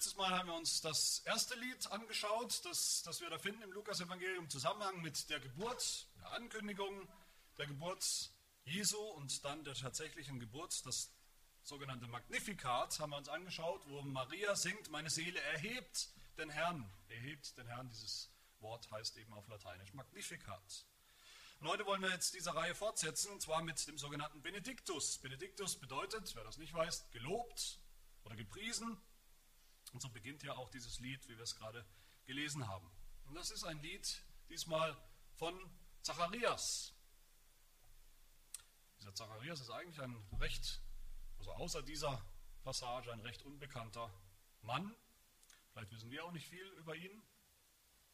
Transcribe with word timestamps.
Letztes 0.00 0.16
Mal 0.16 0.30
haben 0.30 0.48
wir 0.48 0.54
uns 0.54 0.80
das 0.80 1.18
erste 1.26 1.54
Lied 1.56 1.92
angeschaut, 1.92 2.64
das, 2.64 3.02
das 3.02 3.20
wir 3.20 3.28
da 3.28 3.36
finden 3.36 3.60
im 3.60 3.72
Lukas-Evangelium 3.72 4.44
im 4.44 4.48
Zusammenhang 4.48 5.02
mit 5.02 5.28
der 5.28 5.40
Geburt, 5.40 6.06
der 6.18 6.32
Ankündigung 6.32 7.06
der 7.58 7.66
Geburt 7.66 8.30
Jesu 8.64 8.96
und 8.96 9.44
dann 9.44 9.62
der 9.62 9.74
tatsächlichen 9.74 10.40
Geburt, 10.40 10.86
das 10.86 11.12
sogenannte 11.62 12.06
Magnificat, 12.06 12.98
haben 12.98 13.10
wir 13.10 13.18
uns 13.18 13.28
angeschaut, 13.28 13.82
wo 13.88 14.00
Maria 14.00 14.56
singt, 14.56 14.88
meine 14.88 15.10
Seele 15.10 15.38
erhebt 15.38 16.08
den 16.38 16.48
Herrn. 16.48 16.90
Erhebt 17.08 17.54
den 17.58 17.66
Herrn, 17.66 17.90
dieses 17.90 18.30
Wort 18.60 18.90
heißt 18.90 19.18
eben 19.18 19.34
auf 19.34 19.46
Lateinisch 19.48 19.92
Magnificat. 19.92 20.86
Und 21.60 21.68
heute 21.68 21.84
wollen 21.84 22.00
wir 22.00 22.08
jetzt 22.08 22.32
diese 22.32 22.54
Reihe 22.54 22.74
fortsetzen, 22.74 23.32
und 23.32 23.42
zwar 23.42 23.60
mit 23.60 23.86
dem 23.86 23.98
sogenannten 23.98 24.40
Benediktus. 24.40 25.18
Benediktus 25.18 25.76
bedeutet, 25.78 26.34
wer 26.36 26.44
das 26.44 26.56
nicht 26.56 26.72
weiß, 26.72 27.10
gelobt 27.10 27.78
oder 28.24 28.34
gepriesen 28.34 28.98
und 29.92 30.00
so 30.00 30.08
beginnt 30.08 30.42
ja 30.42 30.56
auch 30.56 30.68
dieses 30.70 31.00
Lied, 31.00 31.28
wie 31.28 31.36
wir 31.36 31.44
es 31.44 31.56
gerade 31.56 31.84
gelesen 32.24 32.66
haben. 32.68 32.90
Und 33.24 33.34
das 33.34 33.50
ist 33.50 33.64
ein 33.64 33.80
Lied 33.80 34.22
diesmal 34.48 34.96
von 35.34 35.58
Zacharias. 36.02 36.94
Dieser 38.98 39.14
Zacharias 39.14 39.60
ist 39.60 39.70
eigentlich 39.70 40.00
ein 40.00 40.16
recht, 40.38 40.80
also 41.38 41.52
außer 41.52 41.82
dieser 41.82 42.22
Passage, 42.62 43.12
ein 43.12 43.20
recht 43.20 43.42
unbekannter 43.42 44.12
Mann. 44.62 44.94
Vielleicht 45.72 45.92
wissen 45.92 46.10
wir 46.10 46.24
auch 46.24 46.32
nicht 46.32 46.48
viel 46.48 46.66
über 46.78 46.94
ihn. 46.94 47.22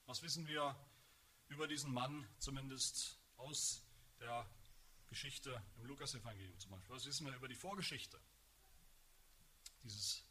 Was 0.07 0.23
wissen 0.23 0.47
wir 0.47 0.77
über 1.49 1.67
diesen 1.67 1.93
Mann, 1.93 2.29
zumindest 2.39 3.19
aus 3.37 3.83
der 4.21 4.49
Geschichte 5.09 5.63
im 5.79 5.87
Lukasevangelium 5.87 6.59
zum 6.59 6.71
Beispiel? 6.71 6.95
Was 6.95 7.07
wissen 7.07 7.27
wir 7.27 7.35
über 7.35 7.49
die 7.49 7.55
Vorgeschichte 7.55 8.21
dieses 9.83 10.26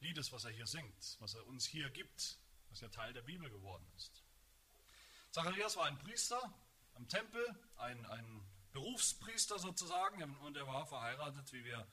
Liedes, 0.00 0.32
was 0.32 0.44
er 0.44 0.50
hier 0.50 0.66
singt, 0.66 1.16
was 1.20 1.34
er 1.34 1.46
uns 1.46 1.66
hier 1.66 1.90
gibt, 1.90 2.38
was 2.70 2.80
ja 2.80 2.88
Teil 2.88 3.12
der 3.12 3.22
Bibel 3.22 3.50
geworden 3.50 3.86
ist. 3.96 4.22
Zacharias 5.30 5.76
war 5.76 5.86
ein 5.86 5.98
Priester 5.98 6.40
am 6.94 7.08
Tempel, 7.08 7.44
ein, 7.76 8.06
ein 8.06 8.48
Berufspriester 8.72 9.58
sozusagen, 9.58 10.22
und 10.38 10.56
er 10.56 10.66
war 10.66 10.86
verheiratet, 10.86 11.52
wie 11.52 11.64
wir 11.64 11.86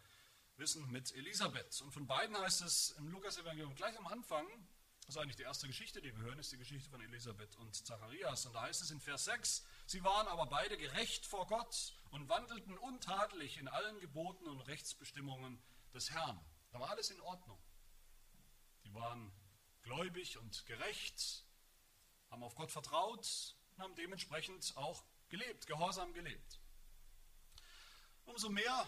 wissen, 0.58 0.90
mit 0.92 1.14
Elisabeth. 1.16 1.82
Und 1.82 1.92
von 1.92 2.08
beiden 2.08 2.38
heißt 2.38 2.62
es 2.62 2.92
im 2.92 3.08
Lukas-Evangelium 3.10 3.76
gleich 3.76 3.98
am 3.98 4.08
Anfang, 4.08 4.46
das 5.06 5.16
ist 5.16 5.22
eigentlich 5.22 5.36
die 5.36 5.44
erste 5.44 5.68
Geschichte, 5.68 6.02
die 6.02 6.16
wir 6.16 6.24
hören, 6.24 6.40
ist 6.40 6.52
die 6.52 6.58
Geschichte 6.58 6.90
von 6.90 7.00
Elisabeth 7.00 7.56
und 7.58 7.76
Zacharias. 7.76 8.48
Und 8.48 8.54
da 8.54 8.64
heißt 8.64 8.82
es 8.82 8.90
in 8.90 9.00
Vers 9.00 9.26
6, 9.26 9.64
sie 9.86 10.04
waren 10.04 10.28
aber 10.28 10.48
beide 10.48 10.78
gerecht 10.78 11.28
vor 11.28 11.46
Gott 11.46 11.94
und 12.10 12.28
wandelten 12.28 12.76
untadelig 12.80 13.58
in 13.58 13.68
allen 13.68 14.00
Geboten 14.00 14.48
und 14.48 14.62
Rechtsbestimmungen 14.62 15.62
des 15.94 16.10
Herrn. 16.10 16.44
Da 16.72 16.80
war 16.80 16.90
alles 16.90 17.12
in 17.12 17.22
Ordnung. 17.22 17.62
Waren 18.96 19.32
gläubig 19.82 20.38
und 20.38 20.66
gerecht, 20.66 21.46
haben 22.30 22.44
auf 22.44 22.56
Gott 22.56 22.72
vertraut 22.72 23.56
und 23.76 23.84
haben 23.84 23.96
dementsprechend 23.96 24.76
auch 24.78 25.04
gelebt, 25.28 25.68
gehorsam 25.68 26.14
gelebt. 26.14 26.60
Umso 28.24 28.50
mehr 28.50 28.88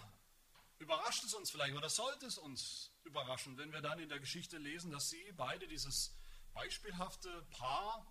überrascht 0.79 1.23
es 1.23 1.33
uns 1.33 1.51
vielleicht 1.51 1.75
oder 1.75 1.89
sollte 1.89 2.25
es 2.25 2.37
uns 2.37 2.91
überraschen, 3.03 3.57
wenn 3.57 3.71
wir 3.71 3.81
dann 3.81 3.99
in 3.99 4.09
der 4.09 4.19
Geschichte 4.19 4.57
lesen, 4.57 4.91
dass 4.91 5.09
sie 5.09 5.31
beide, 5.33 5.67
dieses 5.67 6.15
beispielhafte 6.53 7.43
Paar, 7.51 8.07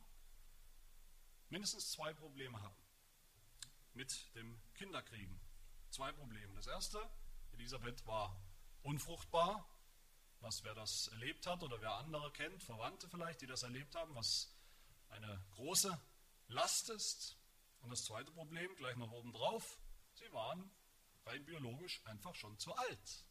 mindestens 1.48 1.90
zwei 1.92 2.12
Probleme 2.12 2.60
hatten 2.60 2.84
mit 3.94 4.34
dem 4.34 4.60
Kinderkriegen. 4.74 5.40
Zwei 5.90 6.12
Probleme. 6.12 6.54
Das 6.54 6.66
erste, 6.66 7.00
Elisabeth 7.52 8.06
war 8.06 8.38
unfruchtbar 8.82 9.66
was 10.40 10.62
wer 10.64 10.74
das 10.74 11.08
erlebt 11.08 11.46
hat 11.46 11.62
oder 11.62 11.80
wer 11.80 11.94
andere 11.94 12.30
kennt, 12.32 12.62
Verwandte 12.62 13.08
vielleicht, 13.08 13.40
die 13.40 13.46
das 13.46 13.62
erlebt 13.62 13.94
haben, 13.94 14.14
was 14.14 14.52
eine 15.08 15.44
große 15.52 15.98
Last 16.48 16.90
ist. 16.90 17.36
Und 17.80 17.90
das 17.90 18.04
zweite 18.04 18.32
Problem, 18.32 18.74
gleich 18.76 18.96
noch 18.96 19.10
oben 19.12 19.32
drauf, 19.32 19.78
sie 20.14 20.30
waren 20.32 20.70
rein 21.26 21.44
biologisch 21.44 22.00
einfach 22.04 22.34
schon 22.34 22.58
zu 22.58 22.74
alt, 22.74 23.24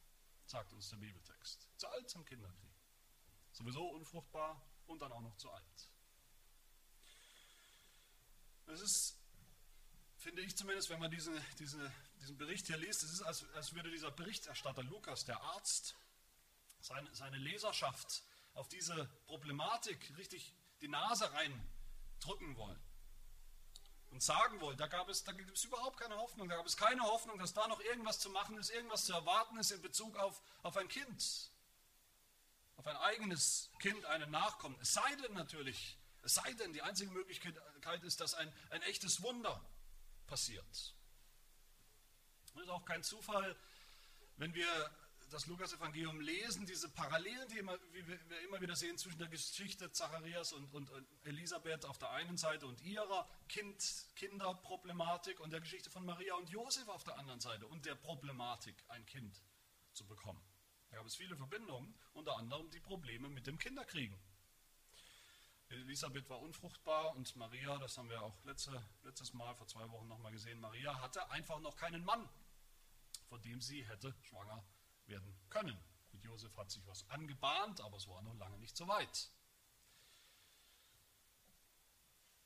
sagt 0.46 0.74
uns 0.74 0.90
der 0.90 0.98
Bibeltext. 0.98 1.68
Zu 1.78 1.88
alt 1.88 2.10
zum 2.10 2.26
Kinderkrieg. 2.26 2.74
Sowieso 3.52 3.88
unfruchtbar 3.88 4.62
und 4.88 5.02
dann 5.02 5.12
auch 5.12 5.22
noch 5.22 5.36
zu 5.38 5.50
alt. 5.50 5.92
Es 8.68 8.82
ist, 8.82 9.20
finde 10.18 10.42
ich 10.42 10.56
zumindest, 10.58 10.90
wenn 10.90 11.00
man 11.00 11.12
diese, 11.12 11.32
diese, 11.60 11.92
diesen 12.20 12.38
Bericht 12.38 12.68
hier 12.68 12.78
liest, 12.78 13.04
es 13.04 13.14
ist, 13.14 13.22
als, 13.22 13.46
als 13.54 13.74
würde 13.74 13.92
dieser 13.92 14.12
Berichterstatter 14.12 14.84
Lukas, 14.84 15.24
der 15.26 15.40
Arzt, 15.42 15.96
seine, 16.85 17.13
seine 17.16 17.38
Leserschaft 17.38 18.23
auf 18.53 18.68
diese 18.69 19.06
Problematik 19.25 20.13
richtig 20.18 20.53
die 20.81 20.88
Nase 20.88 21.31
reindrücken 21.34 22.56
wollen 22.56 22.79
und 24.12 24.22
sagen 24.22 24.62
wollen, 24.62 24.78
da, 24.78 24.88
gab 24.88 25.09
es, 25.09 25.23
da 25.23 25.31
gibt 25.31 25.57
es 25.57 25.63
überhaupt 25.66 26.00
keine 26.00 26.16
Hoffnung, 26.16 26.47
da 26.47 26.57
gab 26.57 26.66
es 26.66 26.78
keine 26.78 27.01
Hoffnung, 27.01 27.40
dass 27.40 27.53
da 27.53 27.68
noch 27.68 27.81
irgendwas 27.81 28.19
zu 28.19 28.29
machen 28.29 28.57
ist, 28.57 28.69
irgendwas 28.69 29.06
zu 29.06 29.13
erwarten 29.13 29.57
ist 29.57 29.72
in 29.72 29.81
Bezug 29.81 30.16
auf, 30.18 30.41
auf 30.62 30.78
ein 30.78 30.88
Kind, 30.88 31.51
auf 32.78 32.85
ein 32.85 32.97
eigenes 32.97 33.72
Kind, 33.79 34.06
einen 34.06 34.29
Nachkommen. 34.31 34.78
Es 34.79 34.94
sei 34.94 35.16
denn 35.16 35.34
natürlich, 35.34 35.97
es 36.22 36.35
sei 36.35 36.53
denn, 36.53 36.72
die 36.72 36.81
einzige 36.81 37.12
Möglichkeit 37.12 38.03
ist, 38.03 38.22
dass 38.22 38.35
ein, 38.35 38.53
ein 38.69 38.81
echtes 38.84 39.22
Wunder 39.22 39.59
passiert. 40.28 40.96
Es 42.46 42.62
ist 42.62 42.69
auch 42.69 42.85
kein 42.85 43.03
Zufall, 43.03 43.57
wenn 44.38 44.53
wir 44.53 44.91
das 45.30 45.47
Lukas-Evangelium 45.47 46.19
lesen, 46.22 46.66
diese 46.66 46.90
Parallelen, 46.90 47.47
die 47.50 47.58
immer, 47.58 47.78
wir 47.91 48.41
immer 48.41 48.62
wieder 48.62 48.75
sehen 48.75 48.97
zwischen 48.97 49.18
der 49.18 49.28
Geschichte 49.28 49.91
Zacharias 49.91 50.53
und, 50.53 50.72
und, 50.74 50.91
Elisabeth 51.24 51.86
auf 51.86 51.97
der 51.97 52.12
einen 52.12 52.38
Seite 52.38 52.68
und 52.68 52.81
ihrer 52.81 53.28
kind, 53.47 53.78
Kinderproblematik 54.16 55.40
und 55.40 55.52
der 55.52 55.62
Geschichte 55.62 55.90
von 55.90 56.06
Maria 56.06 56.35
und 56.35 56.50
Josef 56.50 56.88
auf 56.90 57.03
der 57.03 57.18
anderen 57.18 57.40
Seite 57.40 57.68
und 57.68 57.85
der 57.85 57.96
Problematik, 57.96 58.75
ein 58.90 59.06
Kind 59.06 59.41
zu 59.94 60.06
bekommen. 60.06 60.41
Da 60.90 60.97
gab 60.97 61.06
es 61.06 61.16
viele 61.16 61.35
Verbindungen, 61.35 61.96
unter 62.14 62.38
anderem 62.38 62.69
die 62.69 62.80
Probleme 62.80 63.28
mit 63.30 63.47
dem 63.47 63.58
Kinderkriegen. 63.58 64.18
Elisabeth 65.69 66.30
war 66.30 66.40
unfruchtbar 66.40 67.16
und 67.16 67.35
Maria, 67.35 67.78
das 67.80 67.97
haben 67.97 68.09
wir 68.09 68.22
auch 68.22 68.38
letzte, 68.46 68.81
letztes 69.03 69.34
Mal 69.34 69.56
vor 69.56 69.68
zwei 69.68 69.90
Wochen 69.90 70.08
nochmal 70.08 70.31
gesehen, 70.31 70.59
Maria 70.59 71.02
hatte 71.02 71.28
einfach 71.31 71.59
noch 71.59 71.75
keinen 71.75 72.06
Mann, 72.06 72.30
von 73.28 73.41
dem 73.41 73.59
sie 73.59 73.84
hätte 73.85 74.16
schwanger 74.22 74.64
werden 75.08 75.36
können. 75.50 75.78
Mit 76.12 76.24
Josef 76.24 76.56
hat 76.58 76.72
sich 76.72 76.86
was 76.88 77.08
angebahnt, 77.10 77.82
aber 77.82 77.98
es 77.98 78.08
war 78.08 78.22
noch 78.22 78.36
lange 78.36 78.58
nicht 78.60 78.76
so 78.76 78.88
weit. 78.88 79.30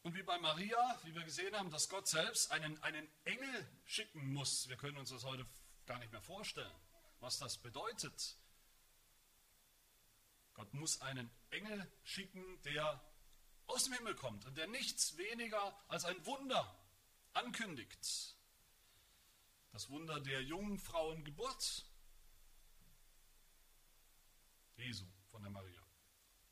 Und 0.02 0.16
wie 0.16 0.24
bei 0.24 0.38
Maria, 0.40 1.00
wie 1.04 1.14
wir 1.14 1.24
gesehen 1.24 1.56
haben, 1.56 1.70
dass 1.72 1.90
Gott 1.90 2.08
selbst 2.08 2.52
einen, 2.52 2.82
einen 2.84 3.08
Engel 3.26 3.68
schicken 3.86 4.34
muss. 4.34 4.68
Wir 4.70 4.78
können 4.78 4.98
uns 4.98 5.10
das 5.10 5.24
heute 5.24 5.46
gar 5.86 6.00
nicht 6.00 6.12
mehr 6.12 6.22
vorstellen, 6.22 6.76
was 7.20 7.38
das 7.38 7.58
bedeutet. 7.58 8.38
Gott 10.54 10.74
muss 10.74 11.02
einen 11.02 11.30
Engel 11.52 11.92
schicken, 12.04 12.62
der 12.64 13.02
aus 13.68 13.84
dem 13.86 13.94
Himmel 13.94 14.16
kommt 14.16 14.46
und 14.46 14.58
der 14.58 14.68
nichts 14.68 15.18
weniger 15.18 15.78
als 15.90 16.06
ein 16.06 16.26
Wunder 16.26 16.76
ankündigt. 17.34 18.36
Das 19.72 19.90
Wunder 19.90 20.20
der 20.20 20.42
Jungfrauengeburt. 20.44 21.86
Jesu 24.80 25.06
von 25.30 25.42
der 25.42 25.52
Maria. 25.52 25.86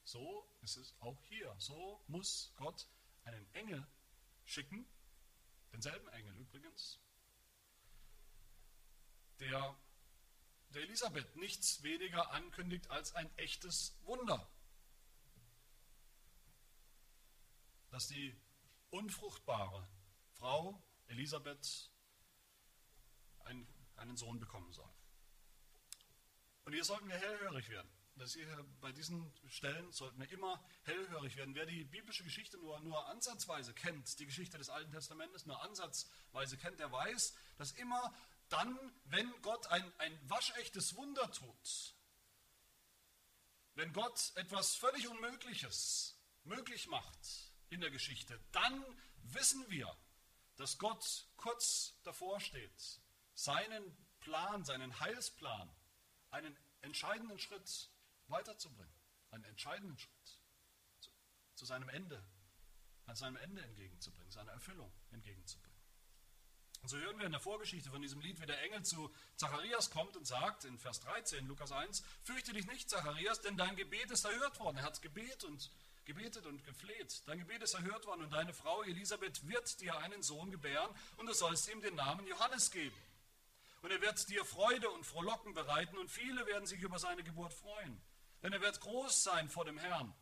So 0.04 0.48
ist 0.62 0.78
es 0.78 0.96
auch 1.00 1.22
hier. 1.24 1.54
So 1.60 2.04
muss 2.08 2.54
Gott 2.56 2.88
einen 3.24 3.54
Engel 3.54 3.86
schicken, 4.46 4.88
denselben 5.72 6.08
Engel 6.10 6.36
übrigens, 6.38 7.00
der 9.40 9.78
der 10.70 10.82
Elisabeth 10.84 11.36
nichts 11.38 11.82
weniger 11.84 12.32
ankündigt 12.32 12.90
als 12.90 13.14
ein 13.14 13.36
echtes 13.38 13.98
Wunder. 14.04 14.50
Dass 17.90 18.08
die 18.08 18.38
unfruchtbare 18.90 19.88
Frau 20.34 20.84
Elisabeth 21.08 21.92
einen, 23.40 23.68
einen 23.96 24.18
Sohn 24.18 24.40
bekommen 24.40 24.72
soll. 24.74 24.94
Und 26.66 26.74
hier 26.74 26.84
sollten 26.84 27.08
wir 27.08 27.16
hellhörig 27.16 27.70
werden 27.70 27.97
das 28.18 28.34
hier 28.34 28.66
bei 28.82 28.92
diesen 28.92 29.32
Stellen 29.48 29.92
sollten 29.92 30.20
wir 30.20 30.30
immer 30.32 30.64
hellhörig 30.84 31.36
werden. 31.36 31.56
Wer 31.56 31.66
die 31.66 31.84
biblische 31.84 32.24
Geschichte 32.24 32.58
nur, 32.58 32.80
nur 32.82 33.06
ansatzweise 33.08 33.74
kennt, 33.74 34.20
die 34.20 34.26
Geschichte 34.26 34.58
des 34.58 34.70
Alten 34.70 34.92
Testamentes 34.92 35.46
nur 35.46 35.62
ansatzweise 35.62 36.58
kennt, 36.58 36.80
der 36.80 36.92
weiß, 36.92 37.36
dass 37.58 37.72
immer 37.74 38.14
dann, 38.50 38.78
wenn 39.06 39.30
Gott 39.42 39.68
ein, 39.68 40.00
ein 40.00 40.30
waschechtes 40.30 40.96
Wunder 40.96 41.32
tut, 41.32 41.96
wenn 43.76 43.94
Gott 43.94 44.32
etwas 44.36 44.76
völlig 44.76 45.08
Unmögliches 45.08 46.18
möglich 46.44 46.88
macht 46.88 47.20
in 47.70 47.82
der 47.82 47.92
Geschichte, 47.92 48.40
dann 48.52 48.84
wissen 49.24 49.70
wir, 49.70 49.96
dass 50.56 50.78
Gott 50.80 51.28
kurz 51.36 51.94
davor 52.04 52.40
steht, 52.40 53.02
seinen 53.36 53.96
Plan, 54.20 54.66
seinen 54.66 55.00
Heilsplan, 55.00 55.70
einen 56.32 56.58
entscheidenden 56.82 57.40
Schritt 57.40 57.92
weiterzubringen. 58.30 58.94
einen 59.32 59.44
entscheidenden 59.44 59.98
Schritt 59.98 60.40
zu, 61.00 61.12
zu 61.56 61.66
seinem 61.66 61.90
Ende, 61.90 62.24
an 63.06 63.16
seinem 63.16 63.36
Ende 63.38 63.62
entgegenzubringen, 63.62 64.32
seiner 64.32 64.54
Erfüllung 64.54 64.92
entgegenzubringen. 65.12 65.78
Und 66.82 66.90
so 66.90 66.98
hören 66.98 67.18
wir 67.18 67.26
in 67.26 67.32
der 67.32 67.42
Vorgeschichte 67.42 67.90
von 67.90 68.02
diesem 68.02 68.22
Lied, 68.22 68.40
wie 68.40 68.46
der 68.46 68.62
Engel 68.62 68.84
zu 68.84 69.14
Zacharias 69.36 69.90
kommt 69.90 70.16
und 70.16 70.26
sagt 70.26 70.64
in 70.64 70.78
Vers 70.78 71.02
13, 71.02 71.46
Lukas 71.48 71.72
1, 71.72 72.04
fürchte 72.24 72.54
dich 72.54 72.68
nicht, 72.68 72.90
Zacharias, 72.90 73.42
denn 73.42 73.58
dein 73.58 73.76
Gebet 73.76 74.10
ist 74.12 74.26
erhört 74.26 74.60
worden. 74.60 74.78
Er 74.78 74.84
hat 74.84 75.02
Gebet 75.02 75.44
und 75.44 75.70
gebetet 76.06 76.46
und 76.46 76.64
gefleht. 76.64 77.28
Dein 77.28 77.40
Gebet 77.40 77.62
ist 77.62 77.74
erhört 77.74 78.06
worden 78.06 78.24
und 78.24 78.32
deine 78.32 78.54
Frau 78.54 78.82
Elisabeth 78.84 79.46
wird 79.48 79.82
dir 79.82 79.98
einen 79.98 80.24
Sohn 80.24 80.50
gebären 80.52 80.90
und 81.18 81.26
du 81.26 81.34
sollst 81.34 81.68
ihm 81.70 81.82
den 81.82 81.96
Namen 81.96 82.26
Johannes 82.26 82.72
geben. 82.72 82.96
Und 83.82 83.92
er 83.92 84.02
wird 84.02 84.28
dir 84.30 84.46
Freude 84.46 84.90
und 84.90 85.06
Frohlocken 85.06 85.54
bereiten 85.54 85.98
und 85.98 86.10
viele 86.10 86.46
werden 86.48 86.66
sich 86.66 86.80
über 86.82 86.98
seine 87.00 87.24
Geburt 87.24 87.54
freuen. 87.54 88.02
Denn 88.44 88.54
er 88.54 88.62
wird 88.62 88.80
groß 88.80 89.24
sein 89.24 89.50
vor 89.50 89.66
dem 89.66 89.78
Herrn. 89.78 90.14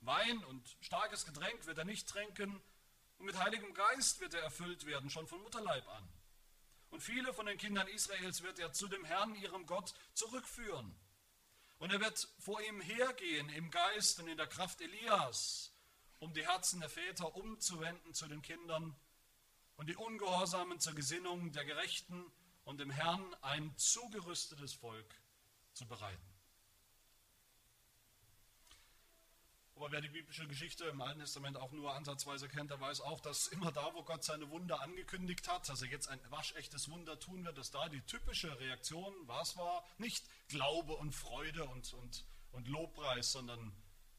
Wein 0.00 0.42
und 0.44 0.76
starkes 0.80 1.26
Getränk 1.26 1.66
wird 1.66 1.78
er 1.78 1.84
nicht 1.84 2.08
trinken 2.08 2.60
und 3.18 3.26
mit 3.26 3.38
Heiligem 3.38 3.74
Geist 3.74 4.20
wird 4.20 4.32
er 4.32 4.42
erfüllt 4.42 4.86
werden, 4.86 5.10
schon 5.10 5.26
von 5.26 5.42
Mutterleib 5.42 5.86
an. 5.88 6.08
Und 6.88 7.02
viele 7.02 7.32
von 7.34 7.46
den 7.46 7.58
Kindern 7.58 7.86
Israels 7.88 8.42
wird 8.42 8.58
er 8.58 8.72
zu 8.72 8.88
dem 8.88 9.04
Herrn, 9.04 9.34
ihrem 9.34 9.66
Gott, 9.66 9.94
zurückführen. 10.14 10.96
Und 11.78 11.92
er 11.92 12.00
wird 12.00 12.28
vor 12.38 12.60
ihm 12.62 12.80
hergehen 12.80 13.48
im 13.50 13.70
Geist 13.70 14.20
und 14.20 14.28
in 14.28 14.36
der 14.36 14.46
Kraft 14.46 14.80
Elias, 14.80 15.72
um 16.18 16.32
die 16.34 16.46
Herzen 16.46 16.80
der 16.80 16.88
Väter 16.88 17.34
umzuwenden 17.34 18.12
zu 18.14 18.26
den 18.26 18.42
Kindern 18.42 18.98
und 19.76 19.88
die 19.88 19.96
Ungehorsamen 19.96 20.80
zur 20.80 20.94
Gesinnung 20.94 21.52
der 21.52 21.64
Gerechten 21.64 22.30
und 22.64 22.80
dem 22.80 22.90
Herrn 22.90 23.34
ein 23.42 23.74
zugerüstetes 23.76 24.74
Volk 24.74 25.14
zu 25.72 25.86
bereiten. 25.86 26.29
Aber 29.80 29.92
wer 29.92 30.02
die 30.02 30.10
biblische 30.10 30.46
Geschichte 30.46 30.84
im 30.84 31.00
Alten 31.00 31.20
Testament 31.20 31.56
auch 31.56 31.72
nur 31.72 31.94
ansatzweise 31.94 32.50
kennt, 32.50 32.70
der 32.70 32.78
weiß 32.78 33.00
auch, 33.00 33.18
dass 33.18 33.46
immer 33.46 33.72
da, 33.72 33.94
wo 33.94 34.02
Gott 34.02 34.22
seine 34.22 34.50
Wunder 34.50 34.82
angekündigt 34.82 35.48
hat, 35.48 35.66
dass 35.70 35.80
er 35.80 35.88
jetzt 35.88 36.06
ein 36.08 36.20
waschechtes 36.28 36.90
Wunder 36.90 37.18
tun 37.18 37.46
wird, 37.46 37.56
dass 37.56 37.70
da 37.70 37.88
die 37.88 38.02
typische 38.02 38.60
Reaktion, 38.60 39.14
was 39.26 39.56
war, 39.56 39.82
nicht 39.96 40.22
Glaube 40.48 40.92
und 40.96 41.14
Freude 41.14 41.64
und, 41.64 41.94
und, 41.94 42.26
und 42.52 42.68
Lobpreis, 42.68 43.32
sondern 43.32 43.72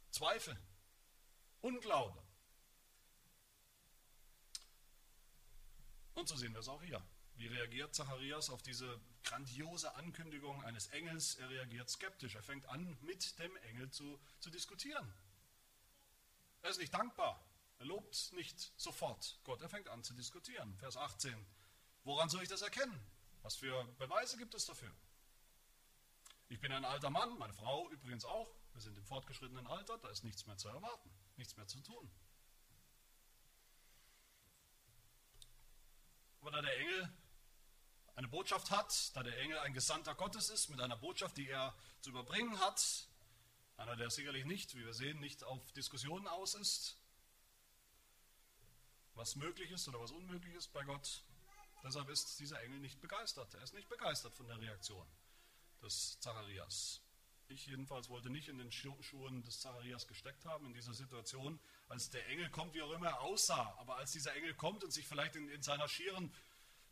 Zweifel, 0.09 0.59
Unglaube. 1.61 2.19
Und 6.15 6.27
so 6.27 6.35
sehen 6.37 6.53
wir 6.53 6.61
es 6.61 6.69
auch 6.69 6.81
hier. 6.81 7.05
Wie 7.35 7.45
reagiert 7.45 7.93
Zacharias 7.93 8.49
auf 8.49 8.63
diese 8.63 8.99
grandiose 9.25 9.93
Ankündigung 9.93 10.63
eines 10.63 10.87
Engels? 10.87 11.35
Er 11.35 11.51
reagiert 11.51 11.87
skeptisch. 11.87 12.33
Er 12.33 12.41
fängt 12.41 12.65
an, 12.65 12.97
mit 13.03 13.37
dem 13.37 13.55
Engel 13.57 13.91
zu, 13.91 14.19
zu 14.39 14.49
diskutieren. 14.49 15.13
Er 16.61 16.69
ist 16.69 16.79
nicht 16.79 16.93
dankbar. 16.93 17.43
Er 17.79 17.85
lobt 17.85 18.33
nicht 18.33 18.71
sofort 18.77 19.39
Gott. 19.43 19.61
Er 19.61 19.69
fängt 19.69 19.87
an 19.87 20.03
zu 20.03 20.13
diskutieren. 20.13 20.77
Vers 20.77 20.97
18. 20.97 21.45
Woran 22.03 22.29
soll 22.29 22.43
ich 22.43 22.49
das 22.49 22.61
erkennen? 22.61 22.99
Was 23.41 23.55
für 23.55 23.83
Beweise 23.97 24.37
gibt 24.37 24.53
es 24.53 24.65
dafür? 24.65 24.91
Ich 26.49 26.59
bin 26.59 26.71
ein 26.71 26.85
alter 26.85 27.09
Mann, 27.09 27.37
meine 27.37 27.53
Frau 27.53 27.89
übrigens 27.89 28.25
auch. 28.25 28.53
Wir 28.73 28.81
sind 28.81 28.97
im 28.97 29.05
fortgeschrittenen 29.05 29.67
Alter, 29.67 29.97
da 29.97 30.09
ist 30.09 30.23
nichts 30.23 30.45
mehr 30.45 30.57
zu 30.57 30.67
erwarten, 30.67 31.09
nichts 31.37 31.55
mehr 31.57 31.67
zu 31.67 31.79
tun. 31.81 32.11
Aber 36.41 36.51
da 36.51 36.61
der 36.61 36.77
Engel 36.77 37.11
eine 38.15 38.27
Botschaft 38.27 38.71
hat, 38.71 39.15
da 39.15 39.23
der 39.23 39.37
Engel 39.39 39.59
ein 39.59 39.73
Gesandter 39.73 40.13
Gottes 40.15 40.49
ist, 40.49 40.69
mit 40.69 40.79
einer 40.81 40.97
Botschaft, 40.97 41.37
die 41.37 41.49
er 41.49 41.75
zu 42.01 42.09
überbringen 42.09 42.59
hat, 42.59 43.07
einer, 43.81 43.95
der 43.95 44.09
sicherlich 44.09 44.45
nicht, 44.45 44.75
wie 44.75 44.85
wir 44.85 44.93
sehen, 44.93 45.19
nicht 45.19 45.43
auf 45.43 45.71
Diskussionen 45.73 46.27
aus 46.27 46.55
ist, 46.55 46.97
was 49.15 49.35
möglich 49.35 49.71
ist 49.71 49.87
oder 49.87 49.99
was 49.99 50.11
unmöglich 50.11 50.53
ist 50.55 50.71
bei 50.71 50.83
Gott. 50.83 51.23
Deshalb 51.83 52.09
ist 52.09 52.39
dieser 52.39 52.61
Engel 52.61 52.79
nicht 52.79 53.01
begeistert. 53.01 53.53
Er 53.55 53.63
ist 53.63 53.73
nicht 53.73 53.89
begeistert 53.89 54.33
von 54.35 54.47
der 54.47 54.59
Reaktion 54.59 55.05
des 55.81 56.19
Zacharias. 56.19 57.01
Ich 57.47 57.67
jedenfalls 57.67 58.07
wollte 58.07 58.29
nicht 58.29 58.47
in 58.47 58.57
den 58.57 58.71
Schuhen 58.71 59.43
des 59.43 59.59
Zacharias 59.59 60.07
gesteckt 60.07 60.45
haben 60.45 60.67
in 60.67 60.73
dieser 60.73 60.93
Situation, 60.93 61.59
als 61.89 62.09
der 62.09 62.25
Engel 62.29 62.49
kommt, 62.49 62.73
wie 62.73 62.81
auch 62.81 62.91
immer 62.91 63.07
er 63.07 63.21
aussah. 63.21 63.75
Aber 63.79 63.97
als 63.97 64.11
dieser 64.11 64.33
Engel 64.35 64.53
kommt 64.53 64.83
und 64.83 64.91
sich 64.91 65.07
vielleicht 65.07 65.35
in, 65.35 65.49
in 65.49 65.61
seiner 65.61 65.87
schieren 65.87 66.33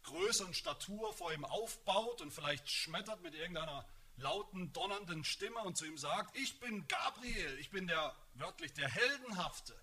Größe 0.04 0.46
und 0.46 0.56
Statur 0.56 1.14
vor 1.14 1.32
ihm 1.32 1.46
aufbaut 1.46 2.22
und 2.22 2.32
vielleicht 2.32 2.70
schmettert 2.70 3.22
mit 3.22 3.36
irgendeiner 3.36 3.88
lauten, 4.20 4.72
donnernden 4.74 5.24
Stimme 5.24 5.60
und 5.60 5.78
zu 5.78 5.86
ihm 5.86 5.98
sagt, 5.98 6.36
ich 6.38 6.60
bin 6.60 6.88
Gabriel, 6.88 7.58
ich 7.60 7.70
bin 7.70 7.88
der 7.88 8.16
wörtlich 8.36 8.74
der 8.74 8.90
heldenhafte, 8.90 9.80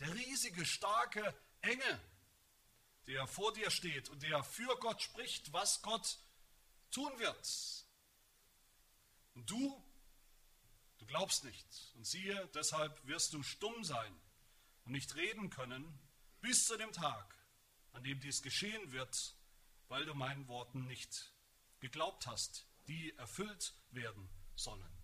der 0.00 0.14
riesige, 0.14 0.64
starke 0.64 1.34
Engel, 1.62 2.00
der 3.06 3.26
vor 3.26 3.52
dir 3.52 3.70
steht 3.70 4.08
und 4.08 4.22
der 4.22 4.42
für 4.42 4.76
Gott 4.78 5.02
spricht, 5.02 5.52
was 5.52 5.82
Gott 5.82 6.18
tun 6.90 7.18
wird. 7.18 7.84
Und 9.34 9.50
du, 9.50 9.84
du 10.98 11.06
glaubst 11.06 11.44
nicht. 11.44 11.66
Und 11.94 12.06
siehe, 12.06 12.48
deshalb 12.54 13.06
wirst 13.06 13.32
du 13.32 13.42
stumm 13.42 13.84
sein 13.84 14.20
und 14.84 14.92
nicht 14.92 15.14
reden 15.14 15.50
können 15.50 15.98
bis 16.40 16.64
zu 16.64 16.76
dem 16.76 16.92
Tag, 16.92 17.36
an 17.92 18.02
dem 18.02 18.20
dies 18.20 18.42
geschehen 18.42 18.92
wird, 18.92 19.34
weil 19.88 20.04
du 20.04 20.14
meinen 20.14 20.48
Worten 20.48 20.86
nicht 20.86 21.32
geglaubt 21.80 22.26
hast 22.26 22.66
die 22.88 23.14
erfüllt 23.16 23.74
werden 23.90 24.28
sollen 24.54 24.96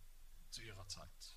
zu 0.50 0.62
ihrer 0.62 0.86
Zeit. 0.88 1.36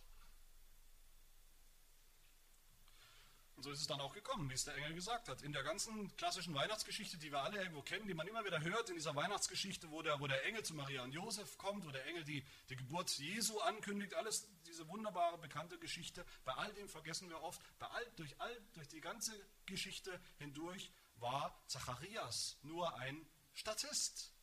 Und 3.56 3.64
so 3.64 3.72
ist 3.72 3.80
es 3.80 3.88
dann 3.88 4.02
auch 4.02 4.14
gekommen, 4.14 4.50
wie 4.50 4.54
es 4.54 4.66
der 4.66 4.76
Engel 4.76 4.94
gesagt 4.94 5.30
hat. 5.30 5.42
In 5.42 5.54
der 5.54 5.64
ganzen 5.64 6.14
klassischen 6.18 6.54
Weihnachtsgeschichte, 6.54 7.18
die 7.18 7.32
wir 7.32 7.42
alle 7.42 7.60
irgendwo 7.60 7.82
kennen, 7.82 8.06
die 8.06 8.14
man 8.14 8.28
immer 8.28 8.44
wieder 8.44 8.60
hört, 8.62 8.90
in 8.90 8.96
dieser 8.96 9.16
Weihnachtsgeschichte, 9.16 9.90
wo 9.92 10.02
der, 10.02 10.20
wo 10.20 10.28
der 10.28 10.44
Engel 10.46 10.64
zu 10.64 10.74
Maria 10.74 11.04
und 11.04 11.14
Josef 11.14 11.58
kommt, 11.58 11.86
wo 11.86 11.92
der 11.92 12.06
Engel 12.06 12.26
die, 12.26 12.44
die 12.70 12.76
Geburt 12.76 13.10
Jesu 13.12 13.58
ankündigt, 13.60 14.14
alles 14.14 14.50
diese 14.66 14.86
wunderbare, 14.90 15.38
bekannte 15.38 15.80
Geschichte. 15.80 16.26
Bei 16.44 16.54
all 16.54 16.74
dem 16.74 16.90
vergessen 16.90 17.30
wir 17.30 17.42
oft, 17.44 17.62
bei 17.80 17.88
all, 17.88 18.06
durch, 18.18 18.40
all, 18.42 18.62
durch 18.74 18.90
die 18.90 19.00
ganze 19.00 19.32
Geschichte 19.66 20.20
hindurch 20.38 20.92
war 21.16 21.58
Zacharias 21.68 22.58
nur 22.62 22.94
ein 22.98 23.26
Statist. 23.54 24.35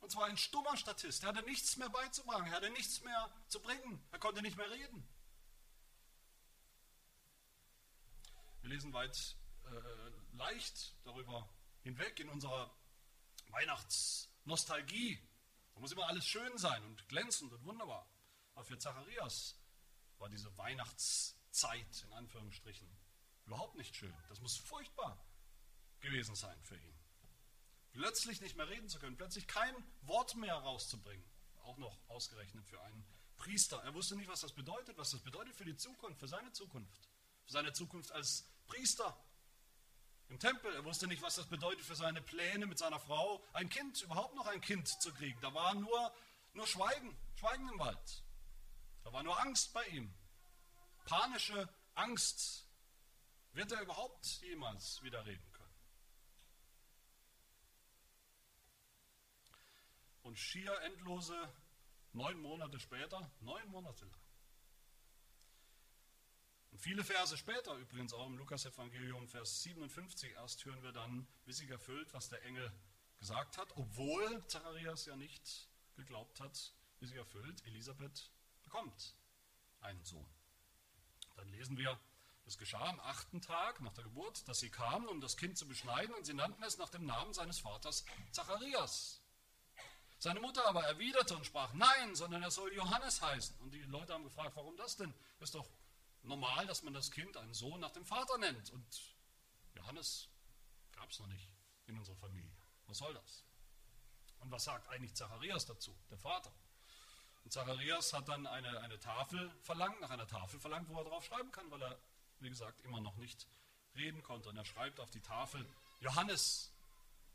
Und 0.00 0.10
zwar 0.10 0.26
ein 0.26 0.36
stummer 0.36 0.76
Statist. 0.76 1.22
Er 1.22 1.28
hatte 1.28 1.42
nichts 1.42 1.76
mehr 1.76 1.88
beizutragen, 1.90 2.46
er 2.46 2.56
hatte 2.56 2.70
nichts 2.70 3.02
mehr 3.02 3.30
zu 3.48 3.60
bringen, 3.60 4.02
er 4.10 4.18
konnte 4.18 4.42
nicht 4.42 4.56
mehr 4.56 4.70
reden. 4.70 5.06
Wir 8.62 8.70
lesen 8.70 8.92
weit 8.92 9.36
äh, 9.64 10.36
leicht 10.36 10.94
darüber 11.04 11.48
hinweg 11.82 12.18
in 12.20 12.28
unserer 12.28 12.74
Weihnachtsnostalgie. 13.48 15.18
Da 15.74 15.80
muss 15.80 15.92
immer 15.92 16.06
alles 16.06 16.26
schön 16.26 16.56
sein 16.58 16.82
und 16.84 17.08
glänzend 17.08 17.52
und 17.52 17.64
wunderbar. 17.64 18.10
Aber 18.54 18.64
für 18.64 18.78
Zacharias 18.78 19.56
war 20.18 20.28
diese 20.28 20.56
Weihnachtszeit 20.58 22.02
in 22.04 22.12
Anführungsstrichen 22.12 22.88
überhaupt 23.46 23.76
nicht 23.76 23.96
schön. 23.96 24.14
Das 24.28 24.40
muss 24.40 24.56
furchtbar 24.56 25.18
gewesen 26.00 26.34
sein 26.34 26.62
für 26.62 26.76
ihn 26.76 26.99
plötzlich 27.92 28.40
nicht 28.40 28.56
mehr 28.56 28.68
reden 28.68 28.88
zu 28.88 28.98
können, 28.98 29.16
plötzlich 29.16 29.46
kein 29.46 29.74
Wort 30.02 30.34
mehr 30.36 30.54
rauszubringen. 30.54 31.24
Auch 31.62 31.78
noch 31.78 31.98
ausgerechnet 32.08 32.66
für 32.66 32.80
einen 32.82 33.04
Priester. 33.36 33.82
Er 33.84 33.94
wusste 33.94 34.16
nicht, 34.16 34.28
was 34.28 34.40
das 34.40 34.52
bedeutet, 34.52 34.96
was 34.98 35.10
das 35.10 35.20
bedeutet 35.20 35.54
für 35.54 35.64
die 35.64 35.76
Zukunft, 35.76 36.20
für 36.20 36.28
seine 36.28 36.52
Zukunft. 36.52 37.08
Für 37.44 37.52
seine 37.52 37.72
Zukunft 37.72 38.12
als 38.12 38.44
Priester 38.66 39.16
im 40.28 40.38
Tempel. 40.38 40.72
Er 40.74 40.84
wusste 40.84 41.06
nicht, 41.06 41.22
was 41.22 41.34
das 41.34 41.46
bedeutet 41.46 41.84
für 41.84 41.96
seine 41.96 42.22
Pläne 42.22 42.66
mit 42.66 42.78
seiner 42.78 43.00
Frau, 43.00 43.44
ein 43.52 43.68
Kind, 43.68 44.02
überhaupt 44.02 44.34
noch 44.34 44.46
ein 44.46 44.60
Kind 44.60 44.88
zu 44.88 45.12
kriegen. 45.12 45.40
Da 45.40 45.52
war 45.52 45.74
nur, 45.74 46.14
nur 46.54 46.66
Schweigen, 46.66 47.16
Schweigen 47.34 47.68
im 47.68 47.78
Wald. 47.78 48.24
Da 49.04 49.12
war 49.12 49.22
nur 49.22 49.38
Angst 49.40 49.72
bei 49.72 49.84
ihm. 49.88 50.12
Panische 51.04 51.68
Angst. 51.94 52.66
Wird 53.52 53.72
er 53.72 53.82
überhaupt 53.82 54.24
jemals 54.42 55.02
wieder 55.02 55.26
reden? 55.26 55.49
Und 60.22 60.38
schier 60.38 60.78
endlose 60.82 61.34
neun 62.12 62.40
Monate 62.40 62.78
später, 62.78 63.30
neun 63.40 63.68
Monate 63.68 64.04
lang. 64.04 64.20
Und 66.70 66.78
viele 66.78 67.04
Verse 67.04 67.36
später, 67.36 67.74
übrigens 67.76 68.12
auch 68.12 68.26
im 68.26 68.38
Lukas-Evangelium, 68.38 69.26
Vers 69.28 69.62
57, 69.62 70.32
erst 70.32 70.64
hören 70.64 70.82
wir 70.82 70.92
dann, 70.92 71.26
wie 71.44 71.52
sich 71.52 71.68
erfüllt, 71.68 72.12
was 72.14 72.28
der 72.28 72.42
Engel 72.44 72.72
gesagt 73.18 73.58
hat, 73.58 73.76
obwohl 73.76 74.44
Zacharias 74.46 75.06
ja 75.06 75.16
nicht 75.16 75.68
geglaubt 75.96 76.40
hat, 76.40 76.72
wie 77.00 77.06
sich 77.06 77.16
erfüllt, 77.16 77.64
Elisabeth 77.66 78.30
bekommt 78.62 79.14
einen 79.80 80.02
Sohn. 80.04 80.26
Dann 81.36 81.48
lesen 81.48 81.76
wir, 81.76 81.98
es 82.46 82.58
geschah 82.58 82.88
am 82.88 83.00
achten 83.00 83.40
Tag 83.40 83.80
nach 83.80 83.92
der 83.92 84.04
Geburt, 84.04 84.46
dass 84.48 84.60
sie 84.60 84.70
kamen, 84.70 85.06
um 85.08 85.20
das 85.20 85.36
Kind 85.36 85.56
zu 85.56 85.66
beschneiden, 85.66 86.14
und 86.14 86.24
sie 86.24 86.34
nannten 86.34 86.62
es 86.62 86.78
nach 86.78 86.88
dem 86.88 87.04
Namen 87.04 87.32
seines 87.32 87.60
Vaters 87.60 88.04
Zacharias. 88.32 89.19
Seine 90.20 90.38
Mutter 90.38 90.66
aber 90.66 90.84
erwiderte 90.84 91.34
und 91.34 91.46
sprach, 91.46 91.72
nein, 91.72 92.14
sondern 92.14 92.42
er 92.42 92.50
soll 92.50 92.70
Johannes 92.74 93.22
heißen. 93.22 93.56
Und 93.60 93.70
die 93.72 93.80
Leute 93.84 94.12
haben 94.12 94.22
gefragt, 94.22 94.52
warum 94.54 94.76
das 94.76 94.94
denn? 94.96 95.14
Ist 95.40 95.54
doch 95.54 95.66
normal, 96.24 96.66
dass 96.66 96.82
man 96.82 96.92
das 96.92 97.10
Kind, 97.10 97.38
einen 97.38 97.54
Sohn, 97.54 97.80
nach 97.80 97.90
dem 97.90 98.04
Vater 98.04 98.36
nennt. 98.36 98.70
Und 98.70 98.86
Johannes 99.74 100.28
gab 100.92 101.10
es 101.10 101.18
noch 101.20 101.26
nicht 101.28 101.48
in 101.86 101.96
unserer 101.96 102.16
Familie. 102.16 102.52
Was 102.86 102.98
soll 102.98 103.14
das? 103.14 103.44
Und 104.40 104.50
was 104.50 104.64
sagt 104.64 104.90
eigentlich 104.90 105.14
Zacharias 105.14 105.64
dazu, 105.64 105.96
der 106.10 106.18
Vater? 106.18 106.52
Und 107.42 107.50
Zacharias 107.50 108.12
hat 108.12 108.28
dann 108.28 108.46
eine, 108.46 108.78
eine 108.80 109.00
Tafel 109.00 109.50
verlangt, 109.62 110.02
nach 110.02 110.10
einer 110.10 110.26
Tafel 110.26 110.60
verlangt, 110.60 110.90
wo 110.90 110.98
er 110.98 111.04
drauf 111.04 111.24
schreiben 111.24 111.50
kann, 111.50 111.70
weil 111.70 111.80
er, 111.80 111.98
wie 112.40 112.50
gesagt, 112.50 112.82
immer 112.82 113.00
noch 113.00 113.16
nicht 113.16 113.46
reden 113.94 114.22
konnte. 114.22 114.50
Und 114.50 114.56
er 114.58 114.66
schreibt 114.66 115.00
auf 115.00 115.08
die 115.08 115.22
Tafel, 115.22 115.66
Johannes 116.00 116.70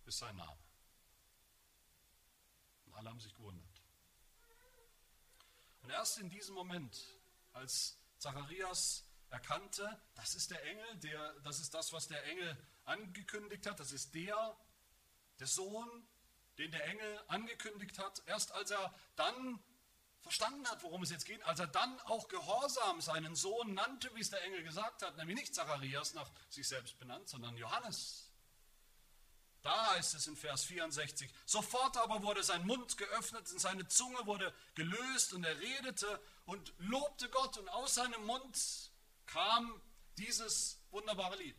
ist 0.06 0.20
sein 0.20 0.36
Name. 0.36 0.65
Alle 2.96 3.10
haben 3.10 3.20
sich 3.20 3.34
gewundert. 3.34 3.82
Und 5.82 5.90
erst 5.92 6.18
in 6.18 6.30
diesem 6.30 6.56
Moment, 6.56 6.98
als 7.54 7.98
Zacharias 8.18 9.06
erkannte, 9.30 10.02
das 10.16 10.34
ist 10.34 10.50
der 10.52 10.64
Engel, 10.64 10.96
der, 10.98 11.34
das 11.42 11.60
ist 11.60 11.74
das, 11.74 11.94
was 11.94 12.08
der 12.08 12.24
Engel 12.26 12.58
angekündigt 12.86 13.68
hat, 13.68 13.80
das 13.80 13.92
ist 13.92 14.16
der, 14.16 14.58
der 15.40 15.48
Sohn, 15.48 16.08
den 16.58 16.72
der 16.72 16.86
Engel 16.86 17.22
angekündigt 17.28 18.00
hat, 18.00 18.24
erst 18.26 18.52
als 18.54 18.72
er 18.72 18.94
dann 19.16 19.60
verstanden 20.22 20.68
hat, 20.68 20.82
worum 20.82 21.04
es 21.04 21.12
jetzt 21.12 21.26
geht, 21.26 21.44
als 21.44 21.60
er 21.60 21.68
dann 21.68 22.00
auch 22.02 22.28
gehorsam 22.30 23.00
seinen 23.00 23.36
Sohn 23.36 23.76
nannte, 23.76 24.10
wie 24.16 24.22
es 24.22 24.32
der 24.32 24.44
Engel 24.44 24.64
gesagt 24.64 25.04
hat, 25.04 25.18
nämlich 25.18 25.38
nicht 25.38 25.54
Zacharias 25.54 26.16
nach 26.16 26.32
sich 26.50 26.68
selbst 26.68 26.98
benannt, 26.98 27.30
sondern 27.30 27.56
Johannes. 27.58 28.32
Da 29.66 29.96
heißt 29.96 30.14
es 30.14 30.28
in 30.28 30.36
Vers 30.36 30.66
64, 30.66 31.28
sofort 31.44 31.98
aber 31.98 32.22
wurde 32.22 32.44
sein 32.44 32.68
Mund 32.68 32.98
geöffnet 32.98 33.52
und 33.52 33.60
seine 33.60 33.88
Zunge 33.88 34.24
wurde 34.28 34.54
gelöst 34.76 35.34
und 35.34 35.44
er 35.44 35.60
redete 35.60 36.22
und 36.46 36.72
lobte 36.78 37.28
Gott 37.30 37.58
und 37.58 37.68
aus 37.70 37.96
seinem 37.96 38.24
Mund 38.28 38.92
kam 39.26 39.82
dieses 40.20 40.78
wunderbare 40.92 41.36
Lied, 41.38 41.58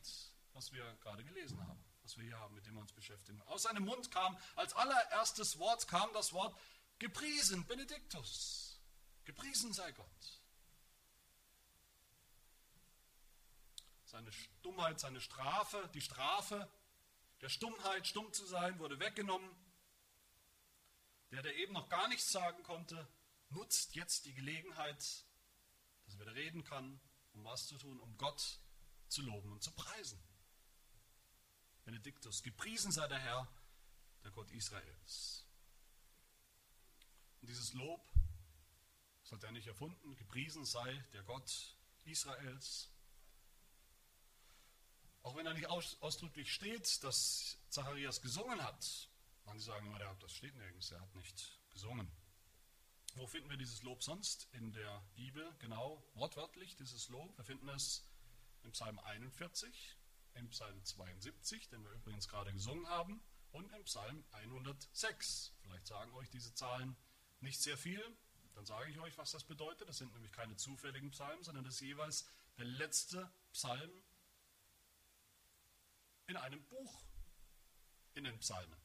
was 0.53 0.73
wir 0.73 0.85
gerade 1.03 1.25
gelesen 1.25 1.61
haben 1.67 1.85
was 2.05 2.17
wir 2.17 2.25
hier 2.25 2.39
haben, 2.39 2.55
mit 2.55 2.65
dem 2.65 2.75
wir 2.75 2.83
uns 2.83 2.93
beschäftigen. 2.93 3.43
Aus 3.47 3.65
seinem 3.65 3.85
Mund 3.85 4.13
kam, 4.13 4.39
als 4.55 4.73
allererstes 4.75 5.59
Wort 5.59 5.89
kam 5.89 6.09
das 6.13 6.33
Wort 6.33 6.57
gepriesen, 7.01 7.67
Benediktus. 7.67 8.81
Gepriesen 9.25 9.73
sei 9.73 9.91
Gott. 9.91 10.41
Seine 14.05 14.31
Stummheit, 14.31 15.01
seine 15.01 15.21
Strafe, 15.21 15.91
die 15.95 16.01
Strafe 16.01 16.71
der 17.41 17.49
Stummheit, 17.49 18.07
stumm 18.07 18.33
zu 18.33 18.47
sein, 18.47 18.79
wurde 18.79 18.99
weggenommen. 18.99 19.51
Der, 21.31 21.43
der 21.43 21.57
eben 21.57 21.73
noch 21.73 21.89
gar 21.89 22.09
nichts 22.09 22.31
sagen 22.31 22.63
konnte, 22.63 23.07
nutzt 23.51 23.95
jetzt 23.95 24.27
die 24.27 24.35
Gelegenheit, 24.35 24.99
dass 26.05 26.15
er 26.15 26.21
wieder 26.21 26.35
reden 26.35 26.65
kann, 26.65 27.01
um 27.35 27.45
was 27.45 27.67
zu 27.67 27.77
tun, 27.79 27.99
um 28.01 28.17
Gott 28.17 28.61
zu 29.09 29.23
loben 29.23 29.53
und 29.53 29.63
zu 29.63 29.71
preisen. 29.73 30.23
Benediktus, 31.85 32.43
gepriesen 32.43 32.91
sei 32.91 33.07
der 33.07 33.19
Herr, 33.19 33.49
der 34.25 34.31
Gott 34.31 34.51
Israels. 34.51 35.45
Und 37.41 37.49
dieses 37.49 37.75
Lob, 37.75 38.05
das 39.23 39.33
hat 39.33 39.45
er 39.45 39.53
nicht 39.53 39.67
erfunden, 39.67 40.17
gepriesen 40.17 40.65
sei 40.65 41.05
der 41.13 41.23
Gott 41.23 41.77
Israels. 42.05 42.91
Auch 45.27 45.35
wenn 45.35 45.45
er 45.45 45.55
nicht 45.55 45.67
ausdrücklich 45.67 46.53
steht, 46.53 47.03
dass 47.03 47.59
Zacharias 47.69 48.23
gesungen 48.23 48.63
hat. 48.63 49.09
Manche 49.45 49.65
sagen 49.65 49.89
immer, 49.89 49.99
das 49.99 50.33
steht 50.33 50.55
nirgends, 50.55 50.93
er 50.93 51.01
hat 51.01 51.13
nicht 51.17 51.59
gesungen. 51.71 52.09
Wo 53.17 53.27
finden 53.27 53.51
wir 53.51 53.57
dieses 53.57 53.83
Lob 53.83 54.05
sonst 54.05 54.47
in 54.53 54.73
der 54.73 55.03
Bibel? 55.17 55.53
Genau, 55.59 56.01
wortwörtlich 56.15 56.77
dieses 56.77 57.09
Lob. 57.09 57.37
Wir 57.37 57.45
finden 57.45 57.69
es 57.71 58.09
im 58.63 58.71
Psalm 58.71 59.01
41, 59.01 59.97
im 60.35 60.49
Psalm 60.51 60.85
72, 60.85 61.71
den 61.71 61.83
wir 61.83 61.91
übrigens 61.91 62.29
gerade 62.29 62.53
gesungen 62.53 62.87
haben, 62.87 63.21
und 63.51 63.73
im 63.73 63.83
Psalm 63.83 64.25
106. 64.31 65.55
Vielleicht 65.63 65.89
sagen 65.89 66.15
euch 66.15 66.31
diese 66.31 66.55
Zahlen 66.55 66.97
nicht 67.41 67.61
sehr 67.61 67.77
viel, 67.77 68.17
dann 68.55 68.65
sage 68.65 68.93
ich 68.93 69.01
euch, 69.01 69.19
was 69.19 69.33
das 69.33 69.43
bedeutet. 69.43 69.89
Das 69.89 69.99
sind 69.99 70.13
nämlich 70.13 70.31
keine 70.31 70.55
zufälligen 70.55 71.11
Psalmen, 71.11 71.43
sondern 71.43 71.65
das 71.65 71.75
ist 71.75 71.81
jeweils 71.81 72.29
der 72.59 72.67
letzte 72.67 73.29
Psalm 73.53 73.91
in 76.27 76.37
einem 76.37 76.63
Buch 76.69 77.05
in 78.15 78.25
den 78.25 78.39
Psalmen. 78.39 78.81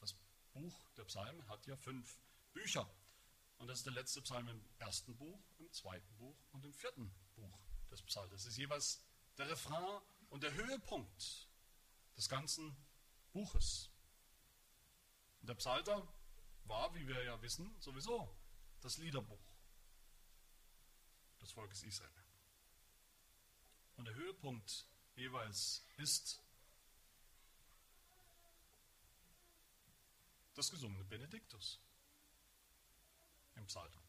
Das 0.00 0.14
Buch 0.52 0.90
der 0.96 1.04
Psalmen 1.04 1.46
hat 1.48 1.66
ja 1.66 1.76
fünf 1.76 2.18
Bücher. 2.52 2.88
Und 3.58 3.68
das 3.68 3.78
ist 3.78 3.86
der 3.86 3.94
letzte 3.94 4.22
Psalm 4.22 4.48
im 4.48 4.64
ersten 4.78 5.16
Buch, 5.16 5.40
im 5.58 5.72
zweiten 5.72 6.14
Buch 6.16 6.36
und 6.52 6.64
im 6.64 6.72
vierten 6.72 7.10
Buch 7.34 7.58
des 7.90 8.02
Psalms. 8.02 8.30
Das 8.30 8.44
ist 8.44 8.56
jeweils 8.56 9.00
der 9.38 9.48
Refrain 9.48 10.02
und 10.28 10.42
der 10.42 10.52
Höhepunkt 10.52 11.48
des 12.16 12.28
ganzen 12.28 12.76
Buches. 13.32 13.90
Und 15.40 15.48
der 15.48 15.54
Psalter 15.54 16.06
war, 16.64 16.94
wie 16.94 17.06
wir 17.06 17.22
ja 17.24 17.40
wissen, 17.42 17.74
sowieso 17.80 18.34
das 18.80 18.98
Liederbuch 18.98 19.40
des 21.40 21.52
Volkes 21.52 21.82
Israel. 21.82 22.10
Und 23.96 24.04
der 24.04 24.14
Höhepunkt 24.14 24.86
jeweils 25.14 25.86
ist 25.96 26.42
das 30.56 30.70
gesungene 30.70 31.04
Benediktus 31.04 31.78
im 33.56 33.66
Psalter. 33.66 34.00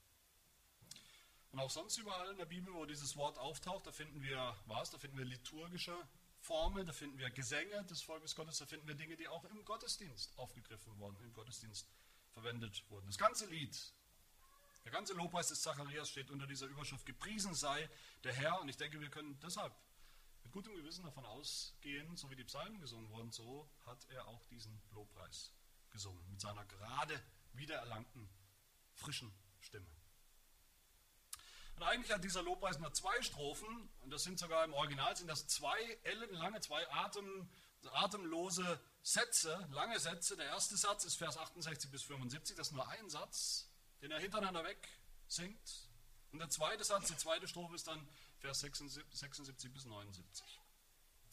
Und 1.51 1.59
auch 1.59 1.71
sonst 1.71 1.97
überall 1.97 2.29
in 2.29 2.37
der 2.37 2.45
Bibel, 2.45 2.73
wo 2.73 2.85
dieses 2.85 3.15
Wort 3.15 3.37
auftaucht, 3.37 3.87
da 3.87 3.91
finden 3.91 4.21
wir 4.21 4.55
was? 4.65 4.91
Da 4.91 4.97
finden 4.97 5.17
wir 5.17 5.25
liturgische 5.25 5.97
Formeln, 6.39 6.85
da 6.85 6.93
finden 6.93 7.17
wir 7.17 7.29
Gesänge 7.29 7.83
des 7.85 8.01
Volkes 8.01 8.35
Gottes, 8.35 8.57
da 8.59 8.65
finden 8.65 8.87
wir 8.87 8.95
Dinge, 8.95 9.15
die 9.15 9.27
auch 9.27 9.43
im 9.45 9.65
Gottesdienst 9.65 10.37
aufgegriffen 10.37 10.97
wurden, 10.99 11.17
im 11.23 11.33
Gottesdienst 11.33 11.87
verwendet 12.31 12.83
wurden. 12.89 13.07
Das 13.07 13.17
ganze 13.17 13.47
Lied, 13.47 13.75
der 14.83 14.91
ganze 14.91 15.13
Lobpreis 15.13 15.47
des 15.47 15.61
Zacharias 15.61 16.09
steht 16.09 16.29
unter 16.29 16.47
dieser 16.47 16.67
Überschrift, 16.67 17.05
gepriesen 17.05 17.55
sei 17.55 17.89
der 18.23 18.33
Herr. 18.33 18.61
Und 18.61 18.69
ich 18.69 18.77
denke, 18.77 19.01
wir 19.01 19.09
können 19.09 19.39
deshalb 19.39 19.73
mit 20.43 20.51
gutem 20.51 20.75
Gewissen 20.75 21.03
davon 21.03 21.25
ausgehen, 21.25 22.15
so 22.15 22.29
wie 22.29 22.35
die 22.35 22.43
Psalmen 22.43 22.79
gesungen 22.79 23.09
wurden, 23.09 23.31
so 23.31 23.67
hat 23.85 24.05
er 24.11 24.27
auch 24.27 24.45
diesen 24.45 24.79
Lobpreis 24.91 25.51
gesungen, 25.97 26.23
mit 26.29 26.39
seiner 26.39 26.63
gerade 26.65 27.19
wiedererlangten, 27.53 28.29
frischen 28.93 29.33
Stimme. 29.59 29.89
Und 31.75 31.83
eigentlich 31.83 32.11
hat 32.11 32.23
dieser 32.23 32.43
Lobpreis 32.43 32.77
nur 32.77 32.93
zwei 32.93 33.19
Strophen, 33.23 33.89
und 34.01 34.11
das 34.11 34.23
sind 34.23 34.37
sogar 34.37 34.63
im 34.63 34.73
Original, 34.73 35.15
sind 35.15 35.27
das 35.27 35.47
zwei 35.47 35.79
ellenlange, 36.03 36.59
zwei 36.61 36.87
Atem, 36.91 37.49
atemlose 37.93 38.79
Sätze, 39.01 39.67
lange 39.71 39.99
Sätze. 39.99 40.35
Der 40.37 40.45
erste 40.47 40.77
Satz 40.77 41.03
ist 41.05 41.15
Vers 41.15 41.37
68 41.37 41.89
bis 41.89 42.03
75, 42.03 42.55
das 42.55 42.67
ist 42.67 42.73
nur 42.73 42.87
ein 42.89 43.09
Satz, 43.09 43.69
den 44.01 44.11
er 44.11 44.19
hintereinander 44.19 44.63
weg 44.63 44.87
singt. 45.27 45.89
Und 46.31 46.39
der 46.39 46.49
zweite 46.49 46.83
Satz, 46.83 47.07
die 47.07 47.17
zweite 47.17 47.47
Strophe 47.47 47.73
ist 47.73 47.87
dann 47.87 48.07
Vers 48.39 48.59
76 48.59 49.73
bis 49.73 49.85
79. 49.85 50.59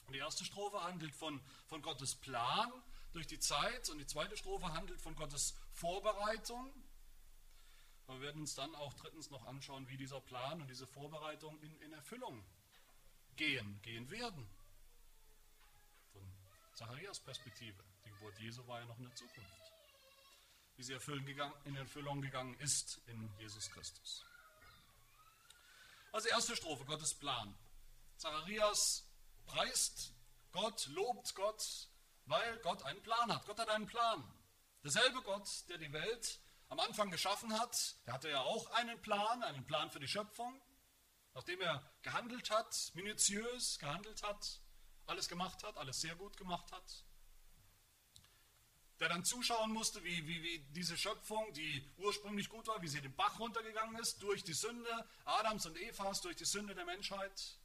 Und 0.06 0.12
die 0.12 0.20
erste 0.20 0.44
Strophe 0.44 0.82
handelt 0.82 1.14
von, 1.14 1.40
von 1.66 1.82
Gottes 1.82 2.14
Plan 2.14 2.72
durch 3.14 3.26
die 3.26 3.38
Zeit 3.38 3.88
und 3.88 3.98
die 3.98 4.06
zweite 4.06 4.36
Strophe 4.36 4.72
handelt 4.72 5.00
von 5.00 5.14
Gottes 5.16 5.54
Vorbereitung 5.72 6.72
aber 8.06 8.20
wir 8.20 8.26
werden 8.26 8.42
uns 8.42 8.54
dann 8.54 8.74
auch 8.74 8.92
drittens 8.94 9.30
noch 9.30 9.46
anschauen, 9.46 9.88
wie 9.88 9.96
dieser 9.96 10.20
Plan 10.20 10.60
und 10.60 10.68
diese 10.68 10.86
Vorbereitung 10.86 11.58
in, 11.62 11.80
in 11.80 11.92
Erfüllung 11.92 12.44
gehen, 13.36 13.80
gehen 13.82 14.10
werden. 14.10 14.46
Von 16.12 16.22
Zacharias 16.74 17.20
Perspektive. 17.20 17.82
Die 18.04 18.10
Geburt 18.10 18.38
Jesu 18.38 18.66
war 18.66 18.80
ja 18.80 18.86
noch 18.86 18.98
in 18.98 19.04
der 19.04 19.14
Zukunft. 19.14 19.72
Wie 20.76 20.82
sie 20.82 20.92
in 20.92 21.76
Erfüllung 21.76 22.20
gegangen 22.20 22.54
ist 22.58 23.00
in 23.06 23.30
Jesus 23.38 23.70
Christus. 23.70 24.24
Also 26.12 26.28
erste 26.28 26.56
Strophe, 26.56 26.84
Gottes 26.84 27.14
Plan. 27.14 27.54
Zacharias 28.18 29.08
preist 29.46 30.12
Gott, 30.52 30.86
lobt 30.88 31.34
Gott, 31.34 31.88
weil 32.26 32.58
Gott 32.58 32.82
einen 32.82 33.02
Plan 33.02 33.32
hat. 33.32 33.46
Gott 33.46 33.58
hat 33.58 33.68
einen 33.68 33.86
Plan. 33.86 34.24
Derselbe 34.82 35.22
Gott, 35.22 35.48
der 35.68 35.78
die 35.78 35.92
Welt 35.92 36.40
am 36.68 36.80
Anfang 36.80 37.10
geschaffen 37.10 37.58
hat, 37.58 37.96
der 38.06 38.14
hatte 38.14 38.30
ja 38.30 38.40
auch 38.40 38.70
einen 38.72 39.00
Plan, 39.00 39.42
einen 39.42 39.66
Plan 39.66 39.90
für 39.90 40.00
die 40.00 40.08
Schöpfung, 40.08 40.60
nachdem 41.34 41.60
er 41.60 41.82
gehandelt 42.02 42.50
hat, 42.50 42.92
minutiös 42.94 43.78
gehandelt 43.78 44.22
hat, 44.22 44.60
alles 45.06 45.28
gemacht 45.28 45.62
hat, 45.62 45.76
alles 45.76 46.00
sehr 46.00 46.16
gut 46.16 46.36
gemacht 46.36 46.72
hat, 46.72 47.04
der 49.00 49.08
dann 49.08 49.24
zuschauen 49.24 49.72
musste, 49.72 50.02
wie, 50.04 50.26
wie, 50.26 50.42
wie 50.42 50.58
diese 50.70 50.96
Schöpfung, 50.96 51.52
die 51.52 51.92
ursprünglich 51.98 52.48
gut 52.48 52.66
war, 52.68 52.80
wie 52.80 52.88
sie 52.88 53.00
den 53.00 53.14
Bach 53.14 53.38
runtergegangen 53.38 53.96
ist, 53.96 54.22
durch 54.22 54.44
die 54.44 54.54
Sünde 54.54 55.08
Adams 55.24 55.66
und 55.66 55.76
Evas, 55.76 56.20
durch 56.22 56.36
die 56.36 56.44
Sünde 56.44 56.74
der 56.74 56.84
Menschheit, 56.84 57.58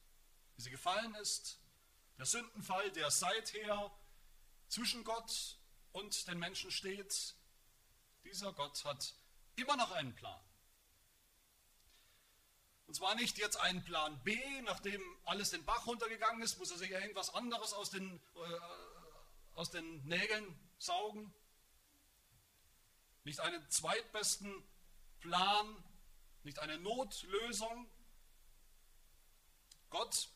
wie 0.56 0.62
sie 0.62 0.72
gefallen 0.72 1.16
ist, 1.16 1.60
der 2.18 2.26
Sündenfall, 2.26 2.92
der 2.92 3.10
seither 3.12 3.92
zwischen 4.70 5.04
Gott 5.04 5.58
und 5.92 6.28
den 6.28 6.40
Menschen 6.40 6.72
steht, 6.72 7.36
Dieser 8.24 8.54
Gott 8.54 8.86
hat 8.86 9.14
immer 9.56 9.76
noch 9.76 9.92
einen 9.92 10.14
Plan. 10.14 10.40
Und 12.86 12.96
zwar 12.96 13.16
nicht 13.16 13.38
jetzt 13.38 13.58
einen 13.58 13.84
Plan 13.84 14.20
B, 14.24 14.36
nachdem 14.62 15.02
alles 15.26 15.52
den 15.52 15.64
Bach 15.66 15.86
runtergegangen 15.86 16.42
ist, 16.42 16.58
muss 16.58 16.72
er 16.72 16.78
sich 16.78 16.92
irgendwas 16.92 17.34
anderes 17.34 17.74
aus 17.74 17.92
den, 17.92 18.20
äh, 18.36 18.60
aus 19.54 19.70
den 19.70 20.04
Nägeln 20.06 20.60
saugen. 20.80 21.34
Nicht 23.24 23.42
einen 23.42 23.70
zweitbesten 23.70 24.64
Plan, 25.20 25.84
nicht 26.44 26.60
eine 26.60 26.80
Notlösung. 26.80 27.90
Gott 29.90 30.30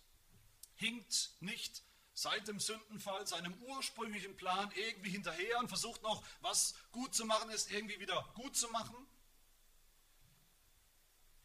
hinkt 0.75 1.31
nicht 1.39 1.83
seit 2.13 2.47
dem 2.47 2.59
Sündenfall 2.59 3.25
seinem 3.27 3.53
ursprünglichen 3.63 4.35
Plan 4.37 4.71
irgendwie 4.75 5.09
hinterher 5.09 5.59
und 5.59 5.67
versucht 5.67 6.01
noch, 6.03 6.23
was 6.41 6.75
gut 6.91 7.15
zu 7.15 7.25
machen 7.25 7.49
ist, 7.49 7.71
irgendwie 7.71 7.99
wieder 7.99 8.31
gut 8.35 8.55
zu 8.55 8.69
machen. 8.69 8.95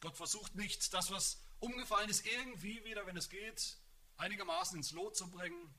Gott 0.01 0.17
versucht 0.17 0.55
nicht, 0.55 0.93
das, 0.93 1.11
was 1.11 1.41
umgefallen 1.61 2.09
ist, 2.09 2.27
irgendwie 2.27 2.85
wieder, 2.85 3.07
wenn 3.07 3.17
es 3.17 3.29
geht, 3.29 3.79
einigermaßen 4.17 4.77
ins 4.77 4.93
Lot 4.93 5.17
zu 5.17 5.31
bringen. 5.31 5.75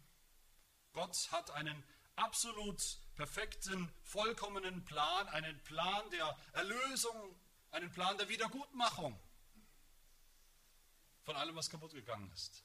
Gott 0.94 1.32
hat 1.32 1.52
einen 1.52 1.84
absolut 2.16 2.98
perfekten, 3.16 3.92
vollkommenen 4.04 4.84
Plan, 4.86 5.28
einen 5.30 5.58
Plan 5.64 6.10
der 6.10 6.38
Erlösung, 6.54 7.40
einen 7.72 7.92
Plan 7.92 8.18
der 8.18 8.28
Wiedergutmachung 8.28 9.20
von 11.24 11.36
allem, 11.36 11.56
was 11.56 11.70
kaputt 11.70 11.92
gegangen 11.92 12.30
ist. 12.34 12.64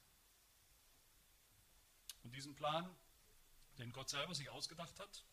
Diesen 2.35 2.55
Plan, 2.55 2.95
den 3.79 3.93
Gott 3.93 4.09
selber 4.09 4.35
sich 4.35 4.51
ausgedacht 4.51 4.99
hat, 5.01 5.25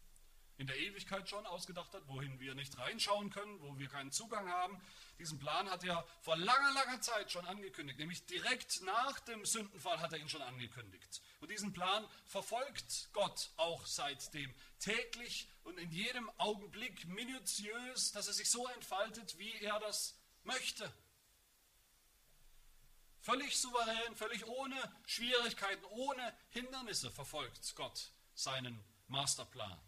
in 0.58 0.67
der 0.67 0.77
Ewigkeit 0.77 1.27
schon 1.27 1.46
ausgedacht 1.48 1.91
hat, 1.93 2.08
wohin 2.08 2.39
wir 2.39 2.53
nicht 2.53 2.77
reinschauen 2.77 3.31
können, 3.31 3.60
wo 3.62 3.79
wir 3.79 3.88
keinen 3.88 4.12
Zugang 4.12 4.48
haben. 4.48 4.79
Diesen 5.17 5.39
Plan 5.39 5.67
hat 5.67 5.84
er 5.84 6.05
vor 6.22 6.38
langer, 6.38 6.74
langer 6.74 7.01
Zeit 7.01 7.31
schon 7.31 7.48
angekündigt, 7.48 7.98
nämlich 7.98 8.25
direkt 8.27 8.84
nach 8.84 9.20
dem 9.22 9.43
Sündenfall 9.43 10.00
hat 10.00 10.13
er 10.13 10.20
ihn 10.20 10.29
schon 10.29 10.43
angekündigt. 10.43 11.22
Und 11.39 11.50
diesen 11.50 11.74
Plan 11.74 12.08
verfolgt 12.27 13.10
Gott 13.13 13.50
auch 13.58 13.88
seitdem 13.88 14.53
täglich 14.79 15.48
und 15.63 15.79
in 15.79 15.91
jedem 15.91 16.29
Augenblick 16.38 17.08
minutiös, 17.08 18.12
dass 18.12 18.27
er 18.27 18.34
sich 18.34 18.50
so 18.50 18.67
entfaltet, 18.67 19.39
wie 19.39 19.53
er 19.62 19.79
das 19.79 20.15
möchte. 20.43 20.93
Völlig 23.22 23.56
souverän, 23.58 24.16
völlig 24.16 24.48
ohne 24.48 24.96
Schwierigkeiten, 25.06 25.86
ohne 25.86 26.34
Hindernisse 26.50 27.12
verfolgt 27.12 27.75
Gott 27.75 28.12
seinen 28.34 28.84
Masterplan 29.08 29.80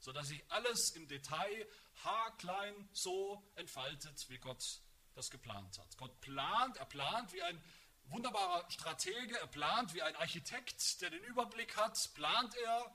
sodass 0.00 0.28
sich 0.28 0.42
alles 0.48 0.90
im 0.90 1.06
Detail 1.06 1.68
haarklein 2.04 2.88
so 2.92 3.42
entfaltet, 3.54 4.28
wie 4.28 4.38
Gott 4.38 4.80
das 5.14 5.30
geplant 5.30 5.78
hat. 5.78 5.96
Gott 5.98 6.20
plant, 6.20 6.76
er 6.78 6.86
plant 6.86 7.32
wie 7.32 7.42
ein 7.42 7.62
wunderbarer 8.06 8.68
Stratege, 8.70 9.38
er 9.38 9.46
plant 9.46 9.94
wie 9.94 10.02
ein 10.02 10.16
Architekt, 10.16 11.00
der 11.02 11.10
den 11.10 11.22
Überblick 11.24 11.76
hat, 11.76 11.96
plant 12.14 12.54
er 12.56 12.92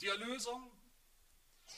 die 0.00 0.08
Erlösung. 0.08 0.70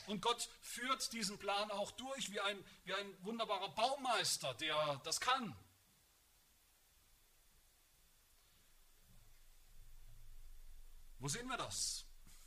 Und 0.07 0.21
Gott 0.21 0.49
führt 0.61 1.11
diesen 1.11 1.37
Plan 1.37 1.71
auch 1.71 1.91
durch 1.91 2.31
wie 2.31 2.39
ein, 2.39 2.63
wie 2.83 2.93
ein 2.93 3.25
wunderbarer 3.25 3.69
Baumeister, 3.69 4.53
der 4.55 5.01
das 5.03 5.19
kann. 5.19 5.55
Wo 11.21 11.27
sehen 11.27 11.47
wir 11.47 11.57
das? 11.57 12.05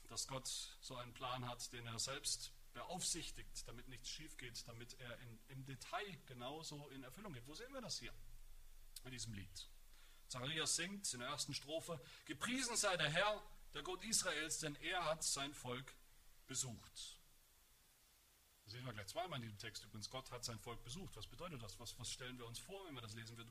dass 0.09 0.29
Gott 0.29 0.49
so 0.81 0.97
einen 0.97 1.13
Plan 1.13 1.49
hat, 1.49 1.73
den 1.73 1.87
er 1.87 1.99
selbst 1.99 2.53
beaufsichtigt, 2.73 3.67
damit 3.67 3.89
nichts 3.89 4.09
schief 4.09 4.37
geht, 4.37 4.67
damit 4.69 4.95
er 5.01 5.19
in, 5.19 5.41
im 5.49 5.65
Detail 5.65 6.19
genauso 6.27 6.89
in 6.91 7.03
Erfüllung 7.03 7.33
geht. 7.33 7.47
Wo 7.47 7.55
sehen 7.55 7.73
wir 7.73 7.81
das 7.81 7.99
hier 7.99 8.13
in 9.05 9.11
diesem 9.11 9.33
Lied? 9.35 9.69
Zacharias 10.29 10.77
singt 10.77 11.13
in 11.13 11.21
der 11.21 11.29
ersten 11.31 11.55
Strophe, 11.55 12.01
Gepriesen 12.27 12.77
sei 12.77 12.97
der 12.97 13.11
Herr, 13.11 13.43
der 13.75 13.83
Gott 13.83 14.05
Israels, 14.05 14.59
denn 14.59 14.77
er 14.77 15.05
hat 15.05 15.23
sein 15.23 15.53
Volk 15.53 15.95
besucht. 16.47 17.19
Das 18.65 18.73
sehen 18.73 18.85
wir 18.87 18.93
gleich 18.93 19.09
zweimal 19.09 19.39
in 19.39 19.43
diesem 19.43 19.59
Text 19.59 19.85
übrigens. 19.85 20.09
Gott 20.11 20.31
hat 20.31 20.45
sein 20.45 20.59
Volk 20.59 20.83
besucht. 20.85 21.17
Was 21.17 21.27
bedeutet 21.27 21.63
das? 21.63 21.79
Was, 21.79 21.99
was 21.99 22.11
stellen 22.11 22.39
wir 22.39 22.47
uns 22.47 22.59
vor, 22.59 22.87
wenn 22.87 22.95
wir 22.95 23.03
das 23.03 23.15
lesen? 23.15 23.37
Wir 23.37 23.45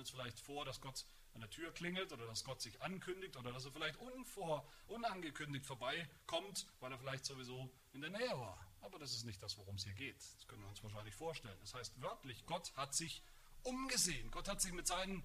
uns 0.00 0.10
vielleicht 0.10 0.40
vor, 0.40 0.64
dass 0.64 0.80
Gott 0.80 1.04
an 1.34 1.40
der 1.40 1.50
Tür 1.50 1.72
klingelt 1.72 2.12
oder 2.12 2.26
dass 2.26 2.44
Gott 2.44 2.60
sich 2.60 2.80
ankündigt 2.82 3.36
oder 3.36 3.52
dass 3.52 3.64
er 3.64 3.72
vielleicht 3.72 3.98
unvor, 4.00 4.66
unangekündigt 4.88 5.64
vorbeikommt, 5.64 6.66
weil 6.80 6.92
er 6.92 6.98
vielleicht 6.98 7.24
sowieso 7.24 7.70
in 7.92 8.00
der 8.00 8.10
Nähe 8.10 8.30
war. 8.30 8.58
Aber 8.80 8.98
das 8.98 9.12
ist 9.12 9.24
nicht 9.24 9.42
das, 9.42 9.56
worum 9.58 9.76
es 9.76 9.84
hier 9.84 9.92
geht. 9.92 10.16
Das 10.16 10.48
können 10.48 10.62
wir 10.62 10.68
uns 10.68 10.82
wahrscheinlich 10.82 11.14
vorstellen. 11.14 11.56
Das 11.60 11.74
heißt 11.74 12.00
wörtlich, 12.00 12.44
Gott 12.46 12.74
hat 12.76 12.94
sich 12.94 13.22
umgesehen. 13.62 14.30
Gott 14.30 14.48
hat 14.48 14.60
sich 14.60 14.72
mit 14.72 14.86
seinen 14.86 15.24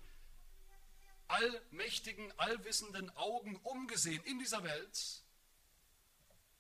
allmächtigen, 1.28 2.32
allwissenden 2.38 3.10
Augen 3.18 3.56
umgesehen 3.64 4.22
in 4.26 4.38
dieser 4.40 4.64
Welt, 4.64 5.24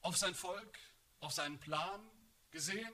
auf 0.01 0.17
sein 0.17 0.33
Volk, 0.33 0.79
auf 1.19 1.33
seinen 1.33 1.59
Plan 1.59 2.01
gesehen. 2.51 2.93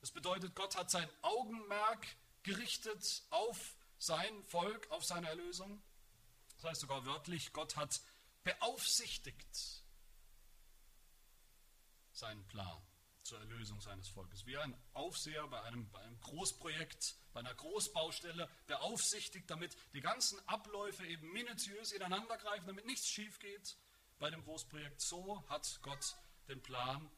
Das 0.00 0.10
bedeutet, 0.10 0.54
Gott 0.54 0.76
hat 0.76 0.90
sein 0.90 1.08
Augenmerk 1.22 2.06
gerichtet 2.42 3.22
auf 3.30 3.76
sein 4.00 4.42
Volk 4.44 4.90
auf 4.90 5.04
seine 5.04 5.28
Erlösung. 5.28 5.80
Das 6.56 6.70
heißt 6.70 6.80
sogar 6.80 7.04
wörtlich, 7.06 7.52
Gott 7.52 7.76
hat 7.76 8.00
beaufsichtigt 8.42 9.84
seinen 12.10 12.46
Plan 12.48 12.82
zur 13.22 13.38
Erlösung 13.38 13.80
seines 13.80 14.08
Volkes. 14.08 14.46
Wie 14.46 14.56
ein 14.56 14.74
Aufseher 14.94 15.46
bei 15.48 15.62
einem, 15.62 15.88
bei 15.90 16.00
einem 16.00 16.18
Großprojekt, 16.20 17.14
bei 17.32 17.40
einer 17.40 17.54
Großbaustelle 17.54 18.48
beaufsichtigt, 18.66 19.48
damit 19.50 19.76
die 19.92 20.00
ganzen 20.00 20.40
Abläufe 20.48 21.06
eben 21.06 21.30
minutiös 21.32 21.92
ineinander 21.92 22.38
greifen, 22.38 22.66
damit 22.66 22.86
nichts 22.86 23.06
schief 23.06 23.38
geht 23.38 23.76
bei 24.18 24.30
dem 24.30 24.42
Großprojekt. 24.42 25.00
So 25.00 25.46
hat 25.48 25.78
Gott 25.82 26.16
den 26.48 26.62
Plan, 26.62 27.10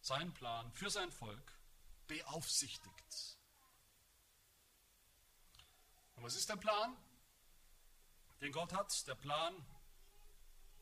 seinen 0.00 0.32
Plan 0.34 0.70
für 0.72 0.90
sein 0.90 1.10
Volk 1.10 1.58
beaufsichtigt. 2.06 3.37
Und 6.18 6.24
was 6.24 6.34
ist 6.34 6.48
der 6.48 6.56
Plan, 6.56 6.96
den 8.40 8.50
Gott 8.50 8.72
hat? 8.72 9.06
Der 9.06 9.14
Plan, 9.14 9.54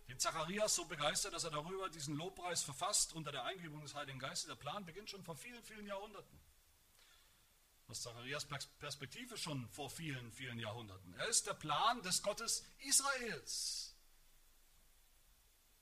den 0.08 0.18
Zacharias 0.18 0.74
so 0.74 0.86
begeistert, 0.86 1.34
dass 1.34 1.44
er 1.44 1.50
darüber 1.50 1.90
diesen 1.90 2.16
Lobpreis 2.16 2.62
verfasst 2.62 3.12
unter 3.12 3.32
der 3.32 3.44
Eingebung 3.44 3.82
des 3.82 3.94
Heiligen 3.94 4.18
Geistes. 4.18 4.46
Der 4.46 4.54
Plan 4.54 4.86
beginnt 4.86 5.10
schon 5.10 5.22
vor 5.22 5.36
vielen, 5.36 5.62
vielen 5.62 5.86
Jahrhunderten. 5.86 6.40
Aus 7.88 8.00
Zacharias 8.00 8.46
Perspektive 8.78 9.36
schon 9.36 9.68
vor 9.68 9.90
vielen, 9.90 10.32
vielen 10.32 10.58
Jahrhunderten. 10.58 11.12
Er 11.14 11.28
ist 11.28 11.46
der 11.46 11.54
Plan 11.54 12.02
des 12.02 12.22
Gottes 12.22 12.64
Israels. 12.78 13.94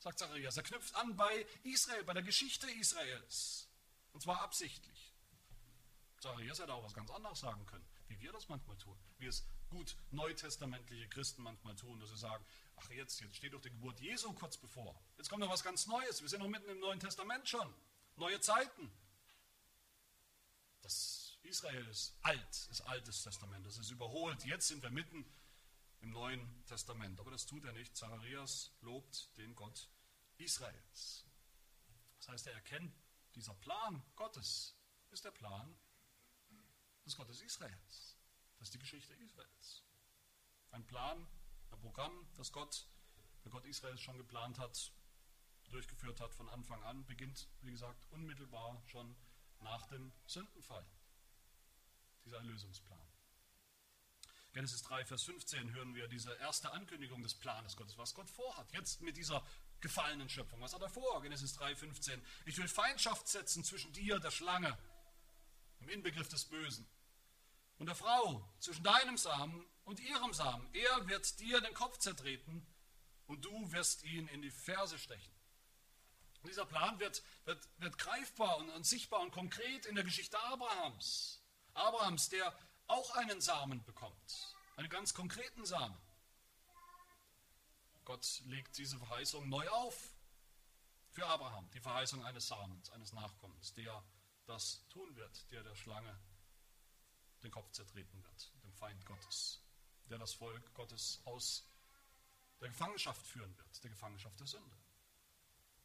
Sagt 0.00 0.18
Zacharias. 0.18 0.56
Er 0.56 0.64
knüpft 0.64 0.96
an 0.96 1.16
bei 1.16 1.46
Israel, 1.62 2.02
bei 2.02 2.12
der 2.12 2.24
Geschichte 2.24 2.68
Israels. 2.72 3.68
Und 4.12 4.20
zwar 4.20 4.40
absichtlich. 4.40 5.14
Zacharias 6.18 6.58
hätte 6.58 6.74
auch 6.74 6.82
was 6.82 6.92
ganz 6.92 7.10
anderes 7.10 7.38
sagen 7.38 7.64
können 7.66 7.93
wie 8.08 8.20
wir 8.20 8.32
das 8.32 8.48
manchmal 8.48 8.76
tun, 8.78 8.98
wie 9.18 9.26
es 9.26 9.46
gut 9.70 9.96
neutestamentliche 10.10 11.08
Christen 11.08 11.42
manchmal 11.42 11.76
tun, 11.76 11.98
dass 12.00 12.10
sie 12.10 12.16
sagen, 12.16 12.44
ach 12.76 12.90
jetzt, 12.90 13.20
jetzt 13.20 13.36
steht 13.36 13.52
doch 13.52 13.60
die 13.60 13.70
Geburt 13.70 14.00
Jesu 14.00 14.32
kurz 14.32 14.56
bevor. 14.56 15.00
Jetzt 15.16 15.28
kommt 15.28 15.40
noch 15.40 15.50
was 15.50 15.62
ganz 15.62 15.86
Neues. 15.86 16.22
Wir 16.22 16.28
sind 16.28 16.40
noch 16.40 16.48
mitten 16.48 16.68
im 16.68 16.80
Neuen 16.80 17.00
Testament 17.00 17.48
schon. 17.48 17.72
Neue 18.16 18.40
Zeiten. 18.40 18.90
Das 20.82 21.38
Israel 21.42 21.86
ist 21.88 22.14
alt, 22.22 22.68
ist 22.70 22.82
altes 22.82 23.22
Testament. 23.22 23.66
Das 23.66 23.78
ist 23.78 23.90
überholt. 23.90 24.44
Jetzt 24.44 24.68
sind 24.68 24.82
wir 24.82 24.90
mitten 24.90 25.24
im 26.00 26.10
Neuen 26.10 26.64
Testament. 26.66 27.18
Aber 27.18 27.30
das 27.30 27.46
tut 27.46 27.64
er 27.64 27.72
nicht. 27.72 27.96
Zacharias 27.96 28.70
lobt 28.80 29.36
den 29.38 29.54
Gott 29.54 29.88
Israels. 30.36 31.24
Das 32.18 32.28
heißt, 32.28 32.46
er 32.46 32.54
erkennt, 32.54 32.94
dieser 33.34 33.54
Plan 33.54 34.02
Gottes 34.16 34.76
ist 35.10 35.24
der 35.24 35.30
Plan 35.30 35.76
des 37.04 37.16
Gottes 37.16 37.40
Israels. 37.42 38.16
Das 38.58 38.68
ist 38.68 38.74
die 38.74 38.78
Geschichte 38.78 39.14
Israels. 39.14 39.82
Ein 40.70 40.86
Plan, 40.86 41.26
ein 41.70 41.80
Programm, 41.80 42.26
das 42.36 42.52
Gott, 42.52 42.86
der 43.44 43.50
Gott 43.50 43.64
Israels 43.66 44.00
schon 44.00 44.16
geplant 44.16 44.58
hat, 44.58 44.92
durchgeführt 45.70 46.20
hat 46.20 46.34
von 46.34 46.48
Anfang 46.48 46.82
an, 46.84 47.04
beginnt, 47.06 47.48
wie 47.62 47.72
gesagt, 47.72 48.06
unmittelbar 48.10 48.82
schon 48.86 49.16
nach 49.60 49.86
dem 49.86 50.12
Sündenfall. 50.26 50.86
Dieser 52.24 52.38
Erlösungsplan. 52.38 53.00
Genesis 54.52 54.82
3, 54.84 55.04
Vers 55.04 55.24
15 55.24 55.72
hören 55.72 55.94
wir 55.96 56.06
diese 56.06 56.32
erste 56.36 56.70
Ankündigung 56.70 57.22
des 57.22 57.34
Planes 57.34 57.76
Gottes, 57.76 57.98
was 57.98 58.14
Gott 58.14 58.30
vorhat. 58.30 58.70
Jetzt 58.72 59.00
mit 59.02 59.16
dieser 59.16 59.44
gefallenen 59.80 60.28
Schöpfung. 60.28 60.60
Was 60.60 60.72
hat 60.72 60.80
er 60.80 60.88
vor? 60.88 61.20
Genesis 61.22 61.54
3, 61.54 61.74
15. 61.74 62.24
Ich 62.46 62.56
will 62.56 62.68
Feindschaft 62.68 63.26
setzen 63.26 63.64
zwischen 63.64 63.92
dir, 63.92 64.20
der 64.20 64.30
Schlange, 64.30 64.78
im 65.80 65.88
Inbegriff 65.88 66.28
des 66.28 66.44
Bösen, 66.44 66.86
und 67.78 67.86
der 67.86 67.94
Frau, 67.94 68.48
zwischen 68.58 68.84
deinem 68.84 69.16
Samen 69.16 69.66
und 69.84 70.00
ihrem 70.00 70.32
Samen. 70.32 70.68
Er 70.74 71.08
wird 71.08 71.38
dir 71.40 71.60
den 71.60 71.74
Kopf 71.74 71.98
zertreten 71.98 72.66
und 73.26 73.44
du 73.44 73.72
wirst 73.72 74.04
ihn 74.04 74.28
in 74.28 74.42
die 74.42 74.50
Ferse 74.50 74.98
stechen. 74.98 75.32
Und 76.42 76.50
dieser 76.50 76.66
Plan 76.66 76.98
wird, 77.00 77.22
wird, 77.44 77.68
wird 77.78 77.98
greifbar 77.98 78.58
und, 78.58 78.70
und 78.70 78.86
sichtbar 78.86 79.20
und 79.20 79.30
konkret 79.30 79.86
in 79.86 79.94
der 79.94 80.04
Geschichte 80.04 80.38
Abrahams. 80.38 81.42
Abrahams, 81.72 82.28
der 82.28 82.56
auch 82.86 83.10
einen 83.16 83.40
Samen 83.40 83.82
bekommt, 83.84 84.56
einen 84.76 84.88
ganz 84.88 85.14
konkreten 85.14 85.64
Samen. 85.64 85.96
Gott 88.04 88.42
legt 88.46 88.76
diese 88.76 88.98
Verheißung 88.98 89.48
neu 89.48 89.66
auf 89.70 90.14
für 91.12 91.26
Abraham, 91.26 91.70
die 91.70 91.80
Verheißung 91.80 92.24
eines 92.24 92.48
Samens, 92.48 92.90
eines 92.90 93.12
Nachkommens, 93.12 93.72
der 93.72 94.04
das 94.46 94.86
tun 94.88 95.16
wird, 95.16 95.50
der 95.50 95.62
der 95.62 95.74
Schlange 95.74 96.18
den 97.44 97.52
Kopf 97.52 97.70
zertreten 97.70 98.22
wird, 98.22 98.52
dem 98.62 98.72
Feind 98.72 99.04
Gottes, 99.06 99.60
der 100.10 100.18
das 100.18 100.32
Volk 100.32 100.74
Gottes 100.74 101.20
aus 101.24 101.64
der 102.60 102.68
Gefangenschaft 102.68 103.24
führen 103.26 103.56
wird, 103.56 103.84
der 103.84 103.90
Gefangenschaft 103.90 104.38
der 104.40 104.46
Sünde. 104.46 104.76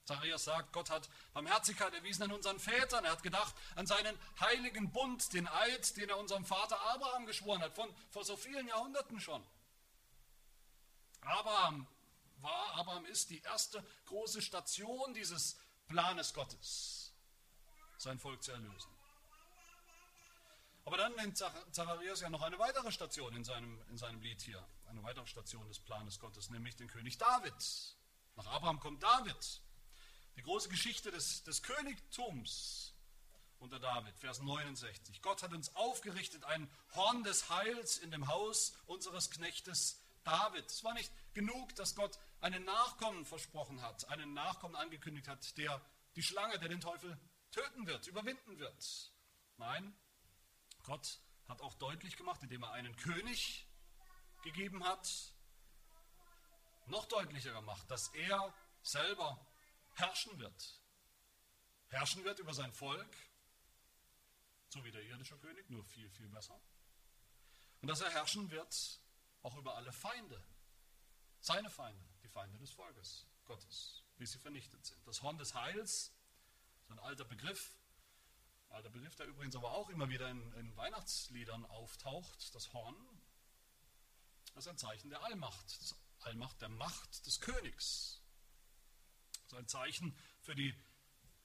Zacharias 0.06 0.44
sagt, 0.44 0.74
Gott 0.74 0.90
hat 0.90 1.08
Barmherzigkeit 1.34 1.94
erwiesen 1.94 2.24
an 2.24 2.32
unseren 2.32 2.60
Vätern. 2.60 3.06
Er 3.06 3.12
hat 3.12 3.22
gedacht 3.22 3.54
an 3.76 3.86
seinen 3.86 4.18
heiligen 4.40 4.92
Bund, 4.92 5.32
den 5.34 5.48
Eid, 5.48 5.96
den 5.98 6.10
er 6.10 6.18
unserem 6.18 6.46
Vater 6.46 6.82
Abraham 6.82 7.28
geschworen 7.28 7.62
hat, 7.62 7.76
von 7.76 7.94
vor 8.10 8.26
so 8.26 8.36
vielen 8.36 8.68
Jahrhunderten 8.68 9.20
schon. 9.20 9.46
Abraham 11.22 11.86
war, 12.38 12.76
Abraham 12.76 13.06
ist 13.06 13.30
die 13.30 13.42
erste 13.42 13.86
große 14.06 14.42
Station 14.42 15.14
dieses 15.14 15.60
Planes 15.88 16.34
Gottes, 16.34 17.14
sein 17.98 18.18
Volk 18.18 18.42
zu 18.42 18.52
erlösen. 18.52 18.99
Aber 20.90 20.98
dann 20.98 21.14
nennt 21.18 21.38
Zacharias 21.38 22.22
ja 22.22 22.32
noch 22.32 22.42
eine 22.42 22.58
weitere 22.58 22.92
Station 22.92 23.36
in 23.36 23.44
seinem, 23.44 23.80
in 23.92 23.98
seinem 24.00 24.20
Lied 24.22 24.42
hier, 24.42 24.68
eine 24.88 25.04
weitere 25.04 25.28
Station 25.28 25.68
des 25.68 25.78
Planes 25.78 26.20
Gottes, 26.20 26.50
nämlich 26.50 26.78
den 26.78 26.88
König 26.88 27.20
David. 27.20 27.54
Nach 28.36 28.48
Abraham 28.48 28.80
kommt 28.80 29.04
David. 29.04 29.62
Die 30.36 30.42
große 30.42 30.68
Geschichte 30.68 31.12
des, 31.12 31.44
des 31.44 31.62
Königtums 31.62 32.96
unter 33.60 33.80
David, 33.80 34.18
Vers 34.18 34.40
69. 34.42 35.22
Gott 35.22 35.44
hat 35.44 35.54
uns 35.54 35.76
aufgerichtet 35.76 36.44
ein 36.46 36.68
Horn 36.96 37.24
des 37.24 37.52
Heils 37.52 38.00
in 38.00 38.10
dem 38.10 38.28
Haus 38.28 38.74
unseres 38.88 39.30
Knechtes 39.30 40.02
David. 40.24 40.66
Es 40.66 40.84
war 40.84 40.96
nicht 40.96 41.12
genug, 41.36 41.76
dass 41.76 41.94
Gott 41.94 42.18
einen 42.42 42.66
Nachkommen 42.66 43.26
versprochen 43.26 43.84
hat, 43.84 44.10
einen 44.10 44.34
Nachkommen 44.34 44.76
angekündigt 44.76 45.28
hat, 45.28 45.56
der 45.56 45.80
die 46.16 46.24
Schlange, 46.24 46.58
der 46.58 46.70
den 46.70 46.82
Teufel 46.82 47.16
töten 47.52 47.86
wird, 47.86 48.08
überwinden 48.08 48.58
wird. 48.58 49.14
Nein, 49.58 49.96
Gott 50.84 51.20
hat 51.48 51.62
auch 51.62 51.74
deutlich 51.76 52.18
gemacht, 52.18 52.42
indem 52.44 52.64
er 52.64 52.72
einen 52.72 52.96
König 52.96 53.68
gegeben 54.44 54.84
hat, 54.84 55.34
noch 56.86 57.06
deutlicher 57.06 57.54
gemacht, 57.54 57.90
dass 57.90 58.08
er 58.10 58.54
selber 58.82 59.46
herrschen 59.96 60.38
wird. 60.40 60.82
Herrschen 61.90 62.24
wird 62.24 62.40
über 62.40 62.54
sein 62.54 62.72
Volk, 62.72 63.16
so 64.70 64.84
wie 64.84 64.92
der 64.92 65.04
irdische 65.04 65.38
König, 65.38 65.70
nur 65.70 65.84
viel, 65.84 66.10
viel 66.12 66.30
besser. 66.30 66.60
Und 67.82 67.88
dass 67.88 68.02
er 68.02 68.12
herrschen 68.12 68.50
wird 68.52 69.02
auch 69.42 69.56
über 69.56 69.76
alle 69.76 69.92
Feinde, 69.92 70.44
seine 71.40 71.70
Feinde, 71.70 72.06
die 72.24 72.28
Feinde 72.28 72.58
des 72.58 72.72
Volkes 72.72 73.26
Gottes, 73.46 74.04
wie 74.18 74.26
sie 74.26 74.38
vernichtet 74.38 74.86
sind. 74.86 75.06
Das 75.08 75.22
Horn 75.22 75.38
des 75.38 75.56
Heils, 75.56 76.14
so 76.88 76.94
ein 76.94 77.00
alter 77.00 77.26
Begriff, 77.26 77.79
alter 78.70 78.90
Begriff, 78.90 79.16
der 79.16 79.28
übrigens 79.28 79.56
aber 79.56 79.72
auch 79.72 79.90
immer 79.90 80.10
wieder 80.10 80.30
in, 80.30 80.54
in 80.54 80.76
Weihnachtsliedern 80.78 81.66
auftaucht, 81.66 82.54
das 82.54 82.72
Horn, 82.74 82.96
das 84.54 84.66
ist 84.66 84.70
ein 84.72 84.78
Zeichen 84.78 85.10
der 85.10 85.24
Allmacht, 85.24 85.82
das 85.82 85.96
Allmacht 86.22 86.62
der 86.62 86.70
Macht 86.70 87.26
des 87.26 87.40
Königs. 87.40 88.22
Das 89.44 89.54
ist 89.54 89.58
ein 89.58 89.68
Zeichen 89.68 90.18
für 90.42 90.56
die 90.56 90.76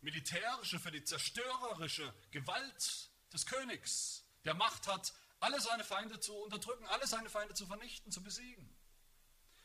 militärische, 0.01 0.79
für 0.79 0.91
die 0.91 1.05
zerstörerische 1.05 2.13
Gewalt 2.31 3.11
des 3.33 3.47
Königs, 3.47 4.25
der 4.45 4.55
Macht 4.55 4.87
hat, 4.87 5.15
alle 5.41 5.61
seine 5.61 5.85
Feinde 5.85 6.21
zu 6.21 6.35
unterdrücken, 6.35 6.87
alle 6.87 7.07
seine 7.07 7.31
Feinde 7.31 7.55
zu 7.55 7.67
vernichten, 7.67 8.11
zu 8.11 8.23
besiegen. 8.23 8.75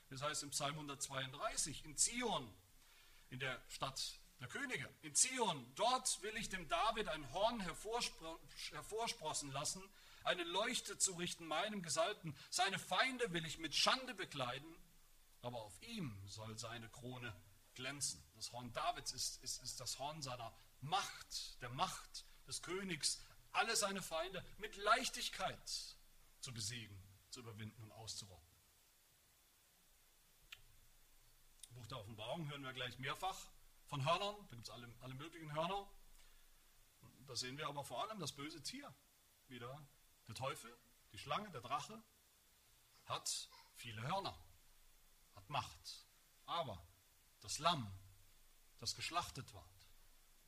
Das 0.10 0.22
heißt 0.22 0.44
im 0.44 0.50
Psalm 0.52 0.74
132, 0.76 1.86
in 1.86 1.96
Zion, 1.98 2.54
in 3.30 3.40
der 3.40 3.62
Stadt 3.68 4.19
der 4.40 4.48
Könige, 4.48 4.90
in 5.02 5.14
Zion, 5.16 5.66
dort 5.76 6.22
will 6.22 6.36
ich 6.38 6.50
dem 6.50 6.68
David 6.68 7.10
ein 7.10 7.32
Horn 7.34 7.60
hervorspro 7.60 8.40
hervorsprossen 8.72 9.52
lassen, 9.52 9.84
eine 10.24 10.44
Leuchte 10.44 10.98
zu 10.98 11.14
richten 11.14 11.46
meinem 11.46 11.82
Gesalbten. 11.82 12.36
Seine 12.50 12.80
Feinde 12.80 13.32
will 13.34 13.46
ich 13.46 13.58
mit 13.58 13.76
Schande 13.76 14.14
bekleiden, 14.14 14.74
aber 15.42 15.62
auf 15.62 15.82
ihm 15.82 16.18
soll 16.26 16.58
seine 16.58 16.88
Krone 16.90 17.36
glänzen. 17.74 18.24
Das 18.36 18.52
Horn 18.52 18.72
Davids 18.74 19.12
ist, 19.12 19.44
ist, 19.44 19.62
ist 19.62 19.80
das 19.80 20.00
Horn 20.00 20.22
seiner 20.22 20.54
Macht, 20.82 21.62
der 21.62 21.70
Macht 21.70 22.26
des 22.48 22.62
Königs, 22.62 23.22
alle 23.52 23.76
seine 23.76 24.02
Feinde 24.02 24.46
mit 24.58 24.76
Leichtigkeit 24.78 25.70
zu 26.40 26.54
besiegen, 26.54 26.98
zu 27.30 27.42
überwinden 27.42 27.84
und 27.84 27.92
auszurotten. 27.92 28.48
Buch 31.72 31.88
der 31.88 32.00
Offenbarung 32.00 32.50
hören 32.50 32.64
wir 32.64 32.74
gleich 32.74 32.98
mehrfach 33.00 33.48
von 33.90 34.06
Hörnern, 34.06 34.36
da 34.50 34.56
gibt 34.56 34.68
es 34.68 34.70
alle, 34.70 34.88
alle 35.02 35.16
möglichen 35.16 35.54
Hörner. 35.54 35.88
Da 37.26 37.36
sehen 37.36 37.58
wir 37.58 37.68
aber 37.68 37.84
vor 37.84 38.04
allem 38.04 38.20
das 38.20 38.32
böse 38.32 38.62
Tier 38.62 38.94
wieder. 39.48 39.88
Der 40.28 40.36
Teufel, 40.36 40.72
die 41.12 41.18
Schlange, 41.18 41.50
der 41.50 41.62
Drache 41.62 42.02
hat 43.06 43.50
viele 43.74 44.02
Hörner, 44.04 44.38
hat 45.36 45.50
Macht. 45.50 46.08
Aber 46.46 46.88
das 47.42 47.58
Lamm, 47.58 47.92
das 48.80 48.96
geschlachtet 48.96 49.54
ward, 49.54 49.88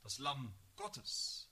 das 0.01 0.19
Lamm 0.19 0.55
Gottes, 0.75 1.49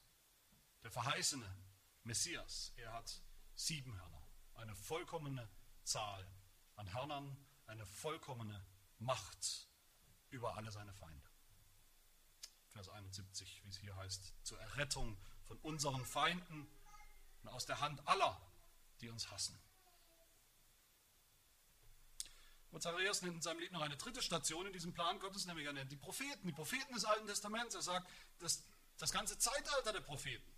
der 0.83 0.91
verheißene 0.91 1.57
Messias, 2.03 2.71
er 2.75 2.93
hat 2.93 3.21
sieben 3.55 3.99
Hörner, 3.99 4.27
eine 4.55 4.75
vollkommene 4.75 5.49
Zahl 5.83 6.27
an 6.75 6.93
Hörnern, 6.93 7.45
eine 7.65 7.85
vollkommene 7.85 8.63
Macht 8.99 9.67
über 10.29 10.55
alle 10.55 10.71
seine 10.71 10.93
Feinde. 10.93 11.28
Vers 12.71 12.89
71, 12.89 13.61
wie 13.63 13.69
es 13.69 13.77
hier 13.77 13.95
heißt, 13.95 14.33
zur 14.43 14.59
Errettung 14.59 15.17
von 15.45 15.57
unseren 15.59 16.05
Feinden 16.05 16.67
und 17.41 17.49
aus 17.49 17.65
der 17.65 17.79
Hand 17.79 18.07
aller, 18.07 18.39
die 19.01 19.09
uns 19.09 19.29
hassen. 19.31 19.59
Und 22.71 22.83
Zacharias 22.83 23.21
nennt 23.23 23.35
in 23.35 23.41
seinem 23.41 23.59
Lied 23.59 23.71
noch 23.71 23.81
eine 23.81 23.97
dritte 23.97 24.21
Station 24.21 24.67
in 24.67 24.73
diesem 24.73 24.93
Plan 24.93 25.19
Gottes, 25.19 25.45
nämlich 25.45 25.67
die 25.89 25.95
Propheten, 25.95 26.47
die 26.47 26.53
Propheten 26.53 26.93
des 26.93 27.05
Alten 27.05 27.25
Testaments. 27.25 27.73
Er 27.73 27.81
sagt, 27.81 28.07
das, 28.37 28.63
das 28.97 29.11
ganze 29.11 29.37
Zeitalter 29.39 29.91
der 29.91 30.01
Propheten. 30.01 30.51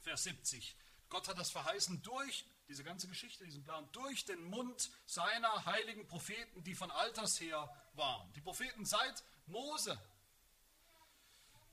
Vers 0.00 0.24
70. 0.24 0.76
Gott 1.08 1.28
hat 1.28 1.38
das 1.38 1.50
verheißen 1.50 2.02
durch 2.02 2.46
diese 2.68 2.84
ganze 2.84 3.08
Geschichte, 3.08 3.44
diesen 3.44 3.64
Plan, 3.64 3.88
durch 3.92 4.24
den 4.24 4.42
Mund 4.44 4.90
seiner 5.06 5.66
heiligen 5.66 6.06
Propheten, 6.06 6.62
die 6.64 6.74
von 6.74 6.90
alters 6.90 7.40
her 7.40 7.68
waren. 7.94 8.32
Die 8.32 8.40
Propheten 8.40 8.84
seit 8.84 9.24
Mose, 9.46 10.00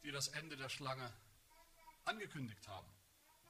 die 0.08 0.14
das 0.14 0.30
Ende 0.30 0.56
der 0.56 0.70
Schlange 0.70 1.12
angekündigt 2.06 2.66
haben. 2.70 2.88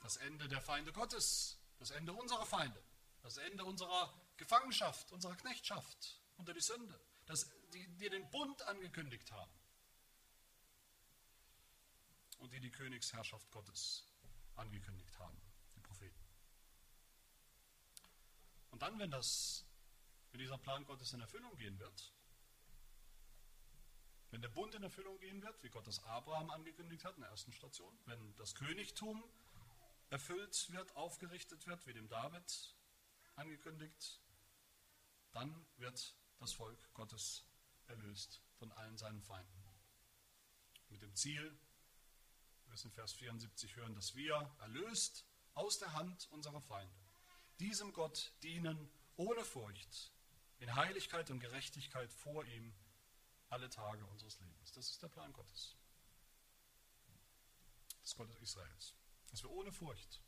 Das 0.02 0.18
Ende 0.18 0.48
der 0.48 0.60
Feinde 0.60 0.92
Gottes, 0.92 1.60
das 1.78 1.92
Ende 1.92 2.14
unserer 2.14 2.48
Feinde, 2.48 2.82
das 3.22 3.38
Ende 3.38 3.64
unserer 3.64 4.12
Gefangenschaft, 4.38 5.12
unserer 5.12 5.36
Knechtschaft 5.36 6.20
unter 6.38 6.56
die 6.56 6.62
Sünde, 6.62 7.00
dass 7.28 7.48
die, 7.74 7.88
die 7.98 8.10
den 8.10 8.28
Bund 8.32 8.60
angekündigt 8.64 9.32
haben 9.32 9.52
und 12.40 12.52
die 12.52 12.60
die 12.60 12.72
Königsherrschaft 12.72 13.52
Gottes 13.52 14.04
angekündigt 14.56 15.16
haben, 15.20 15.40
die 15.76 15.82
Propheten. 15.82 16.26
Und 18.72 18.82
dann, 18.82 18.98
wenn, 18.98 19.12
das, 19.12 19.64
wenn 20.32 20.40
dieser 20.40 20.58
Plan 20.58 20.84
Gottes 20.86 21.14
in 21.14 21.22
Erfüllung 21.22 21.56
gehen 21.58 21.78
wird, 21.78 22.14
wenn 24.32 24.42
der 24.42 24.50
Bund 24.50 24.76
in 24.76 24.84
Erfüllung 24.84 25.18
gehen 25.20 25.42
wird, 25.42 25.64
wie 25.64 25.70
Gott 25.70 25.88
das 25.88 26.04
Abraham 26.04 26.50
angekündigt 26.50 27.06
hat 27.06 27.16
in 27.16 27.22
der 27.22 27.30
ersten 27.30 27.54
Station, 27.54 27.98
wenn 28.06 28.36
das 28.36 28.56
Königtum 28.56 29.24
erfüllt 30.10 30.72
wird, 30.72 30.96
aufgerichtet 30.96 31.66
wird, 31.68 31.86
wie 31.88 31.94
dem 31.94 32.08
David 32.08 32.76
angekündigt, 33.36 34.22
dann 35.32 35.66
wird 35.78 36.16
das 36.40 36.54
Volk 36.54 36.94
Gottes 36.94 37.46
erlöst 37.88 38.42
von 38.58 38.72
allen 38.74 38.98
seinen 38.98 39.22
Feinden. 39.22 39.64
Mit 40.90 41.02
dem 41.02 41.14
Ziel, 41.16 41.44
wir 41.44 42.72
müssen 42.72 42.92
Vers 42.92 43.14
74 43.14 43.76
hören, 43.76 43.96
dass 43.96 44.16
wir 44.16 44.56
erlöst 44.60 45.26
aus 45.54 45.80
der 45.80 45.94
Hand 45.94 46.28
unserer 46.32 46.62
Feinde, 46.62 47.00
diesem 47.60 47.94
Gott 47.94 48.34
dienen 48.44 48.90
ohne 49.16 49.44
Furcht, 49.44 50.12
in 50.60 50.76
Heiligkeit 50.76 51.30
und 51.30 51.40
Gerechtigkeit 51.40 52.12
vor 52.12 52.46
ihm 52.46 52.74
alle 53.50 53.70
Tage 53.70 54.06
unseres 54.06 54.40
Lebens. 54.40 54.72
Das 54.74 54.90
ist 54.90 55.02
der 55.02 55.10
Plan 55.10 55.32
Gottes. 55.34 55.76
Des 58.04 58.16
Gottes 58.16 58.36
Israels. 58.38 58.96
Dass 59.32 59.44
wir 59.44 59.52
ohne 59.52 59.72
Furcht 59.72 60.22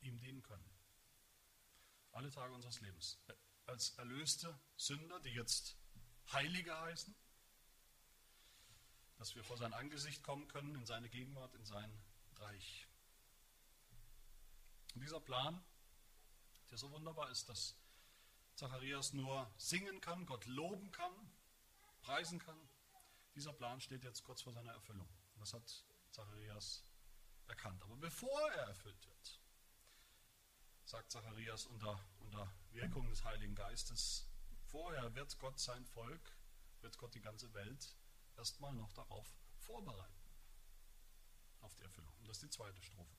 ihm 0.00 0.18
dienen 0.18 0.42
können. 0.42 0.70
Alle 2.12 2.30
Tage 2.30 2.54
unseres 2.54 2.80
Lebens. 2.80 3.18
Als 3.66 3.90
erlöste 3.98 4.58
Sünder, 4.76 5.20
die 5.20 5.30
jetzt 5.30 5.76
Heilige 6.32 6.78
heißen. 6.78 7.14
dass 9.18 9.34
wir 9.34 9.42
vor 9.42 9.56
sein 9.56 9.72
Angesicht 9.74 10.22
kommen 10.22 10.46
können, 10.46 10.76
in 10.76 10.86
seine 10.86 11.08
Gegenwart, 11.08 11.52
in 11.54 11.64
sein 11.64 11.90
Reich. 12.36 12.86
Und 14.94 15.00
dieser 15.00 15.20
Plan, 15.20 15.60
der 16.70 16.78
so 16.78 16.90
wunderbar 16.92 17.28
ist, 17.30 17.48
dass 17.48 17.76
Zacharias 18.54 19.12
nur 19.12 19.52
singen 19.56 20.00
kann, 20.00 20.24
Gott 20.24 20.46
loben 20.46 20.92
kann, 20.92 21.12
preisen 22.00 22.38
kann, 22.38 22.68
dieser 23.34 23.52
Plan 23.52 23.80
steht 23.80 24.04
jetzt 24.04 24.24
kurz 24.24 24.42
vor 24.42 24.52
seiner 24.52 24.72
Erfüllung. 24.72 25.08
Das 25.36 25.52
hat 25.52 25.84
Zacharias 26.10 26.84
erkannt. 27.46 27.82
Aber 27.82 27.96
bevor 27.96 28.50
er 28.52 28.66
erfüllt 28.66 29.06
wird, 29.06 29.40
sagt 30.84 31.12
Zacharias 31.12 31.66
unter, 31.66 32.00
unter 32.20 32.50
Wirkung 32.70 33.08
des 33.08 33.24
Heiligen 33.24 33.54
Geistes, 33.54 34.26
vorher 34.64 35.14
wird 35.14 35.38
Gott 35.38 35.58
sein 35.58 35.84
Volk, 35.84 36.36
wird 36.80 36.96
Gott 36.98 37.14
die 37.14 37.20
ganze 37.20 37.52
Welt 37.54 37.96
erstmal 38.36 38.72
noch 38.74 38.92
darauf 38.92 39.26
vorbereiten, 39.58 40.22
auf 41.60 41.74
die 41.74 41.82
Erfüllung. 41.82 42.14
Und 42.18 42.28
das 42.28 42.38
ist 42.38 42.44
die 42.44 42.56
zweite 42.56 42.82
Strophe. 42.82 43.16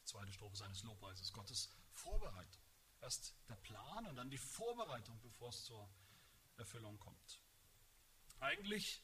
Die 0.00 0.04
zweite 0.04 0.32
Strophe 0.32 0.56
seines 0.56 0.82
Lobpreises, 0.82 1.32
Gottes 1.32 1.70
Vorbereitung. 1.92 2.62
Erst 3.00 3.34
der 3.48 3.56
Plan 3.56 4.06
und 4.06 4.16
dann 4.16 4.30
die 4.30 4.38
Vorbereitung, 4.38 5.20
bevor 5.20 5.50
es 5.50 5.64
zur 5.64 5.88
Erfüllung 6.56 6.98
kommt. 6.98 7.42
Eigentlich, 8.40 9.02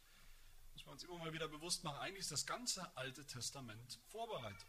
muss 0.75 0.85
man 0.85 0.93
uns 0.95 1.05
immer 1.05 1.19
mal 1.19 1.33
wieder 1.33 1.49
bewusst 1.49 1.85
machen, 1.85 1.99
eigentlich 1.99 2.21
ist 2.21 2.33
das 2.33 2.47
ganze 2.47 2.97
Alte 2.97 3.27
Testament 3.27 3.99
Vorbereitung. 4.09 4.69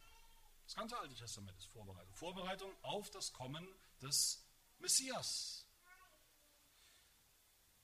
Das 0.66 0.76
ganze 0.76 0.98
Alte 0.98 1.16
Testament 1.16 1.58
ist 1.58 1.68
Vorbereitung. 1.68 2.14
Vorbereitung 2.16 2.72
auf 2.84 3.10
das 3.12 3.34
Kommen 3.34 3.68
des 4.02 4.46
Messias, 4.80 5.68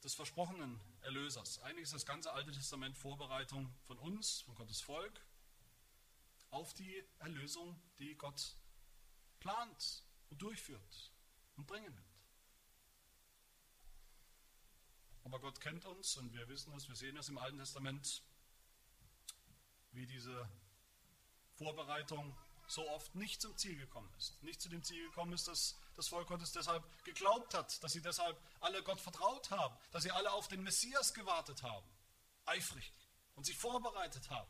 des 0.03 0.15
versprochenen 0.15 0.79
Erlösers. 1.01 1.59
Eigentlich 1.59 1.83
ist 1.83 1.93
das 1.93 2.05
ganze 2.05 2.31
Alte 2.31 2.51
Testament 2.51 2.97
Vorbereitung 2.97 3.73
von 3.85 3.97
uns, 3.99 4.41
von 4.41 4.55
Gottes 4.55 4.81
Volk, 4.81 5.21
auf 6.51 6.73
die 6.73 7.03
Erlösung, 7.19 7.79
die 7.99 8.15
Gott 8.15 8.55
plant 9.39 10.03
und 10.29 10.41
durchführt 10.41 11.11
und 11.57 11.67
bringen 11.67 11.95
wird. 11.95 12.08
Aber 15.23 15.39
Gott 15.39 15.59
kennt 15.61 15.85
uns 15.85 16.17
und 16.17 16.33
wir 16.33 16.47
wissen 16.47 16.73
es, 16.73 16.87
wir 16.87 16.95
sehen 16.95 17.17
es 17.17 17.29
im 17.29 17.37
Alten 17.37 17.57
Testament, 17.57 18.23
wie 19.91 20.05
diese 20.05 20.49
Vorbereitung 21.55 22.35
so 22.67 22.87
oft 22.89 23.15
nicht 23.15 23.41
zum 23.41 23.57
Ziel 23.57 23.75
gekommen 23.75 24.13
ist. 24.17 24.41
Nicht 24.43 24.61
zu 24.61 24.69
dem 24.69 24.83
Ziel 24.83 25.07
gekommen 25.07 25.33
ist, 25.33 25.47
dass 25.47 25.75
das 25.95 26.07
Volk 26.07 26.27
Gottes 26.27 26.51
deshalb 26.51 26.83
geglaubt 27.03 27.53
hat, 27.53 27.83
dass 27.83 27.91
sie 27.91 28.01
deshalb 28.01 28.39
alle 28.59 28.83
Gott 28.83 29.01
vertraut 29.01 29.49
haben, 29.51 29.75
dass 29.91 30.03
sie 30.03 30.11
alle 30.11 30.31
auf 30.31 30.47
den 30.47 30.63
Messias 30.63 31.13
gewartet 31.13 31.63
haben, 31.63 31.87
eifrig 32.45 32.93
und 33.35 33.45
sich 33.45 33.57
vorbereitet 33.57 34.29
haben. 34.29 34.49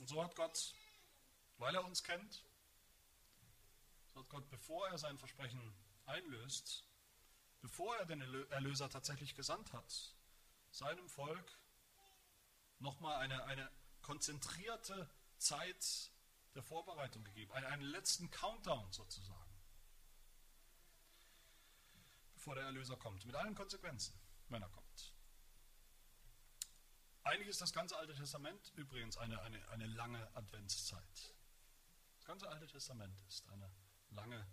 Und 0.00 0.08
so 0.08 0.22
hat 0.22 0.34
Gott, 0.36 0.74
weil 1.58 1.74
er 1.74 1.84
uns 1.84 2.02
kennt, 2.02 2.44
so 4.14 4.20
hat 4.20 4.28
Gott, 4.30 4.48
bevor 4.48 4.88
er 4.88 4.98
sein 4.98 5.18
Versprechen 5.18 5.74
einlöst, 6.06 6.87
bevor 7.60 7.96
er 7.96 8.06
den 8.06 8.20
Erlöser 8.50 8.88
tatsächlich 8.88 9.34
gesandt 9.34 9.72
hat, 9.72 10.14
seinem 10.70 11.08
Volk 11.08 11.58
nochmal 12.78 13.16
eine, 13.18 13.44
eine 13.44 13.70
konzentrierte 14.02 15.08
Zeit 15.38 16.10
der 16.54 16.62
Vorbereitung 16.62 17.24
gegeben, 17.24 17.52
einen, 17.52 17.66
einen 17.66 17.82
letzten 17.82 18.30
Countdown 18.30 18.92
sozusagen, 18.92 19.52
bevor 22.34 22.54
der 22.54 22.64
Erlöser 22.64 22.96
kommt, 22.96 23.24
mit 23.24 23.34
allen 23.34 23.54
Konsequenzen, 23.54 24.18
wenn 24.48 24.62
er 24.62 24.70
kommt. 24.70 25.12
Eigentlich 27.24 27.48
ist 27.48 27.60
das 27.60 27.72
ganze 27.72 27.96
Alte 27.98 28.14
Testament 28.14 28.72
übrigens 28.76 29.18
eine, 29.18 29.40
eine, 29.42 29.68
eine 29.68 29.86
lange 29.86 30.34
Adventszeit. 30.34 31.34
Das 32.16 32.24
ganze 32.24 32.48
Alte 32.48 32.66
Testament 32.66 33.20
ist 33.28 33.46
eine 33.50 33.70
lange 34.10 34.46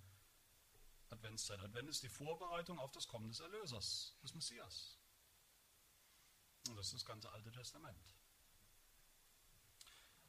Adventszeit. 1.16 1.60
Advent 1.60 1.90
ist 1.90 2.04
die 2.04 2.10
Vorbereitung 2.10 2.80
auf 2.80 2.92
das 2.92 3.08
Kommen 3.08 3.28
des 3.28 3.40
Erlösers, 3.40 4.16
des 4.24 4.34
Messias. 4.34 4.98
Und 6.68 6.76
das 6.78 6.88
ist 6.88 6.96
das 6.96 7.06
ganze 7.06 7.32
Alte 7.32 7.52
Testament. 7.52 8.16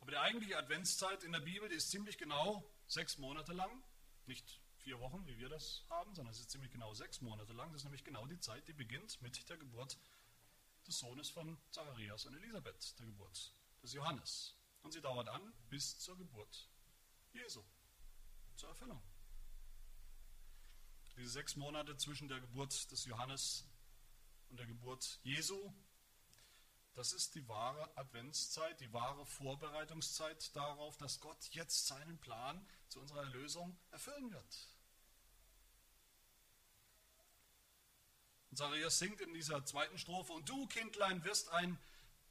Aber 0.01 0.11
die 0.11 0.19
eigentliche 0.19 0.57
Adventszeit 0.57 1.25
in 1.25 1.33
der 1.33 1.41
Bibel, 1.41 1.69
die 1.69 1.77
ist 1.77 1.91
ziemlich 1.91 2.19
genau 2.19 2.65
sechs 2.87 3.19
Monate 3.19 3.53
lang. 3.53 3.83
Nicht 4.27 4.61
vier 4.79 5.01
Wochen, 5.01 5.27
wie 5.27 5.37
wir 5.39 5.49
das 5.49 5.85
haben, 5.91 6.15
sondern 6.15 6.33
es 6.33 6.41
ist 6.41 6.51
ziemlich 6.51 6.71
genau 6.71 6.95
sechs 6.95 7.21
Monate 7.21 7.53
lang. 7.53 7.73
Das 7.73 7.81
ist 7.81 7.85
nämlich 7.85 8.05
genau 8.05 8.25
die 8.27 8.39
Zeit, 8.39 8.69
die 8.69 8.73
beginnt 8.73 9.21
mit 9.21 9.49
der 9.49 9.57
Geburt 9.57 9.99
des 10.87 10.99
Sohnes 10.99 11.29
von 11.29 11.59
Zacharias 11.71 12.27
und 12.27 12.35
Elisabeth, 12.35 12.97
der 12.99 13.07
Geburt 13.07 13.53
des 13.83 13.93
Johannes. 13.95 14.55
Und 14.83 14.93
sie 14.93 15.01
dauert 15.01 15.29
an 15.29 15.53
bis 15.69 15.99
zur 15.99 16.17
Geburt 16.17 16.71
Jesu, 17.33 17.65
zur 18.55 18.69
Erfüllung. 18.69 19.03
Diese 21.17 21.31
sechs 21.31 21.57
Monate 21.57 21.97
zwischen 21.97 22.29
der 22.29 22.41
Geburt 22.41 22.91
des 22.91 23.05
Johannes 23.07 23.65
und 24.51 24.59
der 24.59 24.67
Geburt 24.67 25.19
Jesu 25.23 25.73
das 26.97 27.13
ist 27.13 27.35
die 27.35 27.47
wahre 27.47 27.95
Adventszeit, 27.99 28.81
die 28.81 28.91
wahre 28.91 29.27
Vorbereitungszeit 29.27 30.57
darauf, 30.57 30.97
dass 30.97 31.21
Gott 31.21 31.47
jetzt 31.51 31.87
seinen 31.87 32.19
Plan 32.21 32.67
zu 32.89 33.01
unserer 33.01 33.21
Erlösung 33.25 33.79
erfüllen 33.91 34.33
wird. 34.33 34.71
Und 38.51 38.57
Zacharias 38.57 38.99
singt 38.99 39.21
in 39.21 39.35
dieser 39.35 39.63
zweiten 39.67 39.99
Strophe, 39.99 40.33
und 40.33 40.49
du, 40.49 40.67
Kindlein, 40.69 41.23
wirst 41.25 41.51
ein 41.51 41.79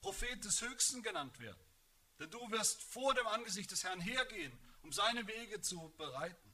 Prophet 0.02 0.44
des 0.44 0.60
Höchsten 0.62 1.04
genannt 1.04 1.40
werden. 1.40 1.64
Denn 2.18 2.32
du 2.32 2.50
wirst 2.50 2.82
vor 2.82 3.14
dem 3.14 3.28
Angesicht 3.28 3.70
des 3.70 3.84
Herrn 3.84 4.02
hergehen, 4.02 4.58
um 4.82 4.92
seine 4.92 5.28
Wege 5.28 5.62
zu 5.62 5.94
bereiten. 5.96 6.45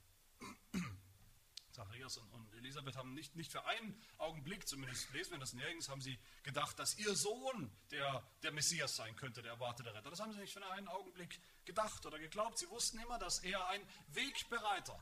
Zacharias 1.81 2.17
und, 2.17 2.31
und 2.33 2.53
Elisabeth 2.53 2.95
haben 2.95 3.13
nicht, 3.13 3.35
nicht 3.35 3.51
für 3.51 3.65
einen 3.65 3.99
Augenblick, 4.19 4.67
zumindest 4.67 5.11
lesen 5.13 5.31
wir 5.31 5.39
das 5.39 5.53
nirgends, 5.53 5.89
haben 5.89 6.01
sie 6.01 6.19
gedacht, 6.43 6.77
dass 6.77 6.97
ihr 6.97 7.15
Sohn 7.15 7.71
der, 7.89 8.23
der 8.43 8.51
Messias 8.51 8.95
sein 8.95 9.15
könnte, 9.15 9.41
der 9.41 9.53
erwartete 9.53 9.93
Retter. 9.93 10.09
Das 10.09 10.19
haben 10.19 10.31
sie 10.31 10.39
nicht 10.39 10.53
für 10.53 10.65
einen 10.71 10.87
Augenblick 10.87 11.39
gedacht 11.65 12.05
oder 12.05 12.19
geglaubt. 12.19 12.59
Sie 12.59 12.69
wussten 12.69 12.99
immer, 12.99 13.17
dass 13.17 13.39
er 13.39 13.67
ein 13.69 13.81
Wegbereiter 14.09 15.01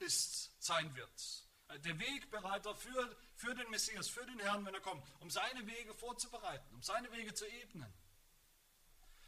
ist, 0.00 0.52
sein 0.62 0.94
wird. 0.94 1.48
Der 1.84 1.98
Wegbereiter 1.98 2.74
für, 2.74 3.16
für 3.34 3.54
den 3.54 3.70
Messias, 3.70 4.08
für 4.08 4.26
den 4.26 4.38
Herrn, 4.40 4.66
wenn 4.66 4.74
er 4.74 4.80
kommt, 4.80 5.02
um 5.20 5.30
seine 5.30 5.66
Wege 5.66 5.94
vorzubereiten, 5.94 6.74
um 6.74 6.82
seine 6.82 7.10
Wege 7.12 7.32
zu 7.32 7.46
ebnen. 7.46 7.92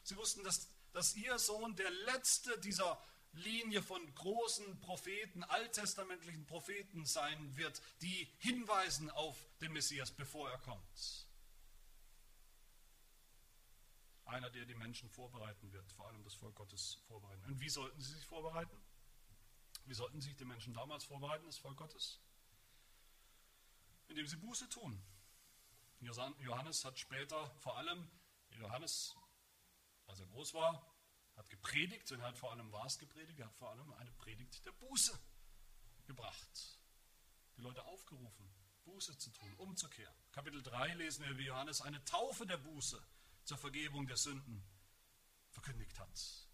Sie 0.03 0.17
wussten, 0.17 0.45
dass, 0.45 0.69
dass 0.93 1.17
ihr 1.17 1.39
Sohn 1.39 1.75
der 1.75 1.91
letzte 1.91 2.59
dieser 2.61 3.03
Linie 3.37 3.83
von 3.83 4.14
großen 4.14 4.81
Propheten, 4.81 5.44
alttestamentlichen 5.44 6.46
Propheten 6.46 7.05
sein 7.05 7.57
wird, 7.57 7.81
die 8.01 8.29
hinweisen 8.38 9.11
auf 9.11 9.37
den 9.61 9.72
Messias, 9.72 10.11
bevor 10.11 10.51
er 10.51 10.59
kommt. 10.59 11.27
Einer, 14.25 14.51
der 14.51 14.64
die 14.64 14.75
Menschen 14.75 15.09
vorbereiten 15.09 15.72
wird, 15.72 15.92
vor 15.92 16.09
allem 16.09 16.25
das 16.25 16.35
Volk 16.35 16.57
Gottes 16.57 16.99
vorbereiten. 17.07 17.44
Und 17.44 17.61
wie 17.61 17.68
sollten 17.68 18.01
sie 18.01 18.12
sich 18.14 18.27
vorbereiten? 18.27 18.77
Wie 19.85 19.94
sollten 19.94 20.20
sich 20.20 20.35
die 20.35 20.44
Menschen 20.44 20.75
damals 20.75 21.05
vorbereiten, 21.05 21.46
das 21.46 21.59
Volk 21.59 21.77
Gottes? 21.77 22.20
Indem 24.09 24.27
sie 24.27 24.37
Buße 24.37 24.68
tun. 24.68 25.01
Johannes 26.01 26.85
hat 26.85 26.99
später 26.99 27.51
vor 27.59 27.77
allem, 27.79 28.11
Johannes, 28.51 29.16
als 30.07 30.20
er 30.20 30.27
groß 30.27 30.55
war, 30.55 30.95
hat 31.37 31.49
gepredigt 31.51 32.11
und 32.12 32.22
hat 32.22 32.38
vor 32.38 32.53
allem 32.53 32.70
was 32.72 32.99
gepredigt? 32.99 33.38
Er 33.38 33.46
hat 33.46 33.55
vor 33.55 33.70
allem 33.70 33.92
eine 33.94 34.11
Predigt 34.12 34.64
der 34.64 34.72
Buße 34.72 35.18
gebracht. 36.07 36.79
Die 37.57 37.62
Leute 37.62 37.85
aufgerufen, 37.85 38.51
Buße 38.85 39.16
zu 39.18 39.31
tun, 39.31 39.53
umzukehren. 39.55 40.14
Kapitel 40.33 40.62
3 40.62 40.94
lesen 40.94 41.25
wir, 41.25 41.37
wie 41.38 41.46
Johannes 41.46 41.81
eine 41.81 42.05
Taufe 42.05 42.46
der 42.46 42.59
Buße 42.59 43.03
zur 43.44 43.59
Vergebung 43.59 44.07
der 44.07 44.16
Sünden 44.16 44.64
verkündigt 45.51 45.99
hat. 45.99 46.49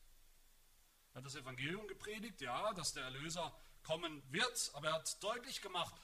Er 1.12 1.18
hat 1.18 1.26
das 1.26 1.34
Evangelium 1.34 1.86
gepredigt, 1.88 2.40
ja, 2.40 2.72
dass 2.72 2.94
der 2.94 3.04
Erlöser 3.04 3.54
kommen 3.82 4.22
wird, 4.32 4.70
aber 4.74 4.88
er 4.88 4.94
hat 4.94 5.22
deutlich 5.22 5.60
gemacht, 5.60 6.00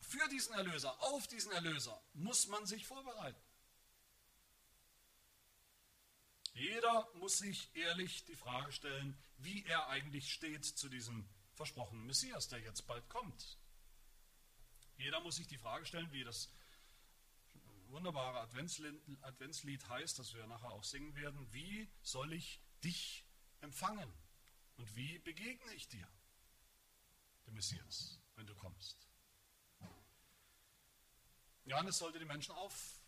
für 0.00 0.28
diesen 0.28 0.54
Erlöser, 0.54 1.00
auf 1.02 1.26
diesen 1.26 1.52
Erlöser 1.52 2.00
muss 2.12 2.46
man 2.48 2.66
sich 2.66 2.86
vorbereiten. 2.86 3.40
Jeder 6.54 7.08
muss 7.14 7.38
sich 7.38 7.74
ehrlich 7.74 8.24
die 8.24 8.36
Frage 8.36 8.72
stellen, 8.72 9.16
wie 9.38 9.64
er 9.64 9.88
eigentlich 9.88 10.32
steht 10.32 10.64
zu 10.64 10.88
diesem 10.88 11.26
versprochenen 11.54 12.06
Messias, 12.06 12.48
der 12.48 12.60
jetzt 12.60 12.86
bald 12.86 13.08
kommt. 13.08 13.58
Jeder 14.96 15.20
muss 15.20 15.36
sich 15.36 15.46
die 15.46 15.58
Frage 15.58 15.86
stellen, 15.86 16.12
wie 16.12 16.24
das 16.24 16.50
wunderbare 17.88 18.40
Adventslied 18.40 19.88
heißt, 19.88 20.18
das 20.18 20.34
wir 20.34 20.46
nachher 20.46 20.72
auch 20.72 20.84
singen 20.84 21.14
werden, 21.14 21.46
wie 21.52 21.90
soll 22.02 22.32
ich 22.32 22.60
dich 22.82 23.24
empfangen 23.60 24.10
und 24.76 24.96
wie 24.96 25.18
begegne 25.18 25.72
ich 25.74 25.88
dir, 25.88 26.08
dem 27.46 27.54
Messias, 27.54 28.18
wenn 28.36 28.46
du 28.46 28.54
kommst. 28.54 29.08
Johannes 31.64 31.98
sollte 31.98 32.18
die 32.18 32.24
Menschen 32.24 32.54
auf 32.54 32.98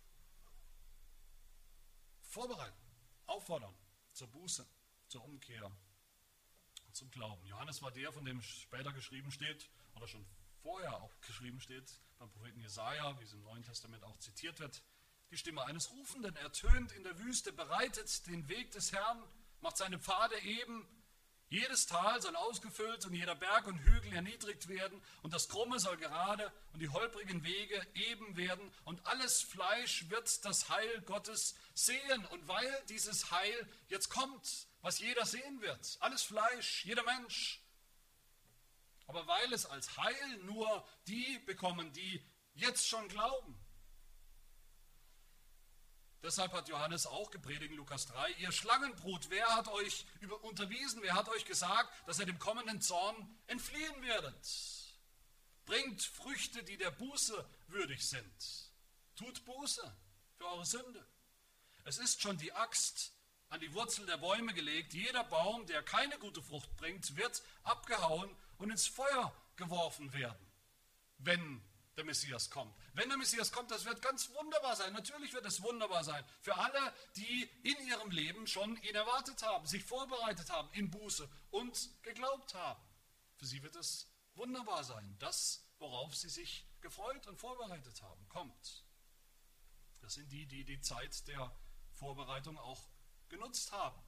vorbereiten, 2.23 2.84
auffordern 3.27 3.75
zur 4.13 4.29
Buße, 4.29 4.67
zur 5.09 5.25
Umkehr 5.25 5.71
und 6.87 6.97
zum 6.97 7.11
Glauben. 7.11 7.45
Johannes 7.47 7.83
war 7.83 7.91
der, 7.91 8.13
von 8.13 8.25
dem 8.25 8.41
später 8.43 8.93
geschrieben 8.93 9.31
steht, 9.31 9.69
oder 9.95 10.09
schon 10.09 10.25
vorher 10.63 11.03
auch 11.03 11.13
geschrieben 11.21 11.61
steht, 11.61 12.01
beim 12.19 12.31
Propheten 12.31 12.61
Jesaja, 12.61 13.19
wie 13.19 13.25
es 13.25 13.33
im 13.33 13.43
Neuen 13.43 13.63
Testament 13.63 14.03
auch 14.05 14.19
zitiert 14.19 14.61
wird. 14.61 14.83
Die 15.31 15.37
Stimme 15.37 15.65
eines 15.65 15.91
Rufenden 15.91 16.37
ertönt 16.37 16.93
in 16.93 17.03
der 17.03 17.19
Wüste, 17.19 17.53
bereitet 17.53 18.27
den 18.27 18.49
Weg 18.49 18.71
des 18.71 18.93
Herrn, 18.93 19.23
macht 19.61 19.77
seine 19.77 19.99
Pfade 19.99 20.39
eben, 20.41 20.87
jedes 21.55 21.87
Tal 21.87 22.21
soll 22.21 22.35
ausgefüllt 22.35 23.07
und 23.07 23.15
jeder 23.15 23.35
Berg 23.37 23.67
und 23.67 23.79
Hügel 23.79 24.13
erniedrigt 24.13 24.69
werden 24.69 25.01
und 25.23 25.33
das 25.33 25.49
Krumme 25.49 25.79
soll 25.79 25.97
gerade 25.97 26.53
und 26.73 26.81
die 26.81 26.89
holprigen 26.89 27.45
Wege 27.45 27.81
eben 27.95 28.37
werden 28.37 28.73
und 28.85 29.07
alles 29.07 29.41
Fleisch 29.43 30.11
wird 30.11 30.45
das 30.45 30.69
Heil 30.69 31.01
Gottes 31.03 31.55
sehen. 31.75 32.27
Und 32.27 32.47
weil 32.49 32.83
dieses 32.89 33.31
Heil 33.31 33.69
jetzt 33.89 34.09
kommt, 34.09 34.67
was 34.83 34.99
jeder 34.99 35.25
sehen 35.25 35.61
wird, 35.61 35.97
alles 36.01 36.23
Fleisch, 36.25 36.85
jeder 36.85 37.05
Mensch, 37.05 37.63
aber 39.07 39.27
weil 39.27 39.53
es 39.53 39.67
als 39.67 39.97
Heil 39.97 40.39
nur 40.43 40.85
die 41.07 41.39
bekommen, 41.47 41.93
die 41.93 42.25
jetzt 42.55 42.89
schon 42.89 43.07
glauben, 43.09 43.64
Deshalb 46.25 46.55
hat 46.55 46.71
Johannes 46.71 47.07
auch 47.07 47.31
gepredigt 47.31 47.71
in 47.71 47.77
Lukas 47.77 48.07
3, 48.07 48.31
ihr 48.39 48.51
Schlangenbrut, 48.51 49.29
wer 49.29 49.47
hat 49.55 49.69
euch 49.69 50.07
unterwiesen, 50.41 51.03
wer 51.03 51.13
hat 51.13 51.29
euch 51.29 51.45
gesagt, 51.45 51.93
dass 52.09 52.19
ihr 52.19 52.25
dem 52.25 52.39
kommenden 52.39 52.81
Zorn 52.81 53.15
entfliehen 53.47 54.01
werdet? 54.01 54.35
Bringt 55.67 56.03
Früchte, 56.03 56.63
die 56.63 56.79
der 56.79 56.91
Buße 56.93 57.47
würdig 57.69 58.09
sind. 58.09 58.73
Tut 59.17 59.45
Buße 59.45 59.83
für 60.39 60.47
eure 60.47 60.65
Sünde. 60.65 61.07
Es 61.85 61.99
ist 61.99 62.23
schon 62.23 62.39
die 62.39 62.55
Axt 62.55 63.13
an 63.51 63.61
die 63.61 63.75
Wurzel 63.75 64.07
der 64.07 64.17
Bäume 64.17 64.55
gelegt. 64.55 64.95
Jeder 64.95 65.25
Baum, 65.25 65.67
der 65.67 65.83
keine 65.83 66.19
gute 66.19 66.43
Frucht 66.43 66.75
bringt, 66.79 67.17
wird 67.17 67.43
abgehauen 67.65 68.35
und 68.57 68.71
ins 68.71 68.87
Feuer 68.87 69.37
geworfen 69.57 70.11
werden, 70.15 70.51
wenn 71.19 71.63
der 71.97 72.05
Messias 72.05 72.51
kommt. 72.51 72.75
Wenn 72.95 73.09
der 73.09 73.19
Messias 73.19 73.53
kommt, 73.53 73.71
das 73.71 73.85
wird 73.85 74.03
ganz 74.03 74.31
wunderbar 74.31 74.77
sein. 74.77 74.93
Natürlich 74.93 75.33
wird 75.33 75.47
es 75.47 75.63
wunderbar 75.63 76.03
sein 76.05 76.25
für 76.41 76.57
alle, 76.57 76.93
die 77.17 77.43
in 77.63 77.87
ihrem 77.87 78.11
Leben 78.11 78.47
schon 78.47 78.77
ihn 78.83 78.95
erwartet 78.95 79.43
haben, 79.43 79.67
sich 79.67 79.85
vorbereitet 79.85 80.51
haben 80.51 80.69
in 80.73 80.91
Buße 80.91 81.29
und 81.51 82.03
geglaubt 82.03 82.55
haben. 82.55 82.83
Für 83.37 83.47
sie 83.47 83.63
wird 83.63 83.77
es 83.77 84.09
wunderbar 84.35 84.85
sein. 84.85 85.17
Das, 85.19 85.65
worauf 85.79 86.15
sie 86.17 86.29
sich 86.29 86.67
gefreut 86.81 87.27
und 87.27 87.39
vorbereitet 87.39 88.03
haben, 88.03 88.29
kommt. 88.29 88.85
Das 90.01 90.15
sind 90.15 90.31
die, 90.31 90.47
die 90.47 90.65
die 90.65 90.81
Zeit 90.81 91.27
der 91.29 91.51
Vorbereitung 91.93 92.59
auch 92.59 92.89
genutzt 93.29 93.73
haben. 93.73 94.03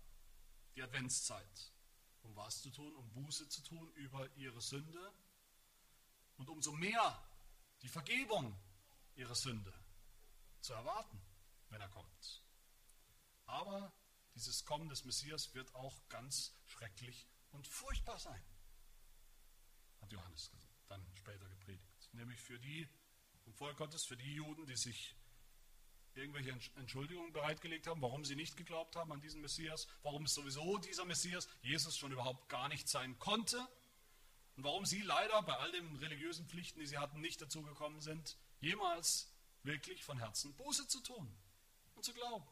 Die 0.74 0.82
Adventszeit. 0.82 1.72
Um 2.22 2.34
was 2.36 2.60
zu 2.60 2.70
tun? 2.70 2.94
Um 2.96 3.10
Buße 3.12 3.48
zu 3.48 3.62
tun 3.62 3.90
über 3.94 4.28
ihre 4.36 4.60
Sünde. 4.60 5.12
Und 6.36 6.50
umso 6.50 6.72
mehr 6.72 7.25
die 7.82 7.88
Vergebung 7.88 8.58
ihrer 9.14 9.34
Sünde 9.34 9.72
zu 10.60 10.72
erwarten, 10.72 11.20
wenn 11.70 11.80
er 11.80 11.88
kommt. 11.88 12.42
Aber 13.46 13.92
dieses 14.34 14.64
Kommen 14.64 14.88
des 14.88 15.04
Messias 15.04 15.54
wird 15.54 15.74
auch 15.74 16.08
ganz 16.08 16.52
schrecklich 16.66 17.26
und 17.50 17.66
furchtbar 17.66 18.18
sein, 18.18 18.42
hat 20.00 20.12
Johannes 20.12 20.50
dann 20.88 21.04
später 21.14 21.48
gepredigt. 21.48 22.12
Nämlich 22.12 22.40
für 22.40 22.58
die 22.58 22.88
vom 23.44 23.54
Volk 23.54 23.76
Gottes, 23.76 24.04
für 24.04 24.16
die 24.16 24.34
Juden, 24.34 24.66
die 24.66 24.76
sich 24.76 25.14
irgendwelche 26.14 26.50
Entschuldigungen 26.76 27.32
bereitgelegt 27.32 27.86
haben, 27.86 28.02
warum 28.02 28.24
sie 28.24 28.34
nicht 28.34 28.56
geglaubt 28.56 28.96
haben 28.96 29.12
an 29.12 29.20
diesen 29.20 29.40
Messias, 29.40 29.86
warum 30.02 30.24
es 30.24 30.34
sowieso 30.34 30.78
dieser 30.78 31.04
Messias, 31.04 31.48
Jesus, 31.62 31.96
schon 31.96 32.12
überhaupt 32.12 32.48
gar 32.48 32.68
nicht 32.68 32.88
sein 32.88 33.18
konnte 33.18 33.68
und 34.56 34.64
warum 34.64 34.86
sie 34.86 35.02
leider 35.02 35.42
bei 35.42 35.54
all 35.54 35.70
den 35.72 35.96
religiösen 35.96 36.46
Pflichten, 36.46 36.80
die 36.80 36.86
sie 36.86 36.98
hatten, 36.98 37.20
nicht 37.20 37.40
dazu 37.42 37.62
gekommen 37.62 38.00
sind, 38.00 38.36
jemals 38.60 39.30
wirklich 39.62 40.02
von 40.02 40.18
Herzen 40.18 40.54
Buße 40.54 40.88
zu 40.88 41.00
tun 41.00 41.30
und 41.94 42.04
zu 42.04 42.14
glauben. 42.14 42.46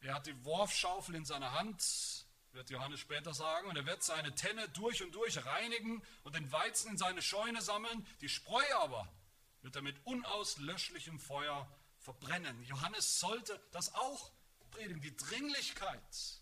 Er 0.00 0.14
hat 0.14 0.26
die 0.26 0.44
Worfschaufel 0.44 1.14
in 1.14 1.24
seiner 1.24 1.52
Hand, 1.52 2.26
wird 2.52 2.70
Johannes 2.70 3.00
später 3.00 3.32
sagen, 3.32 3.68
und 3.68 3.76
er 3.76 3.86
wird 3.86 4.02
seine 4.02 4.34
Tenne 4.34 4.68
durch 4.70 5.02
und 5.02 5.14
durch 5.14 5.44
reinigen 5.44 6.02
und 6.24 6.34
den 6.34 6.50
Weizen 6.52 6.90
in 6.90 6.98
seine 6.98 7.22
Scheune 7.22 7.62
sammeln. 7.62 8.06
Die 8.20 8.28
Spreu 8.28 8.64
aber 8.76 9.10
wird 9.62 9.76
er 9.76 9.82
mit 9.82 9.96
unauslöschlichem 10.04 11.18
Feuer 11.20 11.70
verbrennen. 11.98 12.62
Johannes 12.64 13.20
sollte 13.20 13.60
das 13.72 13.94
auch 13.94 14.32
predigen, 14.70 15.02
die 15.02 15.16
Dringlichkeit 15.16 16.39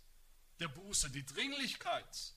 der 0.59 0.69
Buße, 0.69 1.11
die 1.11 1.25
Dringlichkeit 1.25 2.35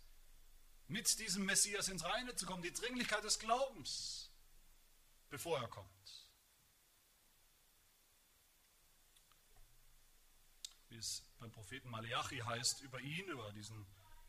mit 0.87 1.19
diesem 1.19 1.45
Messias 1.45 1.87
ins 1.87 2.03
Reine 2.03 2.35
zu 2.35 2.45
kommen, 2.45 2.61
die 2.61 2.73
Dringlichkeit 2.73 3.23
des 3.23 3.39
Glaubens, 3.39 4.29
bevor 5.29 5.59
er 5.59 5.67
kommt. 5.67 5.89
Wie 10.89 10.97
es 10.97 11.23
beim 11.39 11.51
Propheten 11.51 11.89
Malachi 11.89 12.39
heißt 12.39 12.81
über 12.81 12.99
ihn, 12.99 13.25
über 13.27 13.51
diesen 13.53 13.87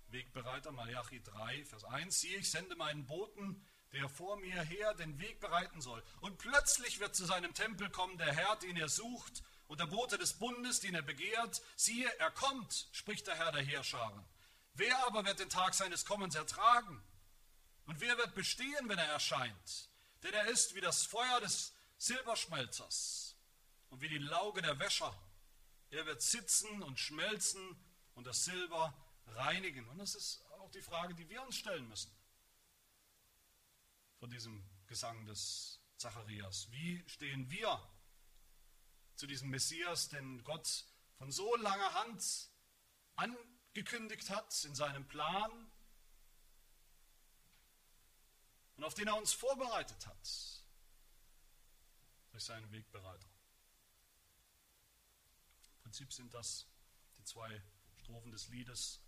Wegbereiter, 0.08 0.70
Malachi 0.70 1.20
3, 1.22 1.64
Vers 1.64 1.84
1, 1.84 2.20
siehe, 2.20 2.38
ich 2.38 2.50
sende 2.50 2.76
meinen 2.76 3.06
Boten, 3.06 3.66
der 3.92 4.08
vor 4.08 4.36
mir 4.36 4.62
her 4.62 4.94
den 4.94 5.18
Weg 5.18 5.40
bereiten 5.40 5.80
soll. 5.80 6.02
Und 6.20 6.38
plötzlich 6.38 7.00
wird 7.00 7.14
zu 7.14 7.24
seinem 7.24 7.52
Tempel 7.54 7.90
kommen 7.90 8.16
der 8.18 8.32
Herr, 8.32 8.56
den 8.56 8.76
er 8.76 8.88
sucht, 8.88 9.42
und 9.72 9.80
der 9.80 9.86
Bote 9.86 10.18
des 10.18 10.34
Bundes, 10.34 10.80
den 10.80 10.94
er 10.94 11.00
begehrt. 11.00 11.62
Siehe, 11.76 12.06
er 12.18 12.30
kommt, 12.30 12.88
spricht 12.92 13.26
der 13.26 13.36
Herr 13.36 13.52
der 13.52 13.62
Heerscharen. 13.62 14.22
Wer 14.74 15.06
aber 15.06 15.24
wird 15.24 15.38
den 15.38 15.48
Tag 15.48 15.72
seines 15.72 16.04
Kommens 16.04 16.34
ertragen? 16.34 17.02
Und 17.86 17.98
wer 18.02 18.18
wird 18.18 18.34
bestehen, 18.34 18.90
wenn 18.90 18.98
er 18.98 19.06
erscheint? 19.06 19.88
Denn 20.24 20.34
er 20.34 20.44
ist 20.48 20.74
wie 20.74 20.82
das 20.82 21.06
Feuer 21.06 21.40
des 21.40 21.72
Silberschmelzers 21.96 23.34
und 23.88 24.02
wie 24.02 24.10
die 24.10 24.18
Lauge 24.18 24.60
der 24.60 24.78
Wäscher. 24.78 25.18
Er 25.88 26.04
wird 26.04 26.20
sitzen 26.20 26.82
und 26.82 27.00
schmelzen 27.00 27.74
und 28.12 28.26
das 28.26 28.44
Silber 28.44 28.92
reinigen. 29.26 29.88
Und 29.88 29.96
das 29.96 30.14
ist 30.14 30.44
auch 30.58 30.70
die 30.72 30.82
Frage, 30.82 31.14
die 31.14 31.30
wir 31.30 31.40
uns 31.40 31.56
stellen 31.56 31.88
müssen 31.88 32.14
von 34.18 34.28
diesem 34.28 34.62
Gesang 34.86 35.24
des 35.24 35.80
Zacharias. 35.96 36.70
Wie 36.72 37.02
stehen 37.08 37.50
wir 37.50 37.80
zu 39.16 39.26
diesem 39.26 39.50
Messias, 39.50 40.08
den 40.08 40.42
Gott 40.44 40.84
von 41.18 41.30
so 41.30 41.54
langer 41.56 41.94
Hand 41.94 42.50
an 43.16 43.36
gekündigt 43.74 44.30
hat 44.30 44.64
in 44.64 44.74
seinem 44.74 45.06
Plan 45.06 45.70
und 48.76 48.84
auf 48.84 48.94
den 48.94 49.08
er 49.08 49.16
uns 49.16 49.32
vorbereitet 49.32 50.06
hat 50.06 50.62
durch 52.32 52.44
seinen 52.44 52.70
Wegbereiter. 52.72 53.28
Im 55.76 55.82
Prinzip 55.82 56.12
sind 56.12 56.32
das 56.34 56.66
die 57.18 57.24
zwei 57.24 57.62
Strophen 57.98 58.32
des 58.32 58.48
Liedes, 58.48 59.00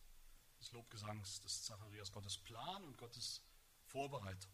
des 0.61 0.73
Lobgesangs 0.73 1.41
des 1.41 1.65
Zacharias, 1.65 2.13
Gottes 2.13 2.39
Plan 2.39 2.85
und 2.85 2.97
Gottes 2.97 3.43
Vorbereitung. 3.87 4.53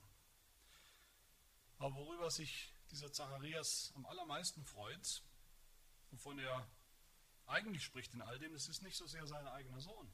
Aber 1.78 1.94
worüber 1.94 2.30
sich 2.30 2.72
dieser 2.90 3.12
Zacharias 3.12 3.92
am 3.94 4.06
allermeisten 4.06 4.64
freut, 4.64 5.22
wovon 6.10 6.38
er 6.38 6.68
eigentlich 7.46 7.84
spricht 7.84 8.14
in 8.14 8.22
all 8.22 8.38
dem, 8.38 8.52
das 8.52 8.68
ist 8.68 8.82
nicht 8.82 8.96
so 8.96 9.06
sehr 9.06 9.26
sein 9.26 9.46
eigener 9.46 9.80
Sohn, 9.80 10.10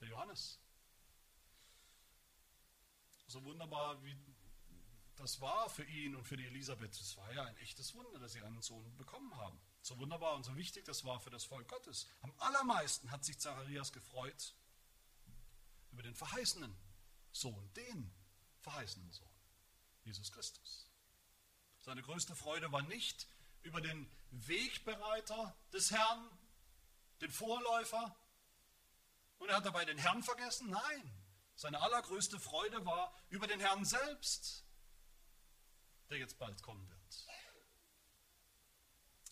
der 0.00 0.08
Johannes. 0.08 0.58
So 3.26 3.44
wunderbar 3.44 4.02
wie 4.02 4.16
das 5.16 5.40
war 5.40 5.68
für 5.68 5.84
ihn 5.84 6.16
und 6.16 6.24
für 6.24 6.36
die 6.36 6.46
Elisabeth, 6.46 6.94
es 6.94 7.16
war 7.16 7.32
ja 7.32 7.44
ein 7.44 7.56
echtes 7.58 7.94
Wunder, 7.94 8.18
dass 8.18 8.32
sie 8.32 8.40
einen 8.40 8.62
Sohn 8.62 8.96
bekommen 8.96 9.36
haben. 9.36 9.60
So 9.82 9.98
wunderbar 9.98 10.34
und 10.34 10.44
so 10.44 10.56
wichtig 10.56 10.84
das 10.84 11.04
war 11.04 11.20
für 11.20 11.30
das 11.30 11.44
Volk 11.44 11.68
Gottes. 11.68 12.08
Am 12.22 12.32
allermeisten 12.38 13.10
hat 13.10 13.24
sich 13.24 13.38
Zacharias 13.38 13.92
gefreut 13.92 14.54
über 15.92 16.02
den 16.02 16.14
verheißenen 16.14 16.74
Sohn, 17.32 17.72
den 17.74 18.10
verheißenen 18.60 19.12
Sohn, 19.12 19.30
Jesus 20.04 20.32
Christus. 20.32 20.90
Seine 21.80 22.02
größte 22.02 22.34
Freude 22.34 22.72
war 22.72 22.82
nicht 22.82 23.28
über 23.62 23.80
den 23.80 24.10
Wegbereiter 24.30 25.56
des 25.72 25.90
Herrn, 25.90 26.30
den 27.20 27.30
Vorläufer. 27.30 28.16
Und 29.38 29.48
er 29.48 29.56
hat 29.56 29.66
dabei 29.66 29.84
den 29.84 29.98
Herrn 29.98 30.22
vergessen? 30.22 30.70
Nein. 30.70 31.16
Seine 31.54 31.80
allergrößte 31.80 32.38
Freude 32.40 32.84
war 32.86 33.14
über 33.28 33.46
den 33.46 33.60
Herrn 33.60 33.84
selbst, 33.84 34.64
der 36.08 36.18
jetzt 36.18 36.38
bald 36.38 36.62
kommen 36.62 36.88
wird. 36.88 37.00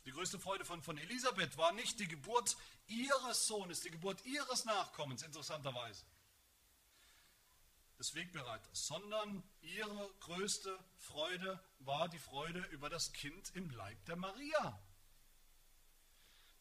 Die 0.05 0.13
größte 0.13 0.39
Freude 0.39 0.65
von, 0.65 0.83
von 0.83 0.97
Elisabeth 0.97 1.57
war 1.59 1.73
nicht 1.73 2.01
die 2.01 2.09
Geburt 2.09 2.57
ihres 2.87 3.47
Sohnes, 3.47 3.81
die 3.81 3.91
Geburt 3.91 4.25
ihres 4.25 4.65
Nachkommens, 4.65 5.23
interessanterweise. 5.23 6.05
des 7.99 8.15
Wegbereiters, 8.15 8.87
sondern 8.87 9.43
ihre 9.61 10.11
größte 10.21 10.79
Freude 10.99 11.63
war 11.81 12.09
die 12.09 12.19
Freude 12.19 12.61
über 12.71 12.89
das 12.89 13.13
Kind 13.13 13.55
im 13.55 13.71
Leib 13.71 14.05
der 14.07 14.17
Maria. 14.17 14.81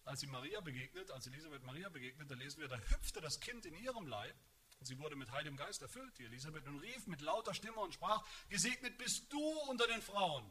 Als 0.08 0.22
sie 0.22 0.28
Maria 0.28 0.62
begegnet, 0.62 1.12
als 1.12 1.28
Elisabeth 1.28 1.64
Maria 1.64 1.90
begegnet, 1.90 2.32
da 2.32 2.36
lesen 2.36 2.62
wir, 2.62 2.70
da 2.70 2.78
hüpfte 2.78 3.20
das 3.20 3.42
Kind 3.42 3.66
in 3.66 3.76
ihrem 3.76 4.08
Leib 4.08 4.36
und 4.80 4.86
sie 4.86 4.98
wurde 5.00 5.18
mit 5.18 5.30
Heiligem 5.32 5.58
Geist 5.58 5.82
erfüllt, 5.82 6.18
die 6.18 6.24
Elisabeth, 6.24 6.66
und 6.66 6.80
rief 6.80 7.08
mit 7.08 7.20
lauter 7.20 7.54
Stimme 7.54 7.82
und 7.82 7.94
sprach, 7.94 8.26
gesegnet 8.48 8.98
bist 8.98 9.32
du 9.34 9.42
unter 9.70 9.86
den 9.86 10.02
Frauen 10.02 10.50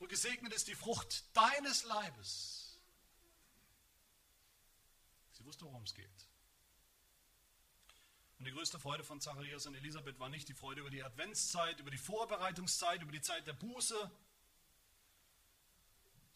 und 0.00 0.08
gesegnet 0.08 0.52
ist 0.52 0.66
die 0.66 0.74
Frucht 0.74 1.24
deines 1.36 1.84
Leibes. 1.84 2.80
Sie 5.30 5.44
wusste, 5.44 5.64
worum 5.66 5.84
es 5.84 5.94
geht. 5.94 6.28
Und 8.40 8.46
die 8.46 8.52
größte 8.52 8.80
Freude 8.80 9.04
von 9.04 9.20
Zacharias 9.20 9.66
und 9.66 9.76
Elisabeth 9.76 10.18
war 10.18 10.30
nicht 10.30 10.48
die 10.48 10.54
Freude 10.54 10.80
über 10.80 10.90
die 10.90 11.04
Adventszeit, 11.04 11.78
über 11.78 11.92
die 11.92 11.98
Vorbereitungszeit, 11.98 13.02
über 13.02 13.12
die 13.12 13.20
Zeit 13.20 13.46
der 13.46 13.52
Buße, 13.52 14.10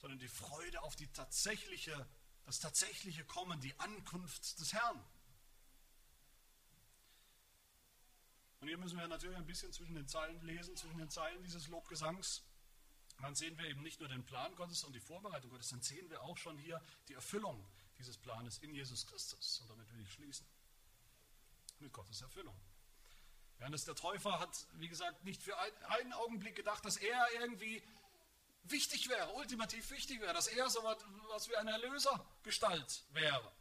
sondern 0.05 0.19
die 0.19 0.29
Freude 0.29 0.83
auf 0.83 0.97
die 0.97 1.07
tatsächliche, 1.07 2.07
das 2.45 2.61
tatsächliche 2.61 3.25
Kommen, 3.25 3.59
die 3.63 3.73
Ankunft 3.81 4.61
des 4.61 4.75
Herrn. 4.75 5.03
Und 8.61 8.69
hier 8.69 8.77
müssen 8.77 8.99
wir 8.99 9.09
natürlich 9.09 9.39
ein 9.39 9.47
bisschen 9.47 9.73
zwischen 9.73 9.95
den 9.95 10.07
Zeilen 10.07 10.39
lesen, 10.45 10.77
zwischen 10.77 10.99
den 10.99 11.09
Zeilen 11.09 11.43
dieses 11.43 11.69
Lobgesangs. 11.69 12.43
Dann 13.23 13.35
sehen 13.35 13.57
wir 13.57 13.65
eben 13.65 13.83
nicht 13.83 13.99
nur 13.99 14.11
den 14.11 14.23
Plan 14.27 14.55
Gottes 14.57 14.85
und 14.85 14.93
die 14.93 15.01
Vorbereitung 15.01 15.49
Gottes, 15.49 15.71
dann 15.71 15.81
sehen 15.81 16.11
wir 16.11 16.21
auch 16.21 16.37
schon 16.37 16.59
hier 16.59 16.83
die 17.09 17.15
Erfüllung 17.15 17.67
dieses 17.97 18.19
Planes 18.19 18.59
in 18.59 18.75
Jesus 18.75 19.07
Christus. 19.07 19.61
Und 19.61 19.71
damit 19.71 19.91
will 19.91 20.03
ich 20.03 20.13
schließen 20.13 20.47
mit 21.79 21.95
Gottes 21.95 22.21
Erfüllung. 22.21 22.61
Johannes 23.59 23.87
der 23.87 23.95
Täufer 23.95 24.39
hat, 24.39 24.67
wie 24.75 24.89
gesagt, 24.89 25.25
nicht 25.25 25.43
für 25.43 25.57
einen 25.89 26.13
Augenblick 26.13 26.57
gedacht, 26.57 26.85
dass 26.85 26.99
er 26.99 27.27
irgendwie 27.41 27.83
wichtig 28.65 29.09
wäre, 29.09 29.33
ultimativ 29.35 29.91
wichtig 29.91 30.21
wäre, 30.21 30.33
dass 30.33 30.47
er 30.47 30.69
so 30.71 30.83
was 30.83 31.49
wie 31.49 31.57
eine 31.57 31.73
Erlösergestalt 31.73 33.05
wäre. 33.13 33.53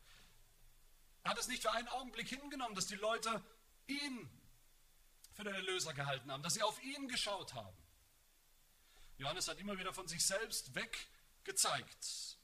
Er 1.23 1.31
hat 1.31 1.37
es 1.37 1.47
nicht 1.47 1.61
für 1.61 1.71
einen 1.71 1.87
Augenblick 1.89 2.27
hingenommen, 2.27 2.75
dass 2.75 2.87
die 2.87 2.95
Leute 2.95 3.43
ihn 3.87 4.29
für 5.33 5.43
den 5.43 5.55
Erlöser 5.55 5.93
gehalten 5.93 6.31
haben, 6.31 6.43
dass 6.43 6.53
sie 6.53 6.63
auf 6.63 6.81
ihn 6.83 7.07
geschaut 7.07 7.53
haben. 7.53 7.75
Johannes 9.17 9.47
hat 9.47 9.59
immer 9.59 9.77
wieder 9.77 9.93
von 9.93 10.07
sich 10.07 10.25
selbst 10.25 10.75
weggezeigt 10.75 12.37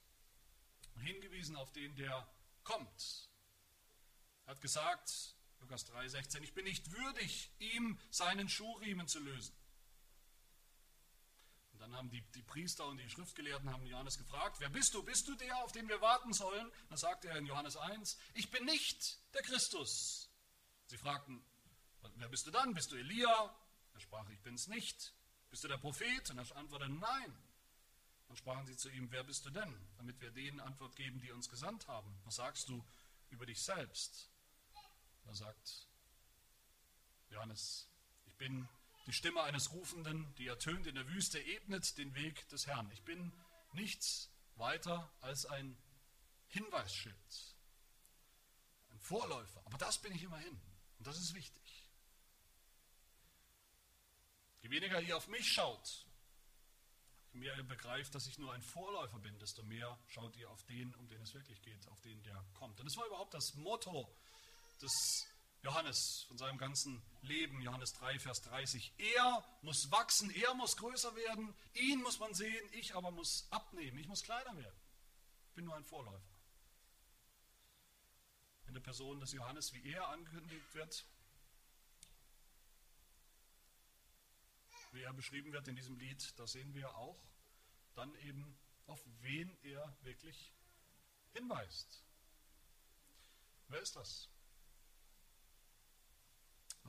und 0.95 1.01
hingewiesen 1.01 1.55
auf 1.55 1.71
den, 1.71 1.95
der 1.95 2.27
kommt. 2.63 3.29
Er 4.45 4.51
hat 4.51 4.61
gesagt, 4.61 5.35
Lukas 5.59 5.85
3,16, 5.91 6.41
ich 6.41 6.53
bin 6.53 6.65
nicht 6.65 6.91
würdig, 6.91 7.51
ihm 7.59 7.99
seinen 8.11 8.49
Schuhriemen 8.49 9.07
zu 9.07 9.19
lösen. 9.19 9.53
Und 11.79 11.83
dann 11.83 11.95
haben 11.95 12.09
die, 12.09 12.21
die 12.35 12.41
Priester 12.41 12.85
und 12.87 12.97
die 12.97 13.09
Schriftgelehrten 13.09 13.71
haben 13.71 13.85
Johannes 13.85 14.17
gefragt, 14.17 14.57
wer 14.59 14.69
bist 14.69 14.93
du? 14.93 15.01
Bist 15.01 15.29
du 15.29 15.35
der, 15.35 15.63
auf 15.63 15.71
den 15.71 15.87
wir 15.87 16.01
warten 16.01 16.33
sollen? 16.33 16.69
Dann 16.89 16.97
sagte 16.97 17.29
er 17.29 17.37
in 17.37 17.45
Johannes 17.45 17.77
1, 17.77 18.17
ich 18.33 18.51
bin 18.51 18.65
nicht 18.65 19.17
der 19.33 19.41
Christus. 19.43 20.29
Sie 20.87 20.97
fragten, 20.97 21.41
wer 22.15 22.27
bist 22.27 22.45
du 22.45 22.51
dann? 22.51 22.73
Bist 22.73 22.91
du 22.91 22.97
Elia? 22.97 23.55
Er 23.93 23.99
sprach, 24.01 24.29
ich 24.29 24.41
bin 24.41 24.55
es 24.55 24.67
nicht. 24.67 25.13
Bist 25.49 25.63
du 25.63 25.69
der 25.69 25.77
Prophet? 25.77 26.29
Und 26.31 26.39
er 26.39 26.57
antwortete, 26.57 26.91
nein. 26.91 27.37
Dann 28.27 28.35
sprachen 28.35 28.67
sie 28.67 28.75
zu 28.75 28.89
ihm, 28.89 29.09
wer 29.09 29.23
bist 29.23 29.45
du 29.45 29.49
denn? 29.49 29.73
Damit 29.95 30.19
wir 30.19 30.31
denen 30.31 30.59
Antwort 30.59 30.97
geben, 30.97 31.21
die 31.21 31.31
uns 31.31 31.47
gesandt 31.47 31.87
haben. 31.87 32.13
Was 32.25 32.35
sagst 32.35 32.67
du 32.67 32.85
über 33.29 33.45
dich 33.45 33.61
selbst? 33.61 34.29
Da 35.23 35.33
sagt 35.33 35.87
Johannes, 37.29 37.87
ich 38.25 38.35
bin 38.35 38.67
die 39.09 39.15
Stimme 39.15 39.41
eines 39.41 39.71
Rufenden, 39.71 40.31
die 40.35 40.45
ertönt 40.45 40.85
in 40.85 40.93
der 40.93 41.07
Wüste, 41.07 41.39
ebnet 41.39 41.97
den 41.97 42.13
Weg 42.13 42.47
des 42.49 42.67
Herrn. 42.67 42.91
Ich 42.91 43.01
bin 43.01 43.33
nichts 43.73 44.29
weiter 44.53 45.11
als 45.21 45.47
ein 45.47 45.75
Hinweisschild, 46.49 47.55
ein 48.91 48.99
Vorläufer. 48.99 49.63
Aber 49.65 49.79
das 49.79 49.99
bin 49.99 50.13
ich 50.13 50.21
immerhin. 50.21 50.61
Und 50.99 51.07
das 51.07 51.17
ist 51.17 51.33
wichtig. 51.33 51.89
Je 54.61 54.69
weniger 54.69 55.01
ihr 55.01 55.17
auf 55.17 55.27
mich 55.27 55.51
schaut, 55.53 56.05
je 57.31 57.39
mehr 57.39 57.57
ihr 57.57 57.63
begreift, 57.63 58.13
dass 58.13 58.27
ich 58.27 58.37
nur 58.37 58.53
ein 58.53 58.61
Vorläufer 58.61 59.17
bin, 59.17 59.39
desto 59.39 59.63
mehr 59.63 59.97
schaut 60.05 60.35
ihr 60.37 60.51
auf 60.51 60.63
den, 60.65 60.93
um 60.95 61.07
den 61.07 61.21
es 61.23 61.33
wirklich 61.33 61.63
geht, 61.63 61.87
auf 61.87 61.99
den, 62.01 62.21
der 62.21 62.45
kommt. 62.53 62.79
Und 62.79 62.85
das 62.85 62.95
war 62.95 63.07
überhaupt 63.07 63.33
das 63.33 63.55
Motto 63.55 64.15
des 64.79 64.91
Johannes 65.61 66.23
von 66.23 66.37
seinem 66.37 66.57
ganzen 66.57 67.01
Leben, 67.21 67.61
Johannes 67.61 67.93
3, 67.93 68.19
Vers 68.19 68.41
30. 68.43 68.93
Er 68.97 69.43
muss 69.61 69.91
wachsen, 69.91 70.29
er 70.31 70.53
muss 70.53 70.77
größer 70.77 71.15
werden, 71.15 71.53
ihn 71.73 72.01
muss 72.01 72.19
man 72.19 72.33
sehen, 72.33 72.65
ich 72.71 72.95
aber 72.95 73.11
muss 73.11 73.47
abnehmen, 73.51 73.97
ich 73.97 74.07
muss 74.07 74.23
kleiner 74.23 74.55
werden. 74.55 74.79
Ich 75.49 75.55
bin 75.55 75.65
nur 75.65 75.75
ein 75.75 75.83
Vorläufer. 75.83 76.39
In 78.67 78.73
der 78.73 78.81
Person 78.81 79.19
des 79.19 79.33
Johannes, 79.33 79.73
wie 79.73 79.91
er 79.91 80.07
angekündigt 80.07 80.73
wird, 80.73 81.05
wie 84.91 85.01
er 85.01 85.13
beschrieben 85.13 85.51
wird 85.51 85.67
in 85.67 85.75
diesem 85.75 85.97
Lied, 85.97 86.39
da 86.39 86.47
sehen 86.47 86.73
wir 86.73 86.95
auch 86.95 87.19
dann 87.95 88.15
eben, 88.15 88.57
auf 88.87 89.03
wen 89.21 89.55
er 89.63 89.93
wirklich 90.01 90.53
hinweist. 91.33 92.03
Wer 93.67 93.81
ist 93.81 93.95
das? 93.95 94.29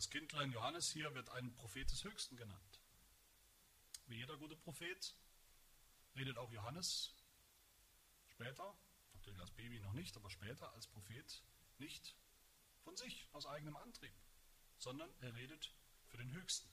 Das 0.01 0.09
Kindlein 0.09 0.51
Johannes 0.51 0.91
hier 0.91 1.15
wird 1.15 1.29
ein 1.29 1.53
Prophet 1.57 1.91
des 1.91 2.05
Höchsten 2.05 2.35
genannt. 2.35 2.81
Wie 4.07 4.17
jeder 4.17 4.35
gute 4.39 4.57
Prophet 4.57 5.15
redet 6.17 6.39
auch 6.39 6.51
Johannes 6.51 7.15
später, 8.29 8.75
natürlich 9.13 9.39
als 9.39 9.51
Baby 9.51 9.79
noch 9.81 9.93
nicht, 9.93 10.17
aber 10.17 10.31
später 10.31 10.73
als 10.73 10.87
Prophet 10.87 11.45
nicht 11.77 12.17
von 12.79 12.97
sich, 12.97 13.29
aus 13.33 13.45
eigenem 13.45 13.77
Antrieb, 13.77 14.15
sondern 14.79 15.13
er 15.21 15.35
redet 15.35 15.71
für 16.07 16.17
den 16.17 16.33
Höchsten 16.33 16.71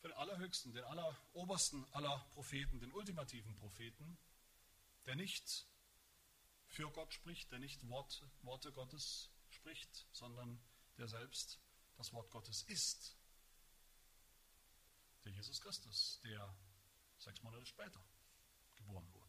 für 0.00 0.08
den 0.08 0.16
Allerhöchsten, 0.16 0.72
den 0.72 0.84
Allerobersten 0.84 1.84
aller 1.92 2.26
Propheten, 2.30 2.80
den 2.80 2.94
ultimativen 2.94 3.54
Propheten, 3.56 4.16
der 5.04 5.16
nicht 5.16 5.66
für 6.64 6.90
Gott 6.92 7.12
spricht, 7.12 7.52
der 7.52 7.58
nicht 7.58 7.86
Wort, 7.90 8.24
Worte 8.40 8.72
Gottes 8.72 9.30
spricht, 9.50 10.06
sondern 10.12 10.58
der 10.96 11.06
selbst 11.06 11.60
das 12.00 12.14
Wort 12.14 12.30
Gottes 12.30 12.62
ist. 12.62 13.14
Der 15.24 15.32
Jesus 15.32 15.60
Christus, 15.60 16.18
der 16.24 16.56
sechs 17.18 17.42
Monate 17.42 17.66
später 17.66 18.00
geboren 18.76 19.06
wurde. 19.12 19.28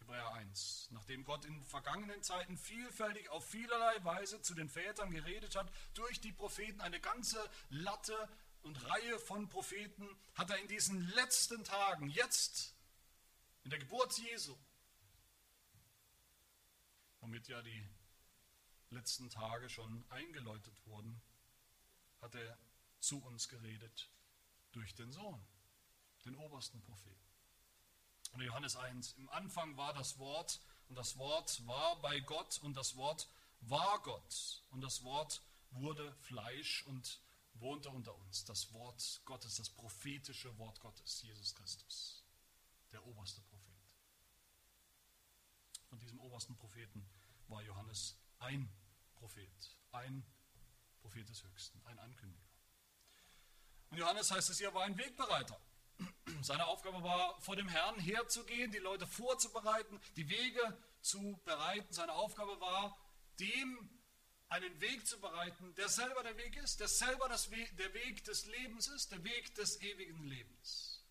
Hebräer 0.00 0.32
1. 0.32 0.88
Nachdem 0.90 1.24
Gott 1.24 1.44
in 1.44 1.64
vergangenen 1.64 2.20
Zeiten 2.24 2.58
vielfältig 2.58 3.28
auf 3.28 3.48
vielerlei 3.48 4.04
Weise 4.04 4.42
zu 4.42 4.54
den 4.54 4.68
Vätern 4.68 5.12
geredet 5.12 5.54
hat, 5.54 5.72
durch 5.94 6.20
die 6.20 6.32
Propheten 6.32 6.80
eine 6.80 6.98
ganze 6.98 7.38
Latte 7.68 8.28
und 8.62 8.84
Reihe 8.84 9.18
von 9.20 9.48
Propheten 9.48 10.08
hat 10.34 10.50
er 10.50 10.58
in 10.58 10.66
diesen 10.66 11.00
letzten 11.10 11.62
Tagen, 11.62 12.08
jetzt 12.08 12.74
in 13.62 13.70
der 13.70 13.78
Geburt 13.78 14.18
Jesu, 14.18 14.58
womit 17.20 17.46
ja 17.46 17.62
die 17.62 17.88
letzten 18.90 19.30
Tage 19.30 19.68
schon 19.68 20.04
eingeläutet 20.10 20.74
wurden, 20.86 21.20
hat 22.20 22.34
er 22.34 22.58
zu 23.00 23.22
uns 23.24 23.48
geredet 23.48 24.10
durch 24.72 24.94
den 24.94 25.12
Sohn, 25.12 25.40
den 26.24 26.36
obersten 26.36 26.80
Propheten. 26.82 27.16
Und 28.32 28.42
Johannes 28.42 28.76
1, 28.76 29.14
im 29.14 29.28
Anfang 29.30 29.76
war 29.76 29.92
das 29.92 30.18
Wort 30.18 30.60
und 30.88 30.96
das 30.96 31.16
Wort 31.18 31.66
war 31.66 32.00
bei 32.00 32.20
Gott 32.20 32.58
und 32.62 32.74
das 32.74 32.96
Wort 32.96 33.28
war 33.62 34.00
Gott 34.02 34.62
und 34.70 34.80
das 34.80 35.02
Wort 35.02 35.42
wurde 35.72 36.14
Fleisch 36.20 36.84
und 36.86 37.20
wohnte 37.54 37.90
unter 37.90 38.14
uns 38.16 38.44
das 38.44 38.72
Wort 38.72 39.20
Gottes, 39.24 39.56
das 39.56 39.70
prophetische 39.70 40.56
Wort 40.58 40.80
Gottes, 40.80 41.22
Jesus 41.22 41.54
Christus, 41.54 42.24
der 42.92 43.04
oberste 43.06 43.40
Prophet. 43.42 43.74
Von 45.88 45.98
diesem 45.98 46.20
obersten 46.20 46.56
Propheten 46.56 47.04
war 47.48 47.62
Johannes 47.62 48.16
ein 48.38 48.72
Prophet, 49.20 49.76
ein 49.92 50.24
Prophet 51.02 51.28
des 51.28 51.44
Höchsten, 51.44 51.80
ein 51.84 51.98
Ankündiger. 51.98 52.48
Und 53.90 53.98
Johannes 53.98 54.30
heißt 54.30 54.48
es 54.50 54.58
hier, 54.58 54.72
war 54.72 54.84
ein 54.84 54.96
Wegbereiter. 54.96 55.60
Seine 56.42 56.66
Aufgabe 56.66 57.02
war, 57.02 57.38
vor 57.40 57.54
dem 57.54 57.68
Herrn 57.68 57.98
herzugehen, 58.00 58.72
die 58.72 58.78
Leute 58.78 59.06
vorzubereiten, 59.06 60.00
die 60.16 60.28
Wege 60.28 60.78
zu 61.02 61.38
bereiten. 61.44 61.92
Seine 61.92 62.14
Aufgabe 62.14 62.58
war, 62.60 62.96
dem 63.38 63.90
einen 64.48 64.80
Weg 64.80 65.06
zu 65.06 65.20
bereiten, 65.20 65.74
der 65.74 65.88
selber 65.88 66.22
der 66.22 66.36
Weg 66.36 66.56
ist, 66.56 66.80
der 66.80 66.88
selber 66.88 67.28
das 67.28 67.50
We 67.50 67.64
der 67.78 67.92
Weg 67.94 68.24
des 68.24 68.46
Lebens 68.46 68.88
ist, 68.88 69.12
der 69.12 69.22
Weg 69.22 69.54
des 69.54 69.80
ewigen 69.80 70.24
Lebens. 70.24 71.04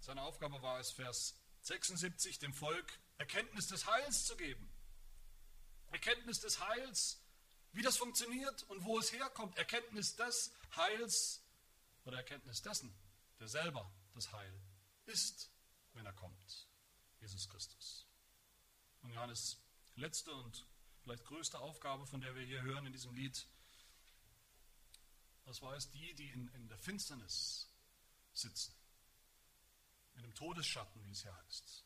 Seine 0.00 0.22
Aufgabe 0.22 0.60
war 0.62 0.80
es, 0.80 0.90
Vers 0.90 1.34
76, 1.60 2.38
dem 2.38 2.54
Volk 2.54 2.98
Erkenntnis 3.18 3.66
des 3.66 3.86
Heils 3.86 4.24
zu 4.24 4.36
geben. 4.36 4.67
Erkenntnis 5.90 6.40
des 6.40 6.60
Heils, 6.60 7.20
wie 7.72 7.82
das 7.82 7.96
funktioniert 7.96 8.62
und 8.64 8.84
wo 8.84 8.98
es 8.98 9.12
herkommt. 9.12 9.56
Erkenntnis 9.56 10.16
des 10.16 10.52
Heils 10.76 11.42
oder 12.04 12.18
Erkenntnis 12.18 12.62
dessen, 12.62 12.94
der 13.38 13.48
selber 13.48 13.90
das 14.14 14.32
Heil 14.32 14.60
ist, 15.06 15.50
wenn 15.94 16.06
er 16.06 16.12
kommt. 16.12 16.68
Jesus 17.20 17.48
Christus. 17.48 18.06
Und 19.02 19.12
Johannes 19.12 19.58
letzte 19.96 20.32
und 20.32 20.66
vielleicht 21.02 21.24
größte 21.24 21.58
Aufgabe, 21.58 22.06
von 22.06 22.20
der 22.20 22.34
wir 22.34 22.44
hier 22.44 22.62
hören 22.62 22.86
in 22.86 22.92
diesem 22.92 23.14
Lied, 23.14 23.46
das 25.44 25.62
war 25.62 25.74
es 25.74 25.90
die, 25.90 26.14
die 26.14 26.30
in, 26.30 26.48
in 26.48 26.68
der 26.68 26.78
Finsternis 26.78 27.72
sitzen. 28.34 28.74
In 30.16 30.22
dem 30.22 30.34
Todesschatten, 30.34 31.02
wie 31.06 31.10
es 31.10 31.22
hier 31.22 31.34
heißt. 31.34 31.84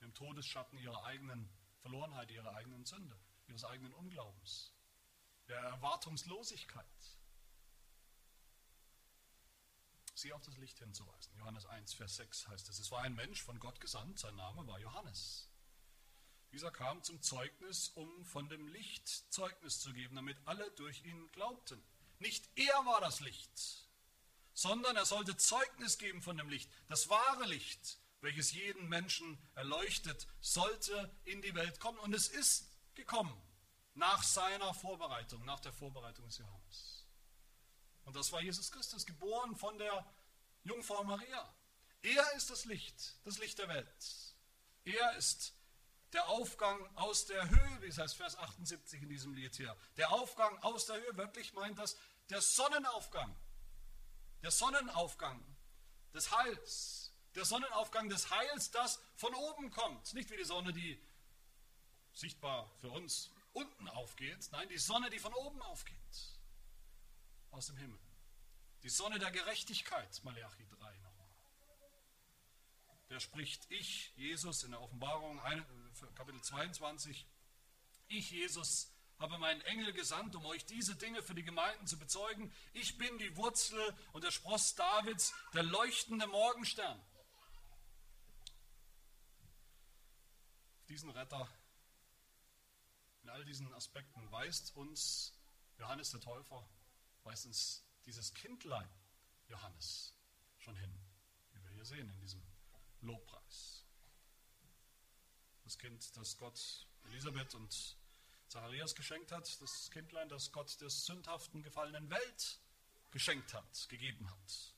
Dem 0.00 0.14
Todesschatten 0.14 0.78
ihrer 0.78 1.02
eigenen 1.04 1.50
Verlorenheit, 1.80 2.30
ihrer 2.30 2.54
eigenen 2.54 2.84
Sünde, 2.84 3.18
ihres 3.50 3.64
eigenen 3.64 3.92
Unglaubens, 3.94 4.72
der 5.48 5.58
Erwartungslosigkeit. 5.58 6.86
Sie 10.14 10.32
auf 10.32 10.42
das 10.42 10.56
Licht 10.58 10.78
hinzuweisen. 10.78 11.34
Johannes 11.36 11.66
1, 11.66 11.94
Vers 11.94 12.16
6 12.16 12.48
heißt 12.48 12.68
es. 12.68 12.78
Es 12.78 12.90
war 12.90 13.02
ein 13.02 13.14
Mensch 13.14 13.42
von 13.42 13.58
Gott 13.58 13.80
gesandt, 13.80 14.18
sein 14.18 14.36
Name 14.36 14.66
war 14.66 14.78
Johannes. 14.78 15.48
Dieser 16.52 16.70
kam 16.70 17.02
zum 17.02 17.22
Zeugnis, 17.22 17.88
um 17.90 18.24
von 18.24 18.48
dem 18.48 18.66
Licht 18.68 19.08
Zeugnis 19.32 19.80
zu 19.80 19.92
geben, 19.92 20.16
damit 20.16 20.36
alle 20.46 20.70
durch 20.72 21.04
ihn 21.04 21.30
glaubten. 21.32 21.82
Nicht 22.18 22.48
er 22.56 22.84
war 22.86 23.00
das 23.00 23.20
Licht, 23.20 23.88
sondern 24.52 24.96
er 24.96 25.06
sollte 25.06 25.36
Zeugnis 25.36 25.96
geben 25.96 26.22
von 26.22 26.36
dem 26.36 26.48
Licht. 26.48 26.70
Das 26.88 27.08
wahre 27.08 27.46
Licht, 27.46 27.98
welches 28.20 28.52
jeden 28.52 28.88
Menschen 28.88 29.38
erleuchtet, 29.54 30.26
sollte 30.40 31.16
in 31.24 31.40
die 31.40 31.54
Welt 31.54 31.80
kommen. 31.80 31.98
Und 32.00 32.12
es 32.12 32.28
ist 32.28 32.69
gekommen 33.00 33.36
nach 33.94 34.22
seiner 34.22 34.72
Vorbereitung, 34.74 35.44
nach 35.44 35.60
der 35.60 35.72
Vorbereitung 35.72 36.26
des 36.26 36.38
Johannes. 36.38 37.06
Und 38.04 38.16
das 38.16 38.30
war 38.32 38.40
Jesus 38.40 38.70
Christus, 38.70 39.04
geboren 39.04 39.56
von 39.56 39.76
der 39.78 40.06
Jungfrau 40.64 41.02
Maria. 41.04 41.54
Er 42.02 42.32
ist 42.32 42.50
das 42.50 42.64
Licht, 42.64 43.16
das 43.24 43.38
Licht 43.38 43.58
der 43.58 43.68
Welt. 43.68 44.34
Er 44.84 45.16
ist 45.16 45.54
der 46.12 46.28
Aufgang 46.28 46.78
aus 46.96 47.26
der 47.26 47.48
Höhe, 47.48 47.82
wie 47.82 47.86
es 47.86 47.98
heißt, 47.98 48.16
Vers 48.16 48.36
78 48.36 49.02
in 49.02 49.08
diesem 49.08 49.34
Lied 49.34 49.54
hier. 49.54 49.76
Der 49.96 50.10
Aufgang 50.12 50.56
aus 50.62 50.86
der 50.86 50.96
Höhe, 50.96 51.16
wirklich 51.16 51.52
meint 51.52 51.78
das 51.78 51.96
der 52.30 52.40
Sonnenaufgang. 52.40 53.36
Der 54.42 54.50
Sonnenaufgang 54.50 55.44
des 56.14 56.30
Heils. 56.36 57.12
Der 57.34 57.44
Sonnenaufgang 57.44 58.08
des 58.08 58.30
Heils, 58.30 58.70
das 58.70 59.00
von 59.14 59.34
oben 59.34 59.70
kommt. 59.70 60.12
Nicht 60.14 60.30
wie 60.30 60.36
die 60.36 60.44
Sonne, 60.44 60.72
die 60.72 61.00
sichtbar 62.12 62.70
für 62.80 62.90
uns 62.90 63.30
unten 63.52 63.88
aufgeht. 63.88 64.48
Nein, 64.52 64.68
die 64.68 64.78
Sonne, 64.78 65.10
die 65.10 65.18
von 65.18 65.34
oben 65.34 65.60
aufgeht. 65.62 65.96
Aus 67.50 67.66
dem 67.66 67.76
Himmel. 67.76 67.98
Die 68.82 68.88
Sonne 68.88 69.18
der 69.18 69.30
Gerechtigkeit, 69.30 70.20
Malachi 70.24 70.66
3 70.68 70.98
nochmal. 70.98 71.28
Der 73.10 73.20
spricht 73.20 73.70
ich, 73.70 74.12
Jesus, 74.16 74.62
in 74.62 74.70
der 74.70 74.80
Offenbarung, 74.80 75.40
Kapitel 76.14 76.40
22. 76.40 77.26
Ich, 78.08 78.30
Jesus, 78.30 78.92
habe 79.18 79.36
meinen 79.38 79.60
Engel 79.62 79.92
gesandt, 79.92 80.34
um 80.34 80.46
euch 80.46 80.64
diese 80.64 80.96
Dinge 80.96 81.22
für 81.22 81.34
die 81.34 81.42
Gemeinden 81.42 81.86
zu 81.86 81.98
bezeugen. 81.98 82.52
Ich 82.72 82.96
bin 82.96 83.18
die 83.18 83.36
Wurzel 83.36 83.94
und 84.12 84.24
der 84.24 84.30
Spross 84.30 84.74
Davids, 84.74 85.34
der 85.52 85.62
leuchtende 85.62 86.26
Morgenstern. 86.26 86.98
Diesen 90.88 91.10
Retter 91.10 91.46
in 93.22 93.28
all 93.28 93.44
diesen 93.44 93.72
Aspekten 93.74 94.30
weist 94.30 94.74
uns 94.76 95.34
Johannes 95.78 96.10
der 96.10 96.20
Täufer, 96.20 96.68
weist 97.24 97.46
uns 97.46 97.84
dieses 98.06 98.32
Kindlein 98.34 98.88
Johannes 99.48 100.14
schon 100.58 100.76
hin, 100.76 100.94
wie 101.52 101.62
wir 101.62 101.70
hier 101.70 101.84
sehen 101.84 102.08
in 102.08 102.20
diesem 102.20 102.42
Lobpreis. 103.02 103.84
Das 105.64 105.78
Kind, 105.78 106.16
das 106.16 106.36
Gott 106.36 106.86
Elisabeth 107.04 107.54
und 107.54 107.96
Zacharias 108.48 108.94
geschenkt 108.94 109.30
hat, 109.32 109.60
das 109.60 109.90
Kindlein, 109.90 110.28
das 110.28 110.50
Gott 110.50 110.80
der 110.80 110.90
sündhaften, 110.90 111.62
gefallenen 111.62 112.10
Welt 112.10 112.60
geschenkt 113.10 113.54
hat, 113.54 113.88
gegeben 113.88 114.28
hat. 114.28 114.74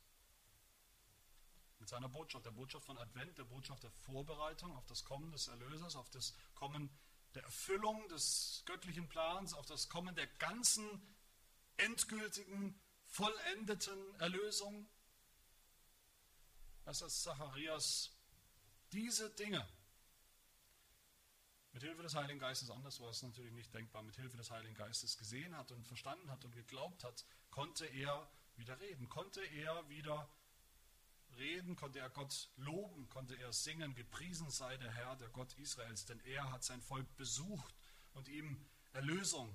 Mit 1.79 1.89
seiner 1.89 2.09
Botschaft, 2.09 2.47
der 2.47 2.51
Botschaft 2.51 2.87
von 2.87 2.99
Advent, 2.99 3.39
der 3.39 3.45
Botschaft 3.45 3.83
der 3.83 3.91
Vorbereitung 3.91 4.77
auf 4.77 4.87
das 4.87 5.05
Kommen 5.05 5.33
des 5.33 5.49
Erlösers, 5.49 5.97
auf 5.97 6.11
das 6.11 6.35
Kommen 6.55 6.91
der 7.35 7.45
Erfüllung 7.45 8.09
des 8.09 8.63
göttlichen 8.67 9.09
Plans, 9.09 9.55
auf 9.55 9.67
das 9.67 9.89
Kommen 9.89 10.15
der 10.15 10.27
ganzen 10.27 10.87
endgültigen, 11.77 12.81
vollendeten 13.07 14.15
Erlösung. 14.21 14.89
Dass 16.85 16.99
das 16.99 17.23
Zacharias 17.23 18.11
diese 18.93 19.31
Dinge 19.31 19.67
mit 21.73 21.83
Hilfe 21.83 22.03
des 22.03 22.15
Heiligen 22.15 22.39
Geistes, 22.39 22.71
anders 22.71 23.01
war 23.01 23.09
es 23.09 23.23
natürlich 23.23 23.53
nicht 23.53 23.73
denkbar, 23.75 24.03
mit 24.03 24.17
Hilfe 24.17 24.37
des 24.37 24.51
Heiligen 24.51 24.75
Geistes 24.75 25.17
gesehen 25.17 25.57
hat 25.57 25.73
und 25.73 25.87
verstanden 25.87 26.31
hat 26.31 26.45
und 26.45 26.53
geglaubt 26.53 27.03
hat, 27.05 27.25
konnte 27.51 27.87
er 27.87 28.29
wieder 28.57 28.79
reden, 28.81 29.09
konnte 29.09 29.43
er 29.43 29.89
wieder 29.89 30.29
reden, 31.37 31.77
konnte 31.77 31.99
er 31.99 32.11
Gott 32.11 32.51
loben, 32.57 33.09
konnte 33.09 33.35
er 33.37 33.53
singen, 33.53 33.95
gepriesen 33.95 34.51
sei 34.51 34.77
der 34.77 34.93
Herr, 34.93 35.17
der 35.17 35.29
Gott 35.29 35.53
Israels, 35.55 36.05
denn 36.05 36.21
er 36.21 36.51
hat 36.51 36.65
sein 36.65 36.81
Volk 36.83 37.17
besucht 37.17 37.75
und 38.15 38.29
ihm 38.29 38.65
Erlösung 38.93 39.55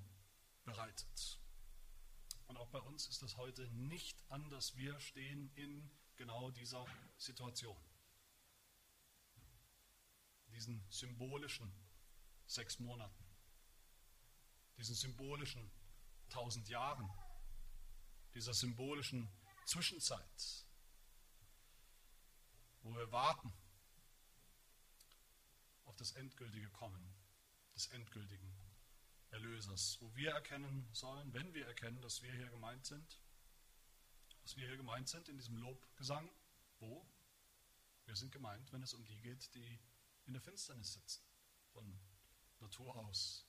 bereitet. 0.66 1.40
Und 2.48 2.58
auch 2.58 2.70
bei 2.70 2.80
uns 2.80 3.08
ist 3.08 3.22
das 3.22 3.38
heute 3.38 3.68
nicht 3.72 4.24
anders. 4.30 4.78
Wir 4.78 5.00
stehen 5.00 5.52
in 5.56 5.90
genau 6.16 6.50
dieser 6.52 6.86
Situation. 7.18 7.78
Diesen 10.54 10.84
symbolischen 10.90 11.72
sechs 12.48 12.80
Monaten, 12.80 13.26
diesen 14.78 14.96
symbolischen 14.96 15.70
tausend 16.30 16.68
Jahren, 16.70 17.10
dieser 18.34 18.54
symbolischen 18.54 19.30
Zwischenzeit, 19.66 20.67
wo 22.82 22.96
wir 22.96 23.12
warten 23.12 23.54
auf 25.86 25.96
das 25.96 26.12
endgültige 26.14 26.70
Kommen 26.70 27.14
des 27.76 27.88
endgültigen 27.88 28.56
Erlösers, 29.30 29.98
wo 30.00 30.16
wir 30.16 30.32
erkennen 30.32 30.88
sollen, 30.94 31.34
wenn 31.34 31.54
wir 31.54 31.68
erkennen, 31.68 32.02
dass 32.02 32.22
wir 32.22 32.32
hier 32.32 32.50
gemeint 32.50 32.86
sind, 32.86 33.20
dass 34.42 34.56
wir 34.56 34.68
hier 34.68 34.78
gemeint 34.78 35.10
sind 35.10 35.28
in 35.28 35.38
diesem 35.38 35.58
Lobgesang, 35.58 36.30
wo? 36.80 37.06
Wir 38.06 38.16
sind 38.16 38.32
gemeint, 38.32 38.72
wenn 38.72 38.82
es 38.82 38.94
um 38.94 39.04
die 39.04 39.20
geht, 39.20 39.54
die 39.54 39.80
in 40.26 40.34
der 40.34 40.42
Finsternis 40.42 40.94
sitzen, 40.94 41.22
von 41.74 42.00
Natur 42.60 42.96
aus, 42.96 43.46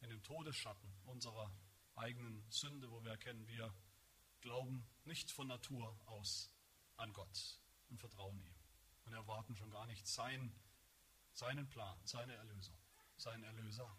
in 0.00 0.10
dem 0.10 0.22
Todesschatten 0.22 0.92
unserer 1.06 1.50
eigenen 1.94 2.44
Sünde, 2.50 2.90
wo 2.90 3.02
wir 3.02 3.12
erkennen, 3.12 3.46
wir 3.48 3.74
glauben 4.40 4.86
nicht 5.04 5.30
von 5.30 5.48
Natur 5.48 5.98
aus 6.06 6.52
an 6.96 7.12
Gott 7.12 7.58
und 7.88 7.98
vertrauen 7.98 8.38
ihm 8.38 8.55
und 9.06 9.12
erwarten 9.12 9.56
schon 9.56 9.70
gar 9.70 9.86
nicht 9.86 10.06
sein, 10.06 10.52
seinen 11.32 11.68
Plan, 11.68 11.98
seine 12.04 12.34
Erlösung, 12.34 12.76
seinen 13.16 13.44
Erlöser. 13.44 13.90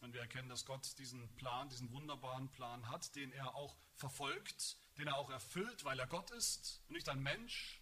Wenn 0.00 0.12
wir 0.12 0.20
erkennen, 0.20 0.48
dass 0.48 0.64
Gott 0.64 0.98
diesen 0.98 1.28
Plan, 1.36 1.68
diesen 1.68 1.92
wunderbaren 1.92 2.50
Plan 2.50 2.88
hat, 2.88 3.14
den 3.14 3.32
er 3.32 3.54
auch 3.54 3.76
verfolgt, 3.94 4.76
den 4.98 5.06
er 5.06 5.16
auch 5.16 5.30
erfüllt, 5.30 5.84
weil 5.84 5.98
er 5.98 6.06
Gott 6.06 6.30
ist 6.32 6.82
und 6.88 6.94
nicht 6.94 7.08
ein 7.08 7.22
Mensch, 7.22 7.80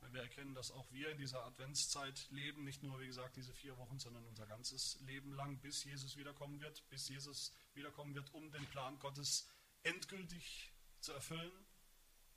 wenn 0.00 0.14
wir 0.14 0.22
erkennen, 0.22 0.54
dass 0.54 0.70
auch 0.70 0.90
wir 0.90 1.10
in 1.10 1.18
dieser 1.18 1.44
Adventszeit 1.44 2.30
leben, 2.30 2.64
nicht 2.64 2.82
nur, 2.82 2.98
wie 3.00 3.06
gesagt, 3.06 3.36
diese 3.36 3.52
vier 3.52 3.76
Wochen, 3.78 3.98
sondern 3.98 4.24
unser 4.24 4.46
ganzes 4.46 4.98
Leben 5.00 5.34
lang, 5.34 5.58
bis 5.58 5.84
Jesus 5.84 6.16
wiederkommen 6.16 6.60
wird, 6.60 6.88
bis 6.88 7.08
Jesus 7.08 7.52
wiederkommen 7.74 8.14
wird, 8.14 8.32
um 8.32 8.50
den 8.52 8.64
Plan 8.68 8.98
Gottes 9.00 9.50
endgültig 9.82 10.72
zu 11.00 11.12
erfüllen, 11.12 11.52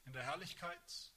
in 0.05 0.13
der 0.13 0.23
Herrlichkeit. 0.23 1.13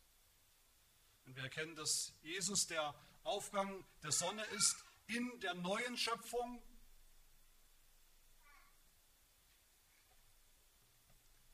Wenn 1.24 1.36
wir 1.36 1.42
erkennen, 1.44 1.74
dass 1.74 2.12
Jesus 2.22 2.66
der 2.66 2.94
Aufgang 3.22 3.84
der 4.02 4.12
Sonne 4.12 4.44
ist 4.44 4.84
in 5.06 5.40
der 5.40 5.54
neuen 5.54 5.96
Schöpfung, 5.96 6.62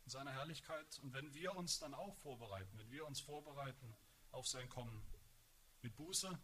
in 0.05 0.11
seiner 0.11 0.33
Herrlichkeit. 0.33 0.99
Und 1.03 1.13
wenn 1.13 1.33
wir 1.35 1.55
uns 1.55 1.79
dann 1.79 1.95
auch 1.95 2.17
vorbereiten, 2.17 2.77
wenn 2.79 2.91
wir 2.91 3.07
uns 3.07 3.21
vorbereiten, 3.21 3.97
auf 4.33 4.47
sein 4.47 4.69
Kommen. 4.69 5.03
Mit 5.83 5.97
Buße, 5.97 6.39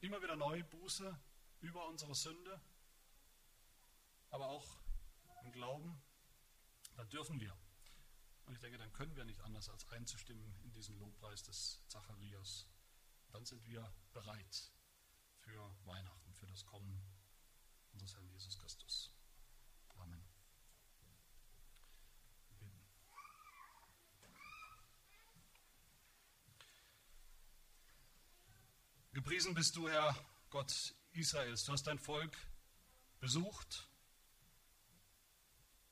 immer 0.00 0.22
wieder 0.22 0.36
neu 0.36 0.62
Buße 0.64 1.18
über 1.60 1.86
unsere 1.88 2.14
Sünde, 2.14 2.60
aber 4.30 4.48
auch 4.48 4.78
im 5.44 5.52
Glauben, 5.52 6.00
dann 6.96 7.08
dürfen 7.10 7.38
wir. 7.40 7.56
Und 8.50 8.54
ich 8.54 8.62
denke, 8.62 8.78
dann 8.78 8.92
können 8.92 9.14
wir 9.14 9.24
nicht 9.24 9.40
anders 9.42 9.68
als 9.68 9.86
einzustimmen 9.90 10.52
in 10.64 10.72
diesen 10.72 10.98
Lobpreis 10.98 11.40
des 11.44 11.80
Zacharias. 11.86 12.66
Dann 13.30 13.46
sind 13.46 13.64
wir 13.64 13.94
bereit 14.12 14.72
für 15.38 15.72
Weihnachten, 15.84 16.34
für 16.34 16.48
das 16.48 16.66
Kommen 16.66 17.00
unseres 17.92 18.12
Herrn 18.12 18.26
Jesus 18.26 18.58
Christus. 18.58 19.14
Amen. 19.98 20.20
Gepriesen 29.12 29.54
bist 29.54 29.76
du, 29.76 29.88
Herr 29.88 30.12
Gott 30.48 30.92
Israels. 31.12 31.62
Du 31.62 31.70
hast 31.70 31.86
dein 31.86 32.00
Volk 32.00 32.36
besucht, 33.20 33.88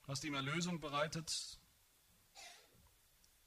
hast 0.08 0.24
ihm 0.24 0.34
Erlösung 0.34 0.80
bereitet. 0.80 1.30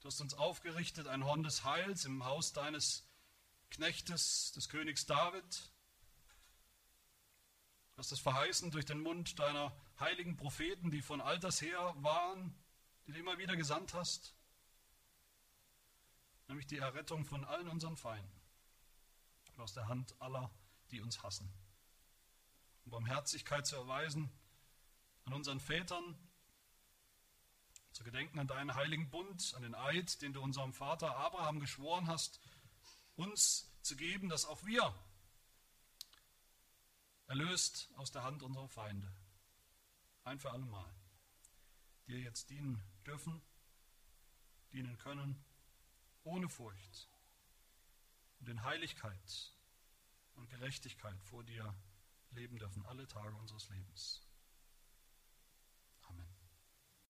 Du 0.02 0.08
hast 0.08 0.20
uns 0.20 0.34
aufgerichtet, 0.34 1.06
ein 1.06 1.24
Horn 1.24 1.44
des 1.44 1.62
Heils 1.62 2.06
im 2.06 2.24
Haus 2.24 2.52
deines 2.52 3.08
Knechtes, 3.70 4.50
des 4.50 4.68
Königs 4.68 5.06
David. 5.06 5.70
Du 7.92 7.98
hast 7.98 8.10
es 8.10 8.18
verheißen 8.18 8.72
durch 8.72 8.84
den 8.84 8.98
Mund 8.98 9.38
deiner 9.38 9.72
heiligen 10.00 10.36
Propheten, 10.36 10.90
die 10.90 11.02
von 11.02 11.20
alters 11.20 11.62
her 11.62 11.94
waren, 11.98 12.52
die 13.06 13.12
du 13.12 13.20
immer 13.20 13.38
wieder 13.38 13.54
gesandt 13.54 13.94
hast, 13.94 14.34
nämlich 16.48 16.66
die 16.66 16.78
Errettung 16.78 17.24
von 17.24 17.44
allen 17.44 17.68
unseren 17.68 17.96
Feinden 17.96 18.40
aus 19.58 19.72
der 19.72 19.86
Hand 19.86 20.20
aller, 20.20 20.50
die 20.90 21.00
uns 21.00 21.22
hassen. 21.22 21.48
Um 22.84 22.90
Barmherzigkeit 22.90 23.68
zu 23.68 23.76
erweisen 23.76 24.32
an 25.26 25.34
unseren 25.34 25.60
Vätern, 25.60 26.18
zu 27.92 28.04
gedenken 28.04 28.38
an 28.38 28.46
deinen 28.46 28.74
heiligen 28.74 29.10
Bund, 29.10 29.54
an 29.54 29.62
den 29.62 29.74
Eid, 29.74 30.22
den 30.22 30.32
du 30.32 30.40
unserem 30.40 30.72
Vater 30.72 31.16
Abraham 31.16 31.60
geschworen 31.60 32.06
hast, 32.06 32.40
uns 33.16 33.70
zu 33.82 33.96
geben, 33.96 34.28
dass 34.28 34.46
auch 34.46 34.64
wir 34.64 34.94
erlöst 37.26 37.90
aus 37.96 38.10
der 38.10 38.22
Hand 38.22 38.42
unserer 38.42 38.68
Feinde, 38.68 39.10
ein 40.24 40.38
für 40.38 40.50
alle 40.50 40.64
Mal, 40.64 40.94
dir 42.06 42.18
jetzt 42.18 42.50
dienen 42.50 42.82
dürfen, 43.06 43.40
dienen 44.72 44.96
können, 44.98 45.42
ohne 46.24 46.48
Furcht 46.48 47.08
und 48.40 48.48
in 48.48 48.62
Heiligkeit 48.64 49.52
und 50.34 50.48
Gerechtigkeit 50.48 51.20
vor 51.22 51.44
dir 51.44 51.74
leben 52.30 52.58
dürfen, 52.58 52.84
alle 52.86 53.06
Tage 53.06 53.34
unseres 53.36 53.68
Lebens. 53.68 54.22